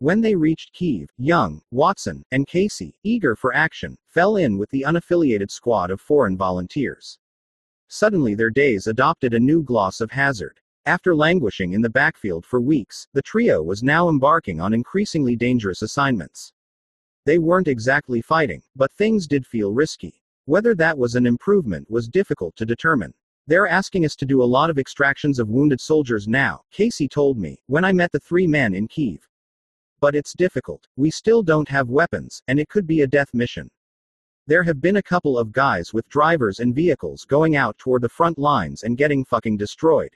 When 0.00 0.20
they 0.20 0.36
reached 0.36 0.74
Kiev, 0.74 1.10
Young, 1.18 1.60
Watson, 1.72 2.24
and 2.30 2.46
Casey, 2.46 2.94
eager 3.02 3.34
for 3.34 3.52
action, 3.52 3.98
fell 4.06 4.36
in 4.36 4.56
with 4.56 4.70
the 4.70 4.84
unaffiliated 4.86 5.50
squad 5.50 5.90
of 5.90 6.00
foreign 6.00 6.36
volunteers. 6.36 7.18
Suddenly 7.88 8.36
their 8.36 8.50
days 8.50 8.86
adopted 8.86 9.34
a 9.34 9.40
new 9.40 9.60
gloss 9.60 10.00
of 10.00 10.12
hazard. 10.12 10.60
After 10.86 11.16
languishing 11.16 11.72
in 11.72 11.82
the 11.82 11.90
backfield 11.90 12.46
for 12.46 12.60
weeks, 12.60 13.08
the 13.12 13.22
trio 13.22 13.60
was 13.60 13.82
now 13.82 14.08
embarking 14.08 14.60
on 14.60 14.72
increasingly 14.72 15.34
dangerous 15.34 15.82
assignments. 15.82 16.52
They 17.26 17.38
weren't 17.38 17.66
exactly 17.66 18.22
fighting, 18.22 18.62
but 18.76 18.92
things 18.92 19.26
did 19.26 19.44
feel 19.44 19.72
risky. 19.72 20.22
Whether 20.44 20.76
that 20.76 20.96
was 20.96 21.16
an 21.16 21.26
improvement 21.26 21.90
was 21.90 22.08
difficult 22.08 22.54
to 22.54 22.64
determine. 22.64 23.14
They're 23.48 23.66
asking 23.66 24.04
us 24.04 24.14
to 24.16 24.26
do 24.26 24.44
a 24.44 24.52
lot 24.56 24.70
of 24.70 24.78
extractions 24.78 25.40
of 25.40 25.48
wounded 25.48 25.80
soldiers 25.80 26.28
now, 26.28 26.60
Casey 26.70 27.08
told 27.08 27.36
me, 27.36 27.58
when 27.66 27.84
I 27.84 27.92
met 27.92 28.12
the 28.12 28.20
three 28.20 28.46
men 28.46 28.74
in 28.74 28.86
Kiev. 28.86 29.28
But 30.00 30.14
it's 30.14 30.32
difficult. 30.32 30.86
We 30.96 31.10
still 31.10 31.42
don't 31.42 31.68
have 31.68 31.88
weapons, 31.88 32.42
and 32.48 32.58
it 32.58 32.68
could 32.68 32.86
be 32.86 33.00
a 33.00 33.06
death 33.06 33.34
mission. 33.34 33.70
There 34.46 34.62
have 34.62 34.80
been 34.80 34.96
a 34.96 35.02
couple 35.02 35.38
of 35.38 35.52
guys 35.52 35.92
with 35.92 36.08
drivers 36.08 36.60
and 36.60 36.74
vehicles 36.74 37.24
going 37.24 37.56
out 37.56 37.76
toward 37.76 38.02
the 38.02 38.08
front 38.08 38.38
lines 38.38 38.82
and 38.82 38.96
getting 38.96 39.24
fucking 39.24 39.56
destroyed. 39.56 40.12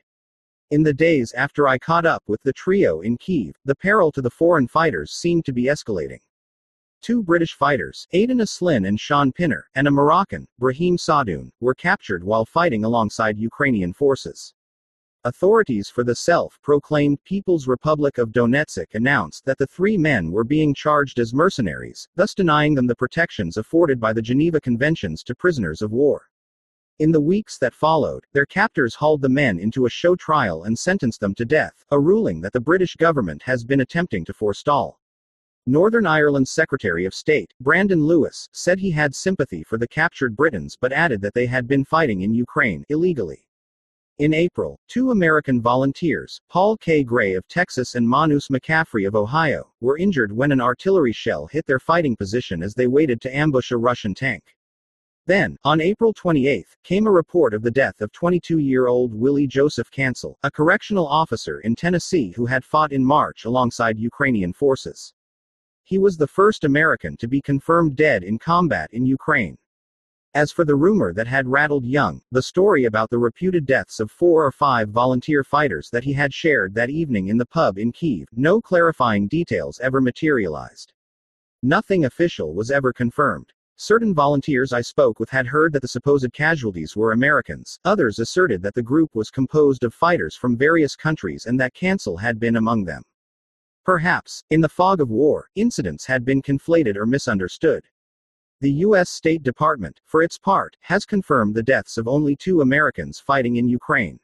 In 0.71 0.83
the 0.83 0.95
days 0.95 1.33
after 1.33 1.69
I 1.69 1.77
caught 1.77 2.07
up 2.07 2.23
with 2.27 2.43
the 2.43 2.53
trio 2.55 3.03
in 3.03 3.19
Kiev, 3.19 3.55
the 3.67 3.75
peril 3.75 4.11
to 4.13 4.23
the 4.23 4.31
foreign 4.31 4.67
fighters 4.67 5.13
seemed 5.13 5.45
to 5.45 5.53
be 5.53 5.65
escalating. 5.65 6.21
Two 7.03 7.23
British 7.23 7.53
fighters, 7.53 8.07
Aiden 8.15 8.41
Aslin 8.41 8.89
and 8.89 8.99
Shaun 8.99 9.33
Pinner, 9.33 9.69
and 9.75 9.87
a 9.87 9.91
Moroccan, 9.91 10.47
Brahim 10.59 10.97
Saadoun, 10.97 11.51
were 11.61 11.75
captured 11.75 12.25
while 12.25 12.47
fighting 12.47 12.85
alongside 12.85 13.37
Ukrainian 13.37 13.93
forces. 13.93 14.55
Authorities 15.25 15.89
for 15.89 16.03
the 16.03 16.17
self 16.17 16.59
proclaimed 16.63 17.23
People's 17.23 17.69
Republic 17.69 18.19
of 18.19 18.33
Donetsk 18.33 18.93
announced 18.95 19.45
that 19.45 19.57
the 19.57 19.69
three 19.69 19.97
men 19.97 20.33
were 20.33 20.43
being 20.43 20.75
charged 20.75 21.21
as 21.21 21.33
mercenaries, 21.33 22.09
thus 22.17 22.35
denying 22.35 22.75
them 22.75 22.89
the 22.89 22.97
protections 22.97 23.57
afforded 23.57 24.01
by 24.01 24.13
the 24.13 24.21
Geneva 24.21 24.61
Conventions 24.61 25.23
to 25.23 25.37
prisoners 25.37 25.81
of 25.81 25.93
war. 25.93 26.29
In 26.99 27.13
the 27.13 27.21
weeks 27.21 27.57
that 27.59 27.73
followed, 27.73 28.25
their 28.33 28.47
captors 28.47 28.97
hauled 28.97 29.23
the 29.23 29.29
men 29.29 29.61
into 29.61 29.87
a 29.87 29.91
show 29.91 30.17
trial 30.17 30.65
and 30.65 30.77
sentenced 30.77 31.21
them 31.21 31.37
to 31.37 31.45
death, 31.45 31.85
a 31.93 32.01
ruling 32.01 32.41
that 32.41 32.53
the 32.53 32.59
British 32.59 32.97
government 32.97 33.45
has 33.45 33.63
been 33.63 33.83
attempting 33.83 34.25
to 34.25 34.35
forestall. 34.35 34.99
Northern 35.67 36.05
Ireland's 36.05 36.51
Secretary 36.51 37.05
of 37.05 37.15
State, 37.15 37.55
Brandon 37.61 38.05
Lewis, 38.05 38.49
said 38.51 38.81
he 38.81 38.91
had 38.91 39.15
sympathy 39.15 39.63
for 39.63 39.79
the 39.79 39.87
captured 39.87 40.35
Britons 40.35 40.77
but 40.81 40.93
added 40.93 41.21
that 41.21 41.35
they 41.35 41.47
had 41.47 41.69
been 41.69 41.85
fighting 41.85 42.23
in 42.23 42.35
Ukraine 42.35 42.85
illegally. 42.89 43.47
In 44.19 44.35
April, 44.35 44.79
two 44.89 45.11
American 45.11 45.63
volunteers, 45.63 46.39
Paul 46.51 46.77
K. 46.77 47.03
Gray 47.03 47.33
of 47.33 47.49
Texas 47.49 47.95
and 47.95 48.07
Manus 48.07 48.49
McCaffery 48.49 49.07
of 49.07 49.17
Ohio, 49.17 49.73
were 49.81 49.97
injured 49.97 50.31
when 50.31 50.53
an 50.53 50.61
artillery 50.61 51.13
shell 51.13 51.47
hit 51.47 51.65
their 51.65 51.79
fighting 51.79 52.15
position 52.15 52.63
as 52.63 52.75
they 52.75 52.87
waited 52.87 53.23
to 53.23 53.35
ambush 53.35 53.71
a 53.71 53.77
Russian 53.79 54.15
tank. 54.15 54.55
Then, 55.27 55.57
on 55.65 55.81
April 55.81 56.13
28, 56.13 56.67
came 56.85 57.07
a 57.07 57.11
report 57.11 57.55
of 57.55 57.63
the 57.63 57.71
death 57.71 58.03
of 58.03 58.13
22 58.13 58.59
year 58.59 58.87
old 58.87 59.15
Willie 59.15 59.47
Joseph 59.47 59.91
Cancel, 59.91 60.37
a 60.43 60.51
correctional 60.51 61.07
officer 61.07 61.61
in 61.61 61.75
Tennessee 61.75 62.33
who 62.33 62.45
had 62.45 62.65
fought 62.65 62.93
in 62.93 63.03
March 63.03 63.47
alongside 63.47 63.99
Ukrainian 63.99 64.53
forces. 64.53 65.15
He 65.85 65.97
was 65.97 66.19
the 66.19 66.27
first 66.27 66.65
American 66.65 67.17
to 67.17 67.29
be 67.29 67.41
confirmed 67.41 67.97
dead 67.97 68.25
in 68.25 68.39
combat 68.39 68.93
in 68.93 69.07
Ukraine. 69.07 69.57
As 70.35 70.51
for 70.51 70.65
the 70.65 70.75
rumor 70.75 71.13
that 71.13 71.27
had 71.27 71.47
rattled 71.47 71.85
Young, 71.85 72.23
the 72.31 72.41
story 72.41 72.87
about 72.87 73.11
the 73.11 73.19
reputed 73.19 73.67
deaths 73.67 74.01
of 74.01 74.11
four 74.11 74.47
or 74.47 74.51
five 74.51 74.89
volunteer 74.89 75.45
fighters 75.45 75.91
that 75.91 76.05
he 76.05 76.15
had 76.15 76.33
shared 76.33 76.75
that 76.75 76.89
evening 76.89 77.29
in 77.29 77.37
the 77.37 77.45
pub 77.45 77.77
in 77.77 77.93
Kiev, 77.93 78.29
no 78.33 78.59
clarifying 78.59 79.29
details 79.29 79.79
ever 79.81 80.01
materialized. 80.01 80.95
Nothing 81.63 82.07
official 82.07 82.55
was 82.55 82.71
ever 82.71 82.95
confirmed. 82.95 83.53
Certain 83.77 84.15
volunteers 84.15 84.73
I 84.73 84.81
spoke 84.81 85.21
with 85.21 85.29
had 85.29 85.47
heard 85.47 85.75
that 85.75 85.83
the 85.83 85.89
supposed 85.89 86.33
casualties 86.33 86.97
were 86.97 87.13
Americans, 87.13 87.79
others 87.85 88.19
asserted 88.19 88.63
that 88.63 88.75
the 88.75 88.83
group 88.83 89.15
was 89.15 89.31
composed 89.31 89.85
of 89.85 89.93
fighters 89.93 90.35
from 90.35 90.57
various 90.57 90.97
countries 90.97 91.45
and 91.45 91.61
that 91.61 91.75
Cancel 91.75 92.17
had 92.17 92.41
been 92.41 92.57
among 92.57 92.85
them. 92.85 93.03
Perhaps, 93.85 94.45
in 94.49 94.63
the 94.63 94.69
fog 94.69 95.03
of 95.03 95.11
war, 95.11 95.51
incidents 95.57 96.07
had 96.07 96.25
been 96.25 96.41
conflated 96.41 96.97
or 96.97 97.05
misunderstood. 97.05 97.85
The 98.63 98.85
U.S. 98.87 99.11
State 99.11 99.43
Department, 99.43 100.01
for 100.05 100.23
its 100.23 100.39
part, 100.39 100.77
has 100.83 101.05
confirmed 101.05 101.53
the 101.53 101.65
deaths 101.65 101.99
of 101.99 102.07
only 102.07 102.37
two 102.37 102.61
Americans 102.61 103.19
fighting 103.19 103.57
in 103.57 103.69
Ukraine. 103.69 104.21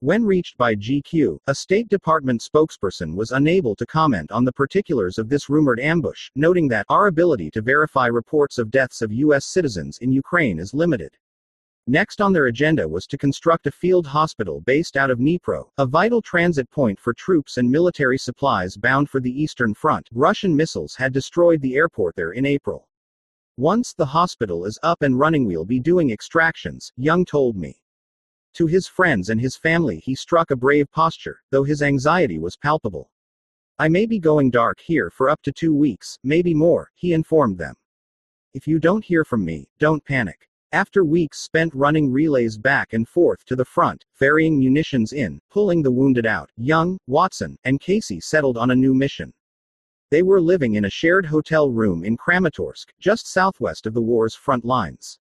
When 0.00 0.24
reached 0.24 0.56
by 0.56 0.74
GQ, 0.74 1.38
a 1.46 1.54
State 1.54 1.90
Department 1.90 2.40
spokesperson 2.40 3.14
was 3.14 3.32
unable 3.32 3.76
to 3.76 3.84
comment 3.84 4.32
on 4.32 4.46
the 4.46 4.54
particulars 4.54 5.18
of 5.18 5.28
this 5.28 5.50
rumored 5.50 5.80
ambush, 5.80 6.30
noting 6.34 6.66
that 6.68 6.86
our 6.88 7.08
ability 7.08 7.50
to 7.50 7.60
verify 7.60 8.06
reports 8.06 8.56
of 8.56 8.70
deaths 8.70 9.02
of 9.02 9.12
U.S. 9.12 9.44
citizens 9.44 9.98
in 9.98 10.12
Ukraine 10.12 10.58
is 10.58 10.72
limited. 10.72 11.18
Next 11.86 12.22
on 12.22 12.32
their 12.32 12.46
agenda 12.46 12.88
was 12.88 13.06
to 13.08 13.18
construct 13.18 13.66
a 13.66 13.70
field 13.70 14.06
hospital 14.06 14.62
based 14.62 14.96
out 14.96 15.10
of 15.10 15.18
Dnipro, 15.18 15.68
a 15.76 15.84
vital 15.84 16.22
transit 16.22 16.70
point 16.70 16.98
for 16.98 17.12
troops 17.12 17.58
and 17.58 17.70
military 17.70 18.16
supplies 18.16 18.78
bound 18.78 19.10
for 19.10 19.20
the 19.20 19.42
Eastern 19.42 19.74
Front. 19.74 20.08
Russian 20.14 20.56
missiles 20.56 20.94
had 20.94 21.12
destroyed 21.12 21.60
the 21.60 21.76
airport 21.76 22.16
there 22.16 22.32
in 22.32 22.46
April. 22.46 22.87
Once 23.58 23.92
the 23.92 24.06
hospital 24.06 24.64
is 24.64 24.78
up 24.84 25.02
and 25.02 25.18
running, 25.18 25.44
we'll 25.44 25.64
be 25.64 25.80
doing 25.80 26.12
extractions, 26.12 26.92
Young 26.96 27.24
told 27.24 27.56
me. 27.56 27.82
To 28.54 28.68
his 28.68 28.86
friends 28.86 29.30
and 29.30 29.40
his 29.40 29.56
family, 29.56 29.98
he 29.98 30.14
struck 30.14 30.52
a 30.52 30.56
brave 30.56 30.88
posture, 30.92 31.40
though 31.50 31.64
his 31.64 31.82
anxiety 31.82 32.38
was 32.38 32.56
palpable. 32.56 33.10
I 33.76 33.88
may 33.88 34.06
be 34.06 34.20
going 34.20 34.52
dark 34.52 34.78
here 34.78 35.10
for 35.10 35.28
up 35.28 35.42
to 35.42 35.50
two 35.50 35.74
weeks, 35.74 36.20
maybe 36.22 36.54
more, 36.54 36.92
he 36.94 37.12
informed 37.12 37.58
them. 37.58 37.74
If 38.54 38.68
you 38.68 38.78
don't 38.78 39.04
hear 39.04 39.24
from 39.24 39.44
me, 39.44 39.68
don't 39.80 40.04
panic. 40.04 40.48
After 40.70 41.04
weeks 41.04 41.40
spent 41.40 41.74
running 41.74 42.12
relays 42.12 42.56
back 42.56 42.92
and 42.92 43.08
forth 43.08 43.44
to 43.46 43.56
the 43.56 43.64
front, 43.64 44.04
ferrying 44.12 44.56
munitions 44.56 45.12
in, 45.12 45.40
pulling 45.50 45.82
the 45.82 45.90
wounded 45.90 46.26
out, 46.26 46.48
Young, 46.56 46.96
Watson, 47.08 47.58
and 47.64 47.80
Casey 47.80 48.20
settled 48.20 48.56
on 48.56 48.70
a 48.70 48.76
new 48.76 48.94
mission. 48.94 49.32
They 50.10 50.22
were 50.22 50.40
living 50.40 50.74
in 50.74 50.86
a 50.86 50.90
shared 50.90 51.26
hotel 51.26 51.70
room 51.70 52.02
in 52.02 52.16
Kramatorsk, 52.16 52.86
just 52.98 53.26
southwest 53.26 53.86
of 53.86 53.92
the 53.92 54.00
war's 54.00 54.34
front 54.34 54.64
lines. 54.64 55.18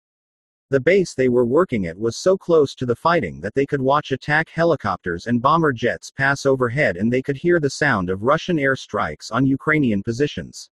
The 0.69 0.79
base 0.79 1.13
they 1.13 1.27
were 1.27 1.45
working 1.45 1.87
at 1.87 1.99
was 1.99 2.15
so 2.15 2.37
close 2.37 2.73
to 2.75 2.85
the 2.85 2.95
fighting 2.95 3.41
that 3.41 3.53
they 3.53 3.65
could 3.65 3.81
watch 3.81 4.13
attack 4.13 4.47
helicopters 4.47 5.27
and 5.27 5.41
bomber 5.41 5.73
jets 5.73 6.11
pass 6.11 6.45
overhead 6.45 6.95
and 6.95 7.11
they 7.11 7.21
could 7.21 7.37
hear 7.37 7.59
the 7.59 7.69
sound 7.69 8.09
of 8.09 8.23
Russian 8.23 8.55
airstrikes 8.55 9.29
on 9.29 9.45
Ukrainian 9.45 10.03
positions. 10.03 10.69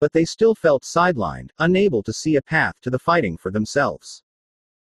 But 0.00 0.12
they 0.12 0.24
still 0.24 0.54
felt 0.54 0.82
sidelined, 0.82 1.50
unable 1.58 2.02
to 2.04 2.14
see 2.14 2.36
a 2.36 2.42
path 2.42 2.74
to 2.80 2.88
the 2.88 2.98
fighting 2.98 3.36
for 3.36 3.50
themselves. 3.50 4.23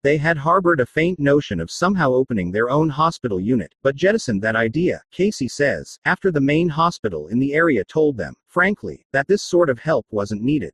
They 0.04 0.18
had 0.18 0.38
harbored 0.38 0.80
a 0.80 0.86
faint 0.86 1.20
notion 1.20 1.60
of 1.60 1.70
somehow 1.70 2.12
opening 2.14 2.52
their 2.52 2.72
own 2.72 2.89
hospital 2.89 3.39
unit, 3.39 3.76
but 3.84 3.95
jettisoned 3.95 4.41
that 4.41 4.56
idea, 4.56 5.04
Casey 5.12 5.47
says, 5.47 5.99
after 6.06 6.32
the 6.32 6.41
main 6.41 6.70
hospital 6.70 7.28
in 7.28 7.38
the 7.38 7.54
area 7.54 7.84
told 7.86 8.18
them, 8.18 8.34
frankly, 8.47 9.06
that 9.14 9.28
this 9.28 9.43
sort 9.43 9.70
of 9.70 9.78
help 9.78 10.08
wasn't 10.10 10.41
needed. 10.41 10.74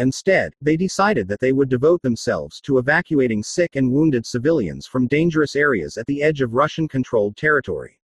Instead, 0.00 0.52
they 0.60 0.76
decided 0.76 1.28
that 1.28 1.38
they 1.38 1.52
would 1.52 1.68
devote 1.68 2.02
themselves 2.02 2.60
to 2.62 2.78
evacuating 2.78 3.42
sick 3.44 3.76
and 3.76 3.92
wounded 3.92 4.26
civilians 4.26 4.84
from 4.84 5.06
dangerous 5.06 5.54
areas 5.54 5.96
at 5.96 6.06
the 6.06 6.20
edge 6.20 6.40
of 6.40 6.54
Russian 6.54 6.88
controlled 6.88 7.36
territory. 7.36 8.00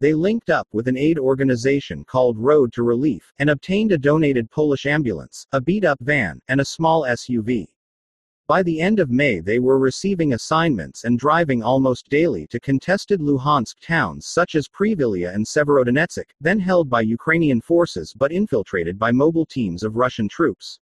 They 0.00 0.14
linked 0.14 0.50
up 0.50 0.66
with 0.72 0.88
an 0.88 0.96
aid 0.96 1.20
organization 1.20 2.04
called 2.04 2.38
Road 2.38 2.72
to 2.72 2.82
Relief 2.82 3.32
and 3.38 3.50
obtained 3.50 3.92
a 3.92 3.98
donated 3.98 4.50
Polish 4.50 4.86
ambulance, 4.86 5.46
a 5.52 5.60
beat 5.60 5.84
up 5.84 5.98
van, 6.00 6.40
and 6.48 6.60
a 6.60 6.64
small 6.64 7.02
SUV. 7.02 7.68
By 8.48 8.62
the 8.62 8.80
end 8.80 8.98
of 8.98 9.10
May, 9.10 9.40
they 9.40 9.58
were 9.58 9.78
receiving 9.78 10.32
assignments 10.32 11.04
and 11.04 11.18
driving 11.18 11.62
almost 11.62 12.08
daily 12.08 12.46
to 12.46 12.58
contested 12.58 13.20
Luhansk 13.20 13.78
towns 13.82 14.24
such 14.24 14.54
as 14.54 14.68
Privilia 14.68 15.34
and 15.34 15.44
Severodonetsk, 15.44 16.24
then 16.40 16.58
held 16.58 16.88
by 16.88 17.02
Ukrainian 17.02 17.60
forces 17.60 18.14
but 18.14 18.32
infiltrated 18.32 18.98
by 18.98 19.12
mobile 19.12 19.44
teams 19.44 19.82
of 19.82 19.96
Russian 19.96 20.30
troops. 20.30 20.80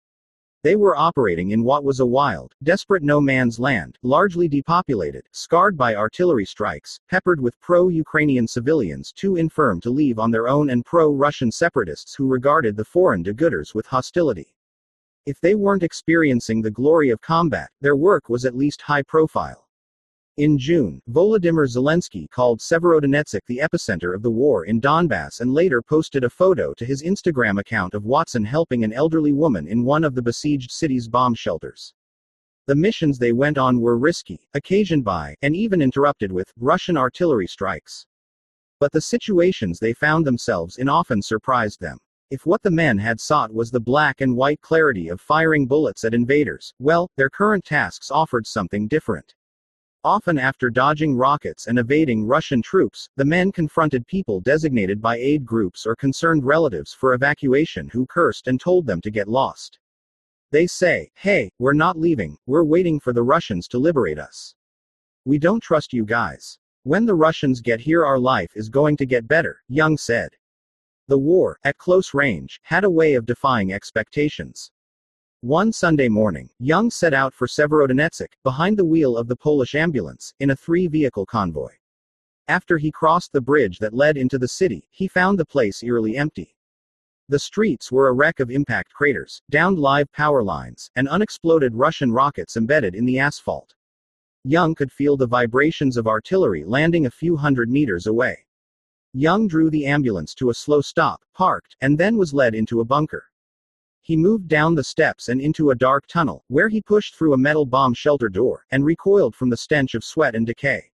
They 0.64 0.78
were 0.78 0.96
operating 0.96 1.52
in 1.52 1.66
what 1.66 1.84
was 1.84 2.00
a 2.00 2.06
wild, 2.06 2.56
desperate 2.64 3.04
no 3.04 3.20
man's 3.20 3.60
land, 3.60 3.98
largely 4.04 4.48
depopulated, 4.48 5.28
scarred 5.34 5.76
by 5.76 5.96
artillery 5.96 6.46
strikes, 6.46 6.98
peppered 7.10 7.42
with 7.42 7.60
pro 7.60 7.90
Ukrainian 7.90 8.48
civilians 8.48 9.12
too 9.12 9.36
infirm 9.36 9.82
to 9.82 9.90
leave 9.90 10.18
on 10.18 10.32
their 10.32 10.48
own 10.48 10.70
and 10.70 10.86
pro 10.86 11.12
Russian 11.12 11.52
separatists 11.52 12.16
who 12.16 12.26
regarded 12.26 12.78
the 12.78 12.86
foreign 12.86 13.22
do 13.22 13.34
gooders 13.34 13.76
with 13.76 13.86
hostility. 13.86 14.56
If 15.26 15.40
they 15.42 15.56
weren't 15.56 15.84
experiencing 15.84 16.62
the 16.62 16.72
glory 16.72 17.10
of 17.10 17.22
combat, 17.22 17.70
their 17.82 17.96
work 17.96 18.30
was 18.30 18.46
at 18.46 18.56
least 18.56 18.82
high 18.82 19.04
profile. 19.04 19.68
In 20.38 20.58
June, 20.58 21.02
Volodymyr 21.10 21.68
Zelensky 21.68 22.30
called 22.30 22.62
Severodonetsk 22.62 23.42
the 23.48 23.58
epicenter 23.58 24.16
of 24.16 24.22
the 24.22 24.32
war 24.32 24.64
in 24.64 24.80
Donbass 24.80 25.42
and 25.42 25.54
later 25.54 25.82
posted 25.82 26.24
a 26.24 26.30
photo 26.30 26.74
to 26.76 26.86
his 26.86 27.04
Instagram 27.04 27.60
account 27.60 27.94
of 27.94 28.06
Watson 28.06 28.46
helping 28.46 28.86
an 28.86 28.94
elderly 28.94 29.34
woman 29.34 29.68
in 29.68 29.84
one 29.84 30.06
of 30.06 30.16
the 30.16 30.22
besieged 30.22 30.72
city's 30.72 31.10
bomb 31.10 31.36
shelters. 31.36 31.94
The 32.68 32.76
missions 32.76 33.20
they 33.20 33.34
went 33.34 33.58
on 33.58 33.82
were 33.82 33.98
risky, 33.98 34.48
occasioned 34.54 35.04
by, 35.04 35.36
and 35.42 35.56
even 35.56 35.82
interrupted 35.82 36.32
with, 36.32 36.54
Russian 36.58 36.96
artillery 36.96 37.48
strikes. 37.48 38.06
But 38.80 38.94
the 38.94 39.02
situations 39.02 39.80
they 39.80 39.92
found 39.92 40.26
themselves 40.26 40.78
in 40.78 40.88
often 40.88 41.22
surprised 41.22 41.82
them. 41.82 42.00
If 42.32 42.46
what 42.46 42.62
the 42.62 42.70
men 42.70 43.00
had 43.00 43.20
sought 43.20 43.52
was 43.52 43.72
the 43.72 43.80
black 43.80 44.22
and 44.22 44.36
white 44.36 44.62
clarity 44.62 45.10
of 45.10 45.20
firing 45.20 45.66
bullets 45.66 46.04
at 46.04 46.14
invaders, 46.14 46.76
well, 46.78 47.10
their 47.18 47.30
current 47.30 47.66
tasks 47.66 48.12
offered 48.12 48.46
something 48.46 48.88
different. 48.88 49.34
Often 50.04 50.38
after 50.38 50.70
dodging 50.70 51.16
rockets 51.16 51.66
and 51.66 51.80
evading 51.80 52.24
Russian 52.24 52.62
troops, 52.62 53.10
the 53.16 53.26
men 53.26 53.52
confronted 53.52 54.06
people 54.06 54.42
designated 54.42 55.02
by 55.02 55.18
aid 55.18 55.44
groups 55.44 55.88
or 55.88 55.96
concerned 55.96 56.46
relatives 56.46 56.94
for 56.94 57.16
evacuation 57.16 57.90
who 57.90 58.06
cursed 58.06 58.48
and 58.48 58.62
told 58.62 58.86
them 58.86 59.02
to 59.02 59.10
get 59.10 59.28
lost. 59.28 59.80
They 60.52 60.68
say, 60.68 61.10
hey, 61.16 61.50
we're 61.58 61.74
not 61.74 61.98
leaving, 61.98 62.38
we're 62.46 62.64
waiting 62.64 63.00
for 63.00 63.12
the 63.12 63.24
Russians 63.24 63.68
to 63.70 63.80
liberate 63.80 64.20
us. 64.20 64.54
We 65.26 65.40
don't 65.40 65.64
trust 65.64 65.94
you 65.94 66.06
guys. 66.06 66.60
When 66.84 67.08
the 67.08 67.16
Russians 67.16 67.60
get 67.60 67.80
here, 67.80 68.06
our 68.06 68.20
life 68.20 68.52
is 68.56 68.70
going 68.70 68.98
to 68.98 69.06
get 69.08 69.28
better, 69.28 69.64
Young 69.68 69.98
said. 69.98 70.30
The 71.10 71.18
war, 71.18 71.58
at 71.64 71.80
close 71.80 72.14
range, 72.14 72.60
had 72.62 72.84
a 72.84 72.90
way 72.90 73.16
of 73.16 73.26
defying 73.26 73.74
expectations. 73.74 74.70
One 75.42 75.74
Sunday 75.74 76.08
morning, 76.08 76.52
Young 76.60 76.92
set 76.92 77.16
out 77.16 77.34
for 77.34 77.48
Severodonetsk, 77.48 78.28
behind 78.44 78.78
the 78.78 78.86
wheel 78.86 79.18
of 79.18 79.28
the 79.28 79.36
Polish 79.36 79.74
ambulance, 79.74 80.36
in 80.40 80.52
a 80.52 80.56
three 80.56 80.86
vehicle 80.86 81.26
convoy. 81.26 81.72
After 82.48 82.78
he 82.78 82.92
crossed 82.92 83.34
the 83.34 83.42
bridge 83.42 83.80
that 83.80 83.96
led 83.96 84.18
into 84.18 84.38
the 84.38 84.48
city, 84.48 84.88
he 84.92 85.08
found 85.08 85.40
the 85.40 85.48
place 85.48 85.82
eerily 85.82 86.16
empty. 86.16 86.56
The 87.28 87.40
streets 87.40 87.92
were 87.92 88.10
a 88.10 88.14
wreck 88.14 88.40
of 88.40 88.52
impact 88.52 88.94
craters, 88.94 89.42
downed 89.50 89.80
live 89.80 90.12
power 90.12 90.44
lines, 90.44 90.92
and 90.96 91.10
unexploded 91.10 91.74
Russian 91.74 92.12
rockets 92.12 92.56
embedded 92.56 92.94
in 92.94 93.08
the 93.08 93.18
asphalt. 93.18 93.74
Young 94.44 94.76
could 94.76 94.92
feel 94.92 95.18
the 95.18 95.26
vibrations 95.26 95.98
of 95.98 96.06
artillery 96.06 96.64
landing 96.64 97.08
a 97.08 97.12
few 97.12 97.36
hundred 97.36 97.68
meters 97.68 98.06
away. 98.06 98.46
Young 99.14 99.48
drew 99.48 99.70
the 99.70 99.88
ambulance 99.88 100.36
to 100.36 100.52
a 100.52 100.54
slow 100.54 100.82
stop, 100.82 101.24
parked, 101.34 101.76
and 101.82 101.98
then 101.98 102.18
was 102.18 102.34
led 102.34 102.54
into 102.54 102.80
a 102.80 102.86
bunker. 102.86 103.26
He 104.02 104.16
moved 104.16 104.48
down 104.48 104.76
the 104.76 104.84
steps 104.84 105.30
and 105.30 105.42
into 105.42 105.72
a 105.72 105.76
dark 105.76 106.06
tunnel, 106.08 106.44
where 106.48 106.70
he 106.70 106.82
pushed 106.82 107.16
through 107.16 107.34
a 107.34 107.38
metal 107.38 107.66
bomb 107.66 107.94
shelter 107.94 108.30
door, 108.30 108.66
and 108.72 108.86
recoiled 108.86 109.36
from 109.36 109.50
the 109.50 109.58
stench 109.58 109.96
of 109.96 110.04
sweat 110.04 110.36
and 110.36 110.46
decay. 110.46 110.92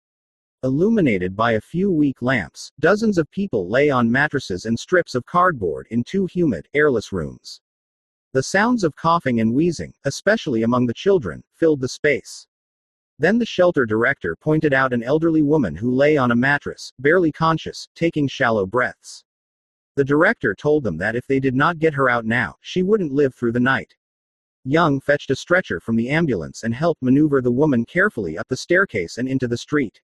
Illuminated 0.62 1.34
by 1.34 1.52
a 1.52 1.60
few 1.60 1.90
weak 1.90 2.22
lamps, 2.22 2.70
dozens 2.78 3.18
of 3.18 3.30
people 3.30 3.68
lay 3.68 3.90
on 3.90 4.12
mattresses 4.12 4.66
and 4.66 4.78
strips 4.78 5.14
of 5.14 5.26
cardboard 5.26 5.86
in 5.90 6.04
two 6.04 6.26
humid, 6.26 6.68
airless 6.74 7.12
rooms. 7.12 7.60
The 8.32 8.42
sounds 8.42 8.84
of 8.84 8.94
coughing 8.94 9.40
and 9.40 9.54
wheezing, 9.54 9.94
especially 10.04 10.62
among 10.62 10.86
the 10.86 10.94
children, 10.94 11.42
filled 11.54 11.80
the 11.80 11.88
space. 11.88 12.46
Then 13.23 13.39
the 13.39 13.47
shelter 13.47 13.87
director 13.87 14.35
pointed 14.35 14.75
out 14.75 14.93
an 14.93 15.05
elderly 15.05 15.43
woman 15.43 15.77
who 15.77 15.95
lay 15.95 16.16
on 16.16 16.33
a 16.33 16.35
mattress, 16.35 16.93
barely 16.99 17.31
conscious, 17.31 17.87
taking 17.95 18.27
shallow 18.27 18.66
breaths. 18.66 19.23
The 19.95 20.05
director 20.05 20.57
told 20.57 20.83
them 20.83 20.97
that 20.97 21.14
if 21.14 21.29
they 21.29 21.39
did 21.39 21.55
not 21.55 21.79
get 21.79 21.95
her 21.95 22.11
out 22.11 22.25
now, 22.25 22.57
she 22.61 22.83
wouldn't 22.83 23.12
live 23.12 23.33
through 23.33 23.53
the 23.53 23.61
night. 23.61 23.95
Young 24.64 25.01
fetched 25.01 25.31
a 25.31 25.37
stretcher 25.37 25.79
from 25.79 25.95
the 25.95 26.11
ambulance 26.11 26.64
and 26.64 26.75
helped 26.75 27.01
maneuver 27.01 27.41
the 27.41 27.53
woman 27.53 27.85
carefully 27.85 28.37
up 28.37 28.49
the 28.49 28.57
staircase 28.57 29.18
and 29.18 29.29
into 29.29 29.47
the 29.47 29.57
street. 29.57 30.01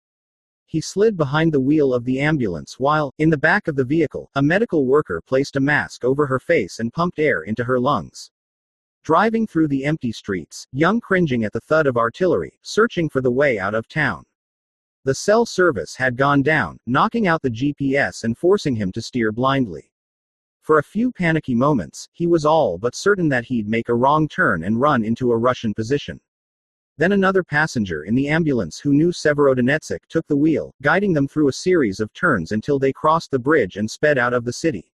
He 0.66 0.80
slid 0.80 1.16
behind 1.16 1.52
the 1.52 1.58
wheel 1.58 1.92
of 1.92 2.04
the 2.04 2.20
ambulance 2.20 2.78
while, 2.78 3.12
in 3.18 3.30
the 3.30 3.36
back 3.36 3.66
of 3.66 3.74
the 3.74 3.84
vehicle, 3.84 4.30
a 4.36 4.42
medical 4.42 4.86
worker 4.86 5.20
placed 5.26 5.56
a 5.56 5.60
mask 5.60 6.04
over 6.04 6.26
her 6.26 6.38
face 6.38 6.78
and 6.78 6.92
pumped 6.92 7.18
air 7.18 7.42
into 7.42 7.64
her 7.64 7.80
lungs. 7.80 8.30
Driving 9.08 9.46
through 9.46 9.66
the 9.66 9.86
empty 9.86 10.12
streets, 10.12 10.66
Young 10.70 11.00
cringing 11.00 11.42
at 11.42 11.54
the 11.54 11.62
thud 11.62 11.86
of 11.86 11.96
artillery, 11.96 12.52
searching 12.60 13.08
for 13.08 13.22
the 13.22 13.30
way 13.30 13.58
out 13.58 13.74
of 13.74 13.88
town. 13.88 14.22
The 15.06 15.14
cell 15.14 15.46
service 15.46 15.96
had 15.96 16.14
gone 16.14 16.42
down, 16.42 16.78
knocking 16.86 17.26
out 17.26 17.40
the 17.40 17.48
GPS 17.48 18.24
and 18.24 18.36
forcing 18.36 18.76
him 18.76 18.92
to 18.92 19.00
steer 19.00 19.32
blindly. 19.32 19.90
For 20.60 20.78
a 20.78 20.82
few 20.82 21.10
panicky 21.10 21.54
moments, 21.54 22.06
he 22.12 22.26
was 22.26 22.44
all 22.44 22.76
but 22.76 22.94
certain 22.94 23.30
that 23.30 23.46
he'd 23.46 23.66
make 23.66 23.88
a 23.88 23.94
wrong 23.94 24.28
turn 24.28 24.64
and 24.64 24.78
run 24.78 25.02
into 25.02 25.32
a 25.32 25.38
Russian 25.38 25.72
position. 25.72 26.20
Then 26.98 27.12
another 27.12 27.42
passenger 27.42 28.04
in 28.04 28.14
the 28.14 28.28
ambulance 28.28 28.78
who 28.78 28.92
knew 28.92 29.10
Severodonetsk 29.10 30.00
took 30.10 30.26
the 30.26 30.36
wheel, 30.36 30.74
guiding 30.82 31.14
them 31.14 31.28
through 31.28 31.48
a 31.48 31.62
series 31.64 31.98
of 31.98 32.12
turns 32.12 32.52
until 32.52 32.78
they 32.78 32.92
crossed 32.92 33.30
the 33.30 33.38
bridge 33.38 33.78
and 33.78 33.90
sped 33.90 34.18
out 34.18 34.34
of 34.34 34.44
the 34.44 34.52
city. 34.52 34.92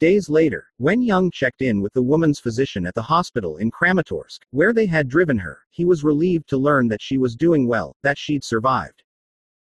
Days 0.00 0.28
later, 0.28 0.66
when 0.78 1.02
Young 1.02 1.30
checked 1.30 1.62
in 1.62 1.80
with 1.80 1.92
the 1.92 2.02
woman's 2.02 2.40
physician 2.40 2.86
at 2.86 2.94
the 2.94 3.02
hospital 3.02 3.56
in 3.58 3.70
Kramatorsk, 3.70 4.40
where 4.50 4.72
they 4.72 4.86
had 4.86 5.08
driven 5.08 5.38
her, 5.38 5.60
he 5.70 5.84
was 5.84 6.02
relieved 6.02 6.48
to 6.48 6.56
learn 6.56 6.88
that 6.88 7.02
she 7.02 7.18
was 7.18 7.36
doing 7.36 7.66
well, 7.66 7.94
that 8.02 8.18
she'd 8.18 8.44
survived. 8.44 9.02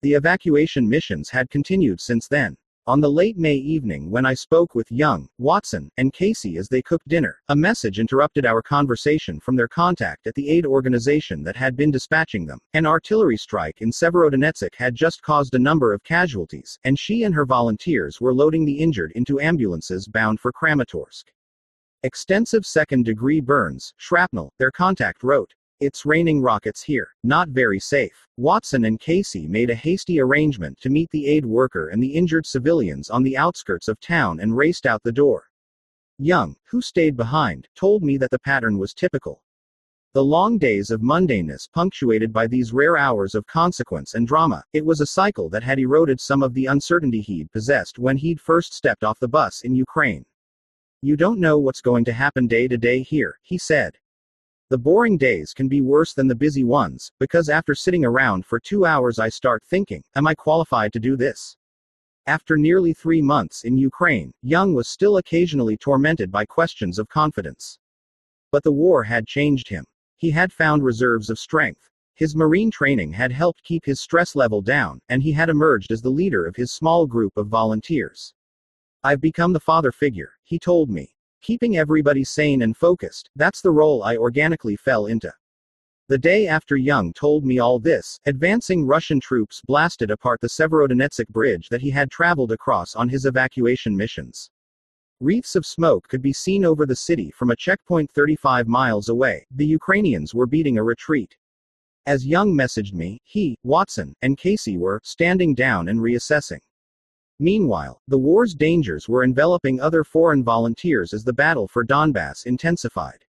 The 0.02 0.14
evacuation 0.14 0.88
missions 0.88 1.28
had 1.28 1.50
continued 1.50 2.00
since 2.00 2.28
then. 2.28 2.56
On 2.90 3.00
the 3.00 3.08
late 3.08 3.38
May 3.38 3.54
evening, 3.54 4.10
when 4.10 4.26
I 4.26 4.34
spoke 4.34 4.74
with 4.74 4.90
Young, 4.90 5.28
Watson, 5.38 5.92
and 5.96 6.12
Casey 6.12 6.56
as 6.56 6.68
they 6.68 6.82
cooked 6.82 7.06
dinner, 7.06 7.38
a 7.48 7.54
message 7.54 8.00
interrupted 8.00 8.44
our 8.44 8.62
conversation 8.62 9.38
from 9.38 9.54
their 9.54 9.68
contact 9.68 10.26
at 10.26 10.34
the 10.34 10.50
aid 10.50 10.66
organization 10.66 11.44
that 11.44 11.54
had 11.54 11.76
been 11.76 11.92
dispatching 11.92 12.46
them. 12.46 12.58
An 12.74 12.86
artillery 12.86 13.36
strike 13.36 13.80
in 13.80 13.92
Severodonetsk 13.92 14.74
had 14.74 14.96
just 14.96 15.22
caused 15.22 15.54
a 15.54 15.58
number 15.60 15.92
of 15.92 16.02
casualties, 16.02 16.80
and 16.82 16.98
she 16.98 17.22
and 17.22 17.32
her 17.32 17.46
volunteers 17.46 18.20
were 18.20 18.34
loading 18.34 18.64
the 18.64 18.80
injured 18.80 19.12
into 19.12 19.38
ambulances 19.38 20.08
bound 20.08 20.40
for 20.40 20.52
Kramatorsk. 20.52 21.26
Extensive 22.02 22.66
second 22.66 23.04
degree 23.04 23.40
burns, 23.40 23.94
shrapnel, 23.98 24.52
their 24.58 24.72
contact 24.72 25.22
wrote. 25.22 25.54
It's 25.80 26.04
raining 26.04 26.42
rockets 26.42 26.82
here. 26.82 27.08
Not 27.24 27.48
very 27.48 27.80
safe. 27.80 28.28
Watson 28.36 28.84
and 28.84 29.00
Casey 29.00 29.48
made 29.48 29.70
a 29.70 29.74
hasty 29.74 30.20
arrangement 30.20 30.78
to 30.82 30.90
meet 30.90 31.10
the 31.10 31.26
aid 31.26 31.46
worker 31.46 31.88
and 31.88 32.02
the 32.02 32.14
injured 32.14 32.44
civilians 32.44 33.08
on 33.08 33.22
the 33.22 33.38
outskirts 33.38 33.88
of 33.88 33.98
town 33.98 34.40
and 34.40 34.54
raced 34.54 34.84
out 34.84 35.02
the 35.02 35.10
door. 35.10 35.48
Young, 36.18 36.54
who 36.68 36.82
stayed 36.82 37.16
behind, 37.16 37.66
told 37.74 38.02
me 38.02 38.18
that 38.18 38.30
the 38.30 38.38
pattern 38.40 38.76
was 38.76 38.92
typical. 38.92 39.42
The 40.12 40.22
long 40.22 40.58
days 40.58 40.90
of 40.90 41.00
mundaneness 41.00 41.66
punctuated 41.72 42.30
by 42.30 42.46
these 42.46 42.74
rare 42.74 42.98
hours 42.98 43.34
of 43.34 43.46
consequence 43.46 44.12
and 44.12 44.28
drama, 44.28 44.62
it 44.74 44.84
was 44.84 45.00
a 45.00 45.06
cycle 45.06 45.48
that 45.48 45.62
had 45.62 45.78
eroded 45.78 46.20
some 46.20 46.42
of 46.42 46.52
the 46.52 46.66
uncertainty 46.66 47.22
he'd 47.22 47.50
possessed 47.52 47.98
when 47.98 48.18
he'd 48.18 48.38
first 48.38 48.74
stepped 48.74 49.02
off 49.02 49.18
the 49.18 49.28
bus 49.28 49.62
in 49.62 49.74
Ukraine. 49.74 50.26
You 51.00 51.16
don't 51.16 51.40
know 51.40 51.58
what's 51.58 51.80
going 51.80 52.04
to 52.04 52.12
happen 52.12 52.46
day 52.46 52.68
to 52.68 52.76
day 52.76 53.02
here, 53.02 53.38
he 53.40 53.56
said. 53.56 53.96
The 54.70 54.78
boring 54.78 55.18
days 55.18 55.52
can 55.52 55.66
be 55.66 55.80
worse 55.80 56.14
than 56.14 56.28
the 56.28 56.34
busy 56.36 56.62
ones, 56.62 57.10
because 57.18 57.48
after 57.48 57.74
sitting 57.74 58.04
around 58.04 58.46
for 58.46 58.60
two 58.60 58.86
hours, 58.86 59.18
I 59.18 59.28
start 59.28 59.64
thinking, 59.64 60.04
Am 60.14 60.28
I 60.28 60.34
qualified 60.36 60.92
to 60.92 61.00
do 61.00 61.16
this? 61.16 61.56
After 62.26 62.56
nearly 62.56 62.92
three 62.92 63.20
months 63.20 63.64
in 63.64 63.76
Ukraine, 63.76 64.32
Young 64.42 64.72
was 64.72 64.86
still 64.86 65.16
occasionally 65.16 65.76
tormented 65.76 66.30
by 66.30 66.44
questions 66.44 67.00
of 67.00 67.08
confidence. 67.08 67.80
But 68.52 68.62
the 68.62 68.70
war 68.70 69.02
had 69.02 69.26
changed 69.26 69.68
him. 69.68 69.84
He 70.18 70.30
had 70.30 70.52
found 70.52 70.84
reserves 70.84 71.30
of 71.30 71.40
strength. 71.40 71.90
His 72.14 72.36
Marine 72.36 72.70
training 72.70 73.12
had 73.12 73.32
helped 73.32 73.64
keep 73.64 73.84
his 73.84 73.98
stress 73.98 74.36
level 74.36 74.62
down, 74.62 75.00
and 75.08 75.20
he 75.20 75.32
had 75.32 75.48
emerged 75.48 75.90
as 75.90 76.00
the 76.00 76.10
leader 76.10 76.46
of 76.46 76.54
his 76.54 76.70
small 76.70 77.08
group 77.08 77.36
of 77.36 77.48
volunteers. 77.48 78.34
I've 79.02 79.20
become 79.20 79.52
the 79.52 79.58
father 79.58 79.90
figure, 79.90 80.34
he 80.44 80.60
told 80.60 80.90
me. 80.90 81.16
Keeping 81.42 81.76
everybody 81.76 82.22
sane 82.22 82.62
and 82.62 82.76
focused, 82.76 83.30
that's 83.34 83.62
the 83.62 83.70
role 83.70 84.02
I 84.02 84.16
organically 84.16 84.76
fell 84.76 85.06
into. 85.06 85.32
The 86.08 86.18
day 86.18 86.48
after 86.48 86.76
Young 86.76 87.12
told 87.12 87.44
me 87.44 87.58
all 87.60 87.78
this, 87.78 88.18
advancing 88.26 88.84
Russian 88.84 89.20
troops 89.20 89.62
blasted 89.64 90.10
apart 90.10 90.40
the 90.40 90.48
Severodonetsk 90.48 91.28
bridge 91.28 91.68
that 91.68 91.80
he 91.80 91.90
had 91.90 92.10
traveled 92.10 92.52
across 92.52 92.94
on 92.94 93.08
his 93.08 93.26
evacuation 93.26 93.96
missions. 93.96 94.50
Wreaths 95.20 95.54
of 95.54 95.64
smoke 95.64 96.08
could 96.08 96.20
be 96.20 96.32
seen 96.32 96.64
over 96.64 96.84
the 96.84 96.96
city 96.96 97.30
from 97.30 97.50
a 97.50 97.56
checkpoint 97.56 98.10
35 98.10 98.66
miles 98.66 99.08
away. 99.08 99.46
The 99.50 99.66
Ukrainians 99.66 100.34
were 100.34 100.46
beating 100.46 100.78
a 100.78 100.82
retreat. 100.82 101.36
As 102.06 102.26
Young 102.26 102.54
messaged 102.54 102.92
me, 102.92 103.20
he, 103.24 103.56
Watson, 103.62 104.14
and 104.20 104.36
Casey 104.36 104.78
were 104.78 105.00
standing 105.04 105.54
down 105.54 105.88
and 105.88 106.00
reassessing. 106.00 106.60
Meanwhile, 107.42 108.02
the 108.06 108.18
war's 108.18 108.54
dangers 108.54 109.08
were 109.08 109.24
enveloping 109.24 109.80
other 109.80 110.04
foreign 110.04 110.44
volunteers 110.44 111.14
as 111.14 111.24
the 111.24 111.32
battle 111.32 111.66
for 111.66 111.82
Donbass 111.82 112.44
intensified. 112.44 113.24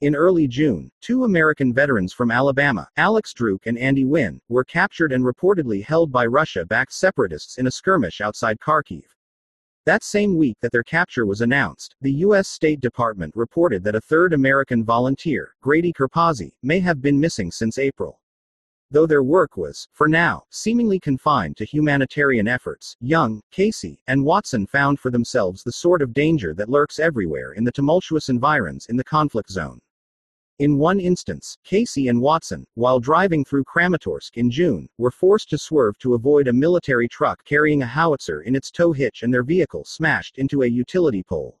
In 0.00 0.16
early 0.16 0.48
June, 0.48 0.90
two 1.00 1.22
American 1.22 1.72
veterans 1.72 2.12
from 2.12 2.32
Alabama, 2.32 2.88
Alex 2.96 3.32
Drueke 3.32 3.66
and 3.66 3.78
Andy 3.78 4.04
Huynh, 4.04 4.40
were 4.48 4.64
captured 4.64 5.12
and 5.12 5.24
reportedly 5.24 5.84
held 5.84 6.10
by 6.10 6.26
Russia 6.26 6.66
backed 6.66 6.92
separatists 6.92 7.56
in 7.56 7.68
a 7.68 7.70
skirmish 7.70 8.20
outside 8.20 8.58
Kharkiv. 8.58 9.04
That 9.84 10.02
same 10.02 10.36
week 10.36 10.56
that 10.60 10.72
their 10.72 10.82
capture 10.82 11.24
was 11.24 11.40
announced, 11.40 11.94
the 12.00 12.12
U.S. 12.26 12.48
State 12.48 12.80
Department 12.80 13.32
reported 13.36 13.84
that 13.84 13.94
a 13.94 14.00
third 14.00 14.32
American 14.32 14.82
volunteer, 14.82 15.54
Grady 15.62 15.92
Kurpasi, 15.92 16.50
may 16.64 16.80
have 16.80 17.00
been 17.00 17.20
missing 17.20 17.52
since 17.52 17.78
April. 17.78 18.20
Though 18.90 19.06
their 19.06 19.24
work 19.24 19.56
was, 19.56 19.88
for 19.92 20.06
now, 20.06 20.44
seemingly 20.50 21.00
confined 21.00 21.56
to 21.56 21.64
humanitarian 21.64 22.46
efforts, 22.46 22.96
Young, 23.00 23.42
Casey, 23.50 24.00
and 24.06 24.24
Watson 24.24 24.64
found 24.66 25.00
for 25.00 25.10
themselves 25.10 25.64
the 25.64 25.72
sort 25.72 26.02
of 26.02 26.14
danger 26.14 26.54
that 26.54 26.68
lurks 26.68 27.00
everywhere 27.00 27.52
in 27.54 27.64
the 27.64 27.72
tumultuous 27.72 28.28
environs 28.28 28.86
in 28.86 28.96
the 28.96 29.02
conflict 29.02 29.50
zone. 29.50 29.80
In 30.60 30.78
one 30.78 31.00
instance, 31.00 31.58
Casey 31.64 32.08
and 32.08 32.20
Watson, 32.20 32.64
while 32.74 33.00
driving 33.00 33.44
through 33.44 33.64
Kramatorsk 33.64 34.36
in 34.36 34.50
June, 34.50 34.88
were 34.98 35.10
forced 35.10 35.50
to 35.50 35.58
swerve 35.58 35.98
to 35.98 36.14
avoid 36.14 36.46
a 36.46 36.52
military 36.52 37.08
truck 37.08 37.44
carrying 37.44 37.82
a 37.82 37.86
howitzer 37.86 38.42
in 38.42 38.54
its 38.54 38.70
tow 38.70 38.92
hitch 38.92 39.24
and 39.24 39.34
their 39.34 39.42
vehicle 39.42 39.84
smashed 39.84 40.38
into 40.38 40.62
a 40.62 40.66
utility 40.66 41.24
pole. 41.24 41.58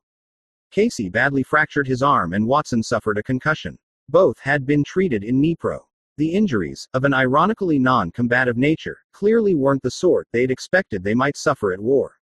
Casey 0.70 1.08
badly 1.08 1.42
fractured 1.42 1.88
his 1.88 2.02
arm 2.02 2.32
and 2.32 2.46
Watson 2.46 2.82
suffered 2.82 3.18
a 3.18 3.22
concussion. 3.22 3.76
Both 4.08 4.38
had 4.38 4.64
been 4.64 4.84
treated 4.84 5.24
in 5.24 5.42
Dnipro. 5.42 5.85
The 6.18 6.32
injuries, 6.32 6.88
of 6.94 7.04
an 7.04 7.12
ironically 7.12 7.78
non 7.78 8.10
combative 8.10 8.56
nature, 8.56 8.98
clearly 9.12 9.54
weren't 9.54 9.82
the 9.82 9.90
sort 9.90 10.26
they'd 10.32 10.50
expected 10.50 11.04
they 11.04 11.14
might 11.14 11.36
suffer 11.36 11.72
at 11.72 11.80
war. 11.80 12.18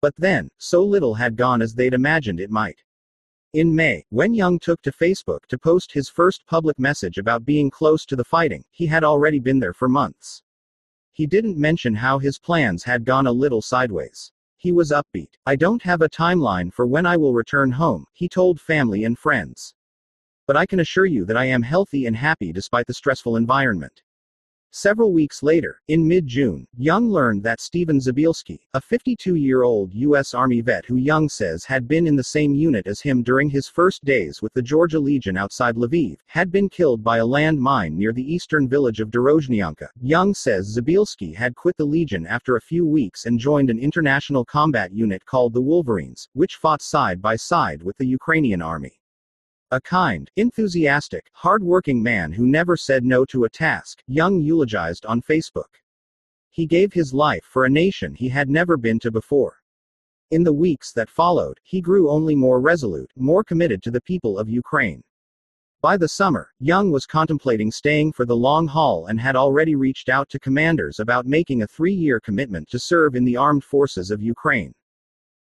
But 0.00 0.14
then, 0.16 0.48
so 0.58 0.84
little 0.84 1.14
had 1.14 1.36
gone 1.36 1.60
as 1.60 1.74
they'd 1.74 1.94
imagined 1.94 2.38
it 2.38 2.50
might. 2.50 2.84
In 3.52 3.74
May, 3.74 4.04
when 4.10 4.34
Young 4.34 4.58
took 4.58 4.80
to 4.82 4.92
Facebook 4.92 5.46
to 5.48 5.58
post 5.58 5.90
his 5.90 6.08
first 6.08 6.46
public 6.46 6.78
message 6.78 7.18
about 7.18 7.44
being 7.44 7.70
close 7.70 8.06
to 8.06 8.14
the 8.14 8.24
fighting, 8.24 8.64
he 8.70 8.86
had 8.86 9.02
already 9.02 9.40
been 9.40 9.58
there 9.58 9.72
for 9.72 9.88
months. 9.88 10.42
He 11.12 11.26
didn't 11.26 11.58
mention 11.58 11.94
how 11.94 12.18
his 12.18 12.38
plans 12.38 12.84
had 12.84 13.04
gone 13.04 13.26
a 13.26 13.32
little 13.32 13.62
sideways. 13.62 14.30
He 14.56 14.70
was 14.70 14.92
upbeat. 14.92 15.30
I 15.46 15.56
don't 15.56 15.82
have 15.82 16.02
a 16.02 16.08
timeline 16.08 16.72
for 16.72 16.86
when 16.86 17.06
I 17.06 17.16
will 17.16 17.32
return 17.32 17.72
home, 17.72 18.04
he 18.12 18.28
told 18.28 18.60
family 18.60 19.04
and 19.04 19.18
friends. 19.18 19.74
But 20.46 20.56
I 20.56 20.66
can 20.66 20.80
assure 20.80 21.06
you 21.06 21.24
that 21.24 21.36
I 21.36 21.46
am 21.46 21.62
healthy 21.62 22.06
and 22.06 22.16
happy 22.16 22.52
despite 22.52 22.86
the 22.86 22.94
stressful 22.94 23.36
environment. 23.36 24.02
Several 24.78 25.12
weeks 25.12 25.42
later, 25.42 25.80
in 25.88 26.06
mid 26.06 26.26
June, 26.26 26.68
Young 26.76 27.08
learned 27.08 27.42
that 27.44 27.60
Stephen 27.60 27.98
Zabielski, 27.98 28.58
a 28.74 28.80
52 28.80 29.36
year 29.36 29.62
old 29.62 29.94
U.S. 29.94 30.34
Army 30.34 30.60
vet 30.60 30.84
who 30.84 30.96
Young 30.96 31.28
says 31.28 31.64
had 31.64 31.88
been 31.88 32.06
in 32.06 32.14
the 32.14 32.22
same 32.22 32.54
unit 32.54 32.86
as 32.86 33.00
him 33.00 33.22
during 33.22 33.48
his 33.48 33.68
first 33.68 34.04
days 34.04 34.42
with 34.42 34.52
the 34.52 34.60
Georgia 34.60 35.00
Legion 35.00 35.36
outside 35.36 35.76
Lviv, 35.76 36.18
had 36.26 36.52
been 36.52 36.68
killed 36.68 37.02
by 37.02 37.18
a 37.18 37.26
land 37.26 37.58
mine 37.58 37.96
near 37.96 38.12
the 38.12 38.34
eastern 38.34 38.68
village 38.68 39.00
of 39.00 39.10
Dorozhnyanka. 39.10 39.88
Young 40.02 40.34
says 40.34 40.76
Zabielski 40.76 41.34
had 41.34 41.56
quit 41.56 41.76
the 41.78 41.84
Legion 41.86 42.26
after 42.26 42.56
a 42.56 42.60
few 42.60 42.86
weeks 42.86 43.24
and 43.24 43.40
joined 43.40 43.70
an 43.70 43.78
international 43.78 44.44
combat 44.44 44.92
unit 44.92 45.24
called 45.24 45.54
the 45.54 45.62
Wolverines, 45.62 46.28
which 46.34 46.56
fought 46.56 46.82
side 46.82 47.22
by 47.22 47.34
side 47.34 47.82
with 47.82 47.96
the 47.96 48.06
Ukrainian 48.06 48.60
army. 48.60 49.00
A 49.72 49.80
kind, 49.80 50.30
enthusiastic, 50.36 51.28
hard-working 51.32 52.00
man 52.00 52.30
who 52.30 52.46
never 52.46 52.76
said 52.76 53.04
no 53.04 53.24
to 53.24 53.42
a 53.42 53.50
task, 53.50 54.00
Young 54.06 54.40
eulogized 54.40 55.04
on 55.06 55.20
Facebook. 55.20 55.82
He 56.50 56.66
gave 56.66 56.92
his 56.92 57.12
life 57.12 57.42
for 57.42 57.64
a 57.64 57.68
nation 57.68 58.14
he 58.14 58.28
had 58.28 58.48
never 58.48 58.76
been 58.76 59.00
to 59.00 59.10
before. 59.10 59.60
In 60.30 60.44
the 60.44 60.52
weeks 60.52 60.92
that 60.92 61.10
followed, 61.10 61.58
he 61.64 61.80
grew 61.80 62.08
only 62.08 62.36
more 62.36 62.60
resolute, 62.60 63.10
more 63.16 63.42
committed 63.42 63.82
to 63.82 63.90
the 63.90 64.00
people 64.00 64.38
of 64.38 64.48
Ukraine. 64.48 65.02
By 65.80 65.96
the 65.96 66.10
summer, 66.10 66.52
Young 66.60 66.92
was 66.92 67.04
contemplating 67.04 67.72
staying 67.72 68.12
for 68.12 68.24
the 68.24 68.36
long 68.36 68.68
haul 68.68 69.06
and 69.06 69.20
had 69.20 69.34
already 69.34 69.74
reached 69.74 70.08
out 70.08 70.28
to 70.28 70.38
commanders 70.38 71.00
about 71.00 71.26
making 71.26 71.62
a 71.62 71.66
three 71.66 71.92
year 71.92 72.20
commitment 72.20 72.68
to 72.68 72.78
serve 72.78 73.16
in 73.16 73.24
the 73.24 73.36
armed 73.36 73.64
forces 73.64 74.12
of 74.12 74.22
Ukraine. 74.22 74.72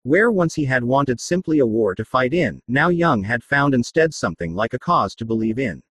Where 0.03 0.31
once 0.31 0.55
he 0.55 0.65
had 0.65 0.83
wanted 0.83 1.21
simply 1.21 1.59
a 1.59 1.67
war 1.67 1.95
to 1.95 2.05
fight 2.05 2.33
in, 2.33 2.63
now 2.67 2.89
Young 2.89 3.23
had 3.23 3.45
found 3.45 3.75
instead 3.75 4.15
something 4.15 4.55
like 4.55 4.73
a 4.73 4.79
cause 4.79 5.15
to 5.17 5.27
believe 5.27 5.59
in. 5.59 5.83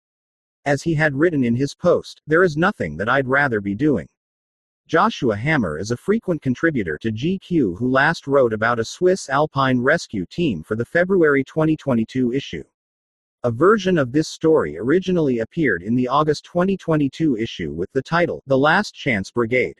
As 0.64 0.82
he 0.82 0.94
had 0.94 1.14
written 1.14 1.44
in 1.44 1.54
his 1.54 1.74
post, 1.74 2.22
there 2.26 2.42
is 2.42 2.56
nothing 2.56 2.96
that 2.96 3.08
I'd 3.08 3.28
rather 3.28 3.60
be 3.60 3.74
doing. 3.74 4.08
Joshua 4.86 5.36
Hammer 5.36 5.78
is 5.78 5.90
a 5.90 5.96
frequent 5.98 6.40
contributor 6.40 6.96
to 7.02 7.12
GQ 7.12 7.76
who 7.76 7.90
last 7.90 8.26
wrote 8.26 8.54
about 8.54 8.78
a 8.78 8.84
Swiss 8.84 9.28
alpine 9.28 9.78
rescue 9.78 10.24
team 10.24 10.62
for 10.62 10.76
the 10.76 10.86
February 10.86 11.44
2022 11.44 12.32
issue. 12.32 12.64
A 13.44 13.50
version 13.50 13.98
of 13.98 14.10
this 14.10 14.28
story 14.28 14.78
originally 14.78 15.40
appeared 15.40 15.82
in 15.82 15.94
the 15.94 16.08
August 16.08 16.44
2022 16.46 17.36
issue 17.36 17.72
with 17.72 17.92
the 17.92 18.02
title 18.02 18.42
The 18.46 18.56
Last 18.56 18.94
Chance 18.94 19.30
Brigade. 19.30 19.76